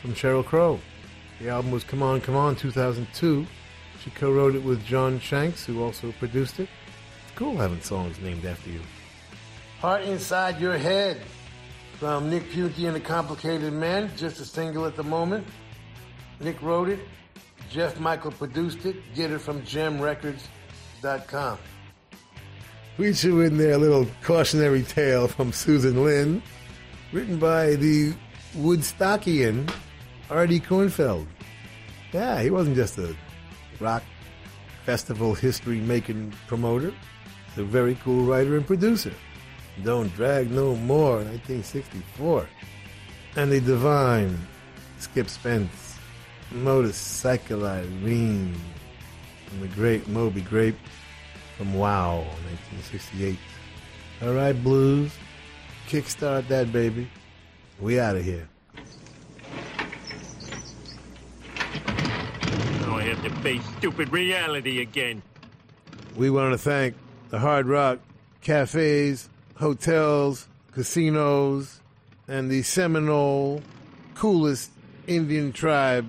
from 0.00 0.14
Sheryl 0.14 0.44
Crow. 0.44 0.80
The 1.40 1.48
album 1.48 1.70
was 1.70 1.84
Come 1.84 2.02
On, 2.02 2.20
Come 2.20 2.36
On 2.36 2.54
2002. 2.54 3.46
She 4.02 4.10
co 4.10 4.30
wrote 4.30 4.54
it 4.54 4.62
with 4.62 4.84
John 4.84 5.18
Shanks, 5.18 5.64
who 5.64 5.82
also 5.82 6.12
produced 6.12 6.60
it. 6.60 6.68
It's 7.26 7.36
cool 7.36 7.56
having 7.56 7.80
songs 7.80 8.18
named 8.20 8.44
after 8.44 8.70
you. 8.70 8.80
Heart 9.80 10.02
Inside 10.02 10.60
Your 10.60 10.78
Head 10.78 11.20
from 11.98 12.30
Nick 12.30 12.50
Piunti 12.50 12.86
and 12.86 12.96
the 12.96 13.00
Complicated 13.00 13.72
Men, 13.72 14.10
just 14.16 14.40
a 14.40 14.44
single 14.44 14.86
at 14.86 14.96
the 14.96 15.02
moment. 15.02 15.46
Nick 16.40 16.60
wrote 16.62 16.88
it, 16.88 17.00
Jeff 17.70 17.98
Michael 17.98 18.32
produced 18.32 18.86
it. 18.86 18.96
Get 19.14 19.30
it 19.30 19.40
from 19.40 19.62
gemrecords.com. 19.62 21.58
We 22.96 23.12
threw 23.12 23.40
in 23.40 23.56
there 23.56 23.72
a 23.72 23.78
little 23.78 24.06
cautionary 24.22 24.84
tale 24.84 25.26
from 25.26 25.52
Susan 25.52 26.04
Lynn, 26.04 26.42
written 27.12 27.38
by 27.38 27.74
the 27.74 28.14
Woodstockian 28.56 29.68
Artie 30.30 30.60
Kornfeld. 30.60 31.26
Yeah, 32.12 32.40
he 32.40 32.50
wasn't 32.50 32.76
just 32.76 32.96
a 32.98 33.16
rock 33.80 34.04
festival 34.84 35.34
history 35.34 35.80
making 35.80 36.32
promoter, 36.46 36.92
he's 37.48 37.58
a 37.58 37.64
very 37.64 37.96
cool 37.96 38.24
writer 38.24 38.56
and 38.56 38.66
producer. 38.66 39.12
Don't 39.82 40.14
Drag 40.14 40.50
No 40.52 40.76
More, 40.76 41.16
1964. 41.16 42.46
And 43.34 43.50
the 43.50 43.60
divine 43.60 44.38
Skip 44.98 45.28
Spence, 45.28 45.83
Motorcycle 46.52 47.66
Irene, 47.66 48.54
and 49.50 49.62
the 49.62 49.68
great 49.68 50.08
Moby 50.08 50.40
Grape 50.40 50.76
from 51.56 51.74
Wow, 51.74 52.18
1968. 52.18 53.38
All 54.22 54.32
right, 54.32 54.52
Blues, 54.52 55.12
kickstart 55.88 56.48
that 56.48 56.72
baby. 56.72 57.08
We 57.80 57.98
out 57.98 58.16
of 58.16 58.24
here. 58.24 58.48
Now 62.80 62.96
I 62.96 63.02
have 63.02 63.22
to 63.24 63.30
face 63.42 63.62
stupid 63.78 64.12
reality 64.12 64.80
again. 64.80 65.22
We 66.16 66.30
want 66.30 66.52
to 66.52 66.58
thank 66.58 66.94
the 67.30 67.38
Hard 67.40 67.66
Rock 67.66 67.98
cafes, 68.40 69.28
hotels, 69.56 70.46
casinos, 70.72 71.80
and 72.28 72.50
the 72.50 72.62
Seminole 72.62 73.62
coolest 74.14 74.70
Indian 75.06 75.52
tribe 75.52 76.08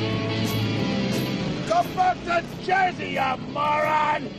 Go 1.71 1.83
back 1.95 2.17
to 2.25 2.43
Jersey, 2.65 3.11
you 3.11 3.37
moron! 3.53 4.29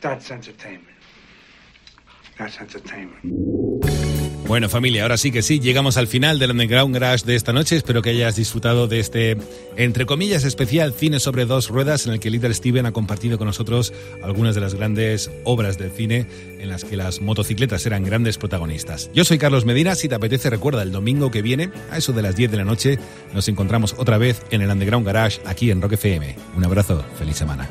That's 0.00 0.30
entertainment. 0.30 0.86
That's 2.38 2.58
entertainment. 2.58 4.07
Bueno, 4.48 4.70
familia, 4.70 5.02
ahora 5.02 5.18
sí 5.18 5.30
que 5.30 5.42
sí, 5.42 5.60
llegamos 5.60 5.98
al 5.98 6.06
final 6.06 6.38
del 6.38 6.52
Underground 6.52 6.94
Garage 6.94 7.26
de 7.26 7.34
esta 7.34 7.52
noche. 7.52 7.76
Espero 7.76 8.00
que 8.00 8.08
hayas 8.08 8.34
disfrutado 8.34 8.88
de 8.88 8.98
este, 8.98 9.36
entre 9.76 10.06
comillas, 10.06 10.42
especial 10.44 10.94
cine 10.94 11.20
sobre 11.20 11.44
dos 11.44 11.68
ruedas 11.68 12.06
en 12.06 12.14
el 12.14 12.18
que 12.18 12.30
Little 12.30 12.54
Steven 12.54 12.86
ha 12.86 12.92
compartido 12.92 13.36
con 13.36 13.46
nosotros 13.46 13.92
algunas 14.22 14.54
de 14.54 14.62
las 14.62 14.72
grandes 14.72 15.30
obras 15.44 15.76
del 15.76 15.90
cine 15.90 16.26
en 16.60 16.70
las 16.70 16.84
que 16.84 16.96
las 16.96 17.20
motocicletas 17.20 17.84
eran 17.84 18.04
grandes 18.04 18.38
protagonistas. 18.38 19.10
Yo 19.12 19.22
soy 19.22 19.36
Carlos 19.36 19.66
Medina, 19.66 19.94
si 19.94 20.08
te 20.08 20.14
apetece 20.14 20.48
recuerda, 20.48 20.82
el 20.82 20.92
domingo 20.92 21.30
que 21.30 21.42
viene, 21.42 21.70
a 21.90 21.98
eso 21.98 22.14
de 22.14 22.22
las 22.22 22.34
10 22.34 22.50
de 22.50 22.56
la 22.56 22.64
noche, 22.64 22.98
nos 23.34 23.48
encontramos 23.48 23.96
otra 23.98 24.16
vez 24.16 24.40
en 24.50 24.62
el 24.62 24.70
Underground 24.70 25.04
Garage 25.04 25.42
aquí 25.44 25.70
en 25.70 25.82
Rock 25.82 25.92
FM. 25.92 26.36
Un 26.56 26.64
abrazo, 26.64 27.04
feliz 27.18 27.36
semana. 27.36 27.68